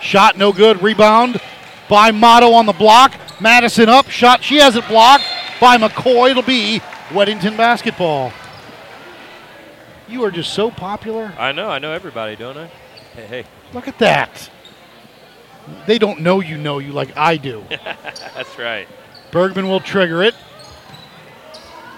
[0.00, 0.82] Shot no good.
[0.82, 1.40] Rebound
[1.88, 3.14] by Motto on the block.
[3.40, 4.08] Madison up.
[4.08, 4.44] Shot.
[4.44, 5.24] She has it blocked
[5.60, 6.30] by McCoy.
[6.30, 8.32] It'll be Weddington basketball.
[10.08, 11.32] You are just so popular.
[11.38, 12.66] I know, I know everybody, don't I?
[13.14, 14.50] Hey, hey, Look at that.
[15.86, 17.64] They don't know you know you like I do.
[18.34, 18.86] that's right.
[19.30, 20.34] Bergman will trigger it.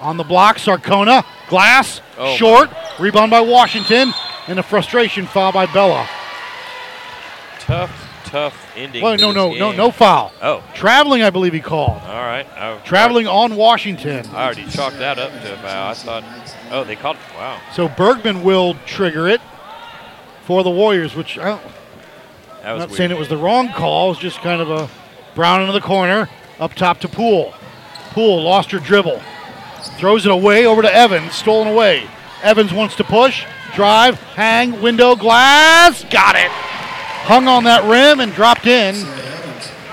[0.00, 1.24] On the block, Sarcona.
[1.48, 2.00] Glass.
[2.18, 2.70] Oh, short.
[2.98, 4.12] Rebound by Washington.
[4.48, 6.08] And a frustration foul by Bella.
[7.60, 7.90] Tough,
[8.24, 9.02] tough ending.
[9.02, 10.32] Well, to no, this no, no, no foul.
[10.40, 12.00] Oh, Traveling, I believe he called.
[12.02, 12.46] all right.
[12.56, 14.24] I, Traveling on Washington.
[14.28, 15.90] I already chalked that up to a foul.
[15.90, 16.24] I thought,
[16.70, 17.16] oh, they called.
[17.34, 19.40] Wow, So Bergman will trigger it
[20.44, 21.62] for the Warriors, which I don't,
[22.66, 22.96] that I'm was not weird.
[22.98, 24.10] saying it was the wrong call.
[24.10, 24.90] It's just kind of a
[25.36, 26.28] Brown into the corner,
[26.58, 27.54] up top to Poole.
[28.10, 29.22] Poole lost her dribble,
[29.98, 32.08] throws it away over to Evans, stolen away.
[32.42, 33.44] Evans wants to push,
[33.74, 36.50] drive, hang, window, glass, got it.
[36.50, 38.94] Hung on that rim and dropped in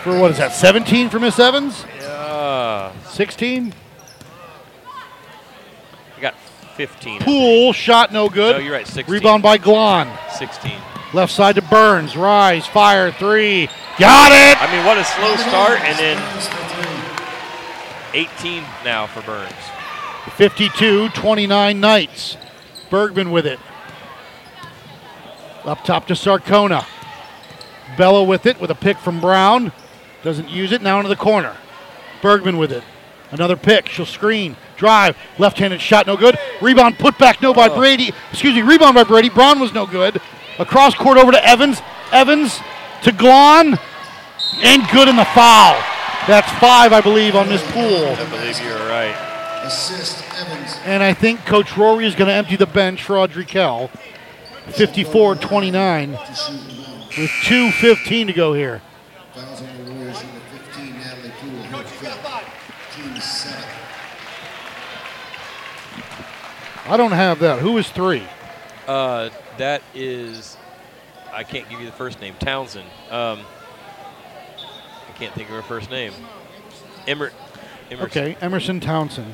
[0.02, 0.54] for what is that?
[0.54, 1.86] 17 for Miss Evans?
[2.00, 3.74] Yeah, 16.
[6.18, 6.36] I got
[6.76, 7.22] 15.
[7.22, 8.56] I Poole shot no good.
[8.56, 9.14] No, you're right, 16.
[9.14, 10.10] Rebound by Glon.
[10.38, 10.72] 16.
[11.14, 12.18] Left side to Burns.
[12.18, 13.68] Rise, fire, three.
[14.00, 14.62] Got it.
[14.62, 16.18] I mean, what a slow start, and then
[18.14, 19.54] 18 now for Burns.
[20.36, 22.38] 52 29 Knights.
[22.90, 23.60] Bergman with it.
[25.66, 26.86] Up top to Sarcona.
[27.98, 29.72] Bella with it with a pick from Brown.
[30.24, 30.82] Doesn't use it.
[30.82, 31.56] Now into the corner.
[32.22, 32.84] Bergman with it.
[33.32, 33.88] Another pick.
[33.90, 34.56] She'll screen.
[34.78, 35.18] Drive.
[35.38, 36.08] Left handed shot.
[36.08, 36.38] No good.
[36.62, 37.42] Rebound put back.
[37.42, 37.76] No by oh.
[37.76, 38.14] Brady.
[38.32, 38.62] Excuse me.
[38.62, 39.30] Rebound by Brady.
[39.30, 40.22] Braun was no good.
[40.60, 41.82] Across court over to Evans.
[42.12, 42.60] Evans
[43.04, 43.78] to Glon.
[44.58, 45.74] And good in the foul.
[46.28, 48.06] That's five, I believe, on this pool.
[48.08, 49.16] I believe you're right.
[49.64, 50.76] Assist Evans.
[50.86, 53.90] And I think Coach Rory is going to empty the bench for Ardrey Kell.
[54.68, 56.54] 54 29 To shoot
[56.88, 57.00] one.
[57.18, 58.82] with 2.15 to go here.
[59.34, 60.24] Fouls on the Warriors.
[60.24, 60.40] Number
[60.74, 61.64] 15, Natalie Poole.
[61.64, 62.96] Her fifth.
[62.96, 63.66] Team seven.
[66.86, 67.60] I don't have that.
[67.60, 68.24] Who is three?
[68.88, 70.58] Uh, that is,
[71.32, 72.36] I can't give you the first name.
[72.40, 72.88] Townsend.
[73.10, 73.40] Um,
[75.08, 76.14] I can't think of her first name.
[77.08, 77.32] Emer.
[77.92, 78.06] Emerson.
[78.06, 79.34] Okay, Emerson Townsend.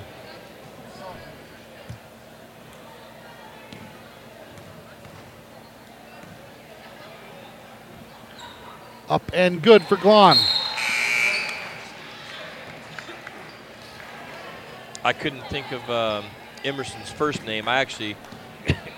[9.09, 10.37] Up and good for Glon.
[15.03, 16.25] I couldn't think of um,
[16.63, 17.67] Emerson's first name.
[17.67, 18.15] I actually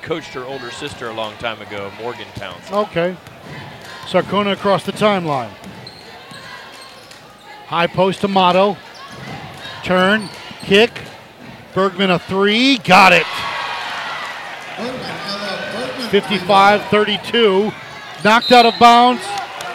[0.02, 2.74] coached her older sister a long time ago, Morgan Townsend.
[2.74, 3.16] Okay.
[4.06, 5.52] Sarcona across the timeline.
[7.68, 8.76] High post to Motto.
[9.84, 10.28] Turn,
[10.62, 10.92] kick.
[11.74, 12.78] Bergman a three.
[12.80, 13.26] Got it.
[14.78, 16.10] Bergman, Ella Bergman.
[16.10, 17.72] 55 32.
[18.24, 19.24] Knocked out of bounds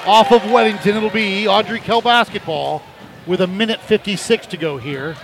[0.06, 0.96] off of Weddington.
[0.96, 2.82] It'll be Ardrey Kell basketball
[3.26, 5.16] with a minute 56 to go here.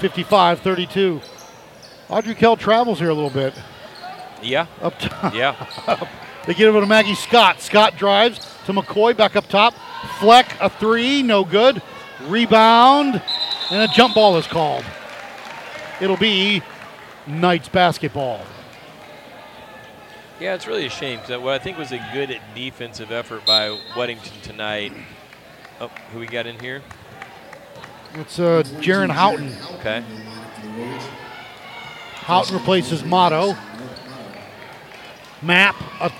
[0.00, 1.20] 55 32.
[2.10, 3.54] Ardrey Kell travels here a little bit.
[4.42, 5.34] Yeah, Up top.
[5.34, 5.54] yeah.
[6.46, 7.60] They get it over to Maggie Scott.
[7.60, 9.74] Scott drives to McCoy back up top.
[10.18, 11.82] Fleck a three, no good.
[12.22, 13.20] Rebound,
[13.70, 14.84] and a jump ball is called.
[16.00, 16.62] It'll be
[17.26, 18.40] Knights basketball.
[20.40, 23.68] Yeah, it's really a shame because what I think was a good defensive effort by
[23.92, 24.92] Weddington tonight.
[25.78, 26.80] Oh, who we got in here?
[28.14, 29.52] It's uh, Jaron Houghton.
[29.78, 29.98] Okay.
[29.98, 31.02] in the lineup for the Warriors.
[32.14, 33.54] Houghton replaces Motto.
[35.42, 36.12] Map, a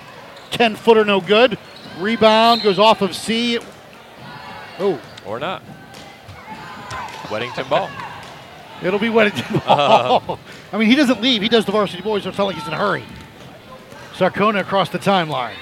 [0.51, 1.57] 10 footer, no good.
[1.99, 3.59] Rebound goes off of C.
[4.79, 5.61] Oh, Or not.
[7.27, 7.89] Weddington ball.
[8.83, 10.39] it'll be Weddington ball.
[10.73, 11.41] I mean, he doesn't leave.
[11.41, 13.03] He does the varsity boys, so it's not like he's in a hurry.
[14.13, 15.53] Sarcona across the timeline.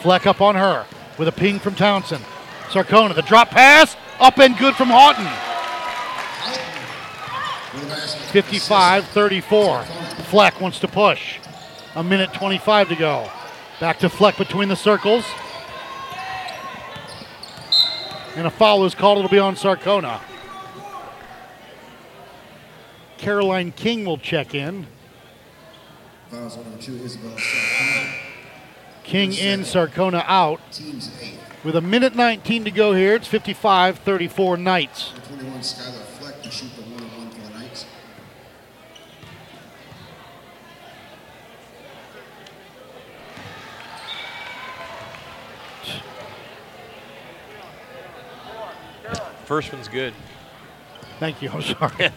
[0.00, 0.86] Fleck up on her
[1.18, 2.24] with a ping from Townsend.
[2.68, 5.26] Sarcona, the drop pass, up and good from Houghton.
[7.74, 9.82] With 55 34.
[9.82, 11.38] Fleck wants to push.
[11.96, 13.28] A minute 25 to go.
[13.80, 15.24] Back to Fleck between the circles.
[18.36, 19.18] And a foul is called.
[19.18, 20.20] It'll be on Sarcona.
[23.18, 24.86] Caroline King will check in.
[29.02, 30.60] King in, Sarcona out.
[31.64, 35.12] With a minute 19 to go here, it's 55 34 Knights.
[35.12, 37.84] Number 21, Skylar Fleck to shoot the one on one for the Knights.
[49.50, 50.14] First one's good.
[51.18, 51.50] Thank you.
[51.50, 51.92] I'm sorry.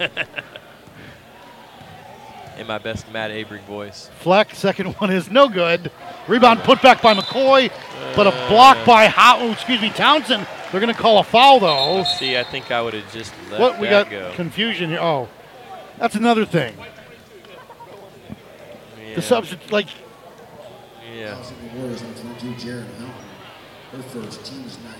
[2.59, 4.11] In my best Matt Abrig voice.
[4.19, 5.91] Fleck, second one is no good.
[6.27, 7.71] Rebound put back by McCoy,
[8.15, 8.85] but a block uh.
[8.85, 9.39] by How?
[9.39, 10.45] oh, excuse me, Townsend.
[10.71, 12.03] They're going to call a foul though.
[12.03, 14.31] See, I think I would have just let What we that got go.
[14.35, 14.99] confusion here.
[15.01, 15.27] Oh,
[15.97, 16.75] that's another thing.
[19.15, 19.87] The substance, like.
[19.87, 19.93] Yeah.
[19.95, 21.33] The substitute, like yeah.
[21.33, 23.25] Fouls on the Warriors, number 22, Jaron Houghton.
[23.91, 24.99] Her first, team's nine.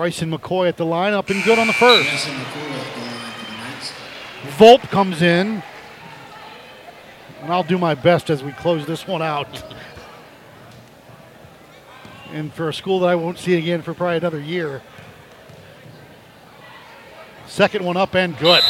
[0.00, 2.06] Bryson McCoy at the line, up and good on the first.
[2.06, 3.92] Madison McCoy at the line for the Knights.
[4.56, 5.62] Volp comes in,
[7.42, 9.46] and I'll do my best as we close this one out.
[12.32, 14.80] and for a school that I won't see again for probably another year.
[17.46, 18.62] Second one up and good.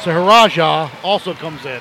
[0.00, 1.80] So Haraja also comes in.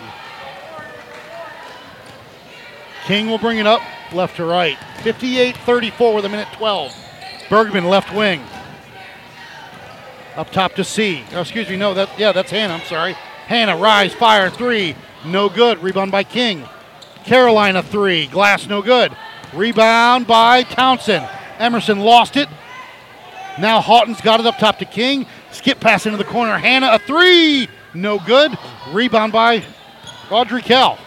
[3.06, 3.82] King will bring it up
[4.14, 4.78] left to right.
[5.02, 6.96] 58 34 with a minute 12.
[7.50, 8.42] Bergman left wing.
[10.36, 11.24] Up top to C.
[11.34, 12.74] Oh, excuse me, no, that yeah, that's Hannah.
[12.74, 13.14] I'm sorry.
[13.46, 14.96] Hannah, rise, fire, three.
[15.26, 15.82] No good.
[15.84, 16.66] Rebound by King.
[17.24, 18.28] Carolina three.
[18.28, 19.16] Glass no good.
[19.54, 21.30] Rebound by Townsend.
[21.60, 22.50] Emerson lost it.
[23.60, 25.28] Now Houghton's got it up top to King.
[25.52, 26.58] Skip pass into the corner.
[26.58, 27.68] Hannah a three.
[27.94, 28.58] No good.
[28.92, 29.64] Rebound by
[30.30, 30.98] Ardrey Kell.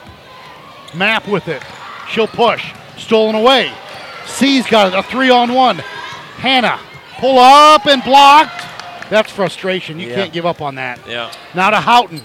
[0.95, 1.63] Map with it.
[2.09, 2.73] She'll push.
[3.07, 3.71] Stolen away.
[4.27, 4.99] C's got it.
[4.99, 5.77] A three on one.
[6.39, 6.81] Hannah
[7.19, 8.63] Pull up and blocked.
[9.09, 9.99] That's frustration.
[9.99, 10.17] You Yeah.
[10.17, 10.99] can't give up on that.
[11.09, 11.31] Yeah.
[11.55, 12.21] Now to Houghton.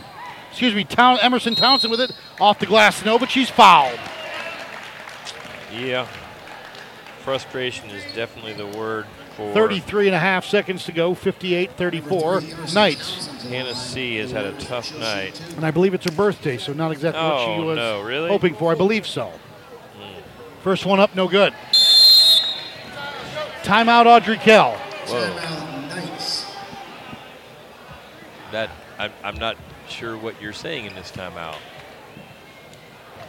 [0.49, 3.06] Excuse me, Town, Emerson Townsend with it off the glass.
[3.06, 3.98] No, but she's fouled.
[5.74, 6.08] Yeah.
[7.24, 9.06] Frustration is definitely the word
[9.38, 12.41] for 33 and a half seconds to go, 58 34.
[12.74, 13.28] Knights.
[13.44, 15.40] Hannah C has had a tough night.
[15.56, 18.28] And I believe it's her birthday, so not exactly what she Oh, was no, really?
[18.30, 18.72] hoping for.
[18.72, 19.32] I believe so.
[20.64, 21.54] First one up, no good.
[23.64, 24.74] Timeout, Ardrey Kell.
[25.08, 25.36] Whoa.
[28.52, 28.70] That
[29.00, 29.56] I'm, I'm not
[29.88, 31.58] sure what you're saying in this timeout.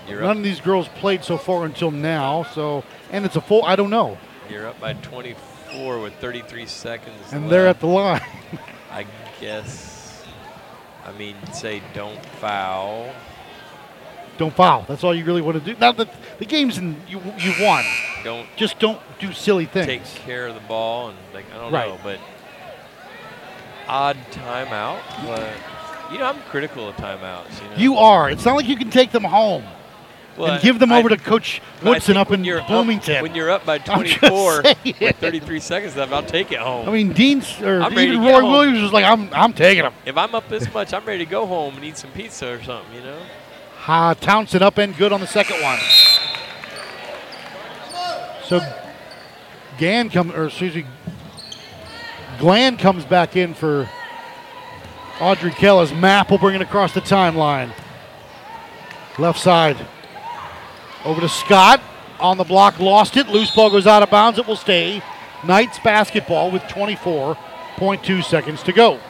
[0.09, 3.41] You're None up, of these girls played so far until now, so and it's a
[3.41, 3.65] full.
[3.65, 4.19] I don't know,
[4.51, 7.33] you're up by 24 with 33 seconds.
[7.33, 7.51] and left.
[7.51, 8.21] they're at the line.
[8.91, 9.07] I
[9.41, 10.25] guess.
[11.07, 13.13] I mean, say don't foul.
[14.43, 14.85] Don't foul.
[14.89, 15.79] That's all you really want to do.
[15.81, 16.09] Now that
[16.39, 17.85] the game's in, you you won.
[18.25, 19.87] Don't Just don't do silly things.
[19.87, 21.89] take care of the ball and like I don't Right.
[21.89, 22.19] know, but
[23.89, 25.01] odd timeout.
[25.27, 25.49] But
[26.13, 27.63] you know, I'm critical of timeouts.
[27.63, 28.31] You know, You are.
[28.31, 29.65] It's not like you can take them home
[30.37, 33.23] Well, and give them I- over to Coach Woodson up in you're up- Bloomington.
[33.23, 34.63] when you're up by 24
[35.01, 36.89] with 33 seconds left, I'll take it home.
[36.89, 38.43] I mean, Dean's or I'm even Roy.
[38.49, 41.31] Williams was like, "I'm I'm taking them." if I'm up this much, I'm ready to
[41.31, 42.95] go home and eat some pizza or something.
[42.95, 43.19] You know.
[43.87, 45.79] Uh, Townsend up and good on the second one.
[48.45, 48.61] So
[49.79, 50.87] Gann comes, or excuse me,
[52.39, 53.89] Glenn comes back in for
[55.19, 57.73] Ardrey Kell as Map will bring it across the timeline.
[59.19, 59.77] Left side.
[61.05, 61.83] Over to Scott.
[62.21, 63.29] On the block, lost it.
[63.29, 64.39] Loose ball goes out of bounds.
[64.39, 65.03] It will stay.
[65.45, 69.01] Knights basketball with 24.2 seconds to go.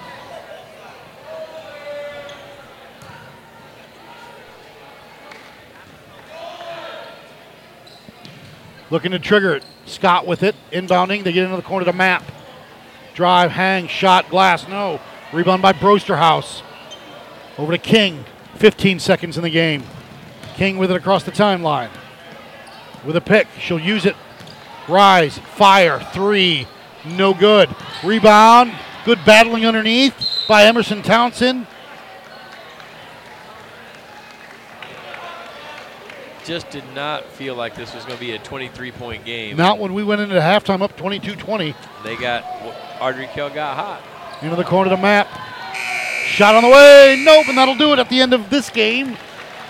[8.93, 9.65] Looking to trigger it.
[9.87, 10.55] Scott with it.
[10.71, 11.25] Inbounding.
[11.25, 12.23] They get into the corner to map.
[13.15, 14.69] Drive, hang, shot, glass.
[14.69, 15.01] No.
[15.33, 16.61] Rebound by Brosterhouse.
[17.57, 18.27] Over to King.
[18.57, 19.83] 15 seconds in the game.
[20.57, 21.89] King with it across the timeline.
[23.03, 23.49] With a pick.
[23.59, 24.15] She'll use it.
[24.87, 25.39] Rise.
[25.39, 25.99] Fire.
[26.13, 26.67] Three.
[27.07, 27.75] No good.
[28.05, 28.75] Rebound.
[29.07, 30.15] Good battling underneath
[30.47, 31.67] by Emerson Townsend.
[36.45, 39.57] Just did not feel like this was going to be a 23 point game.
[39.57, 41.75] Not when we went into halftime up 22 20.
[42.03, 42.43] They got
[42.99, 44.43] Ardrey Kell got hot.
[44.43, 45.29] Into the corner of the map.
[46.27, 47.23] Shot on the way.
[47.25, 49.17] Nope, and that'll do it at the end of this game.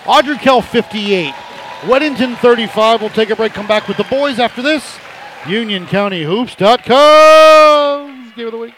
[0.05, 1.33] Ardrey Kell 58.
[1.81, 3.01] Weddington 35.
[3.01, 4.97] We'll take a break, come back with the boys after this.
[5.43, 8.33] UnionCountyHoops.com.
[8.35, 8.73] Game of the week.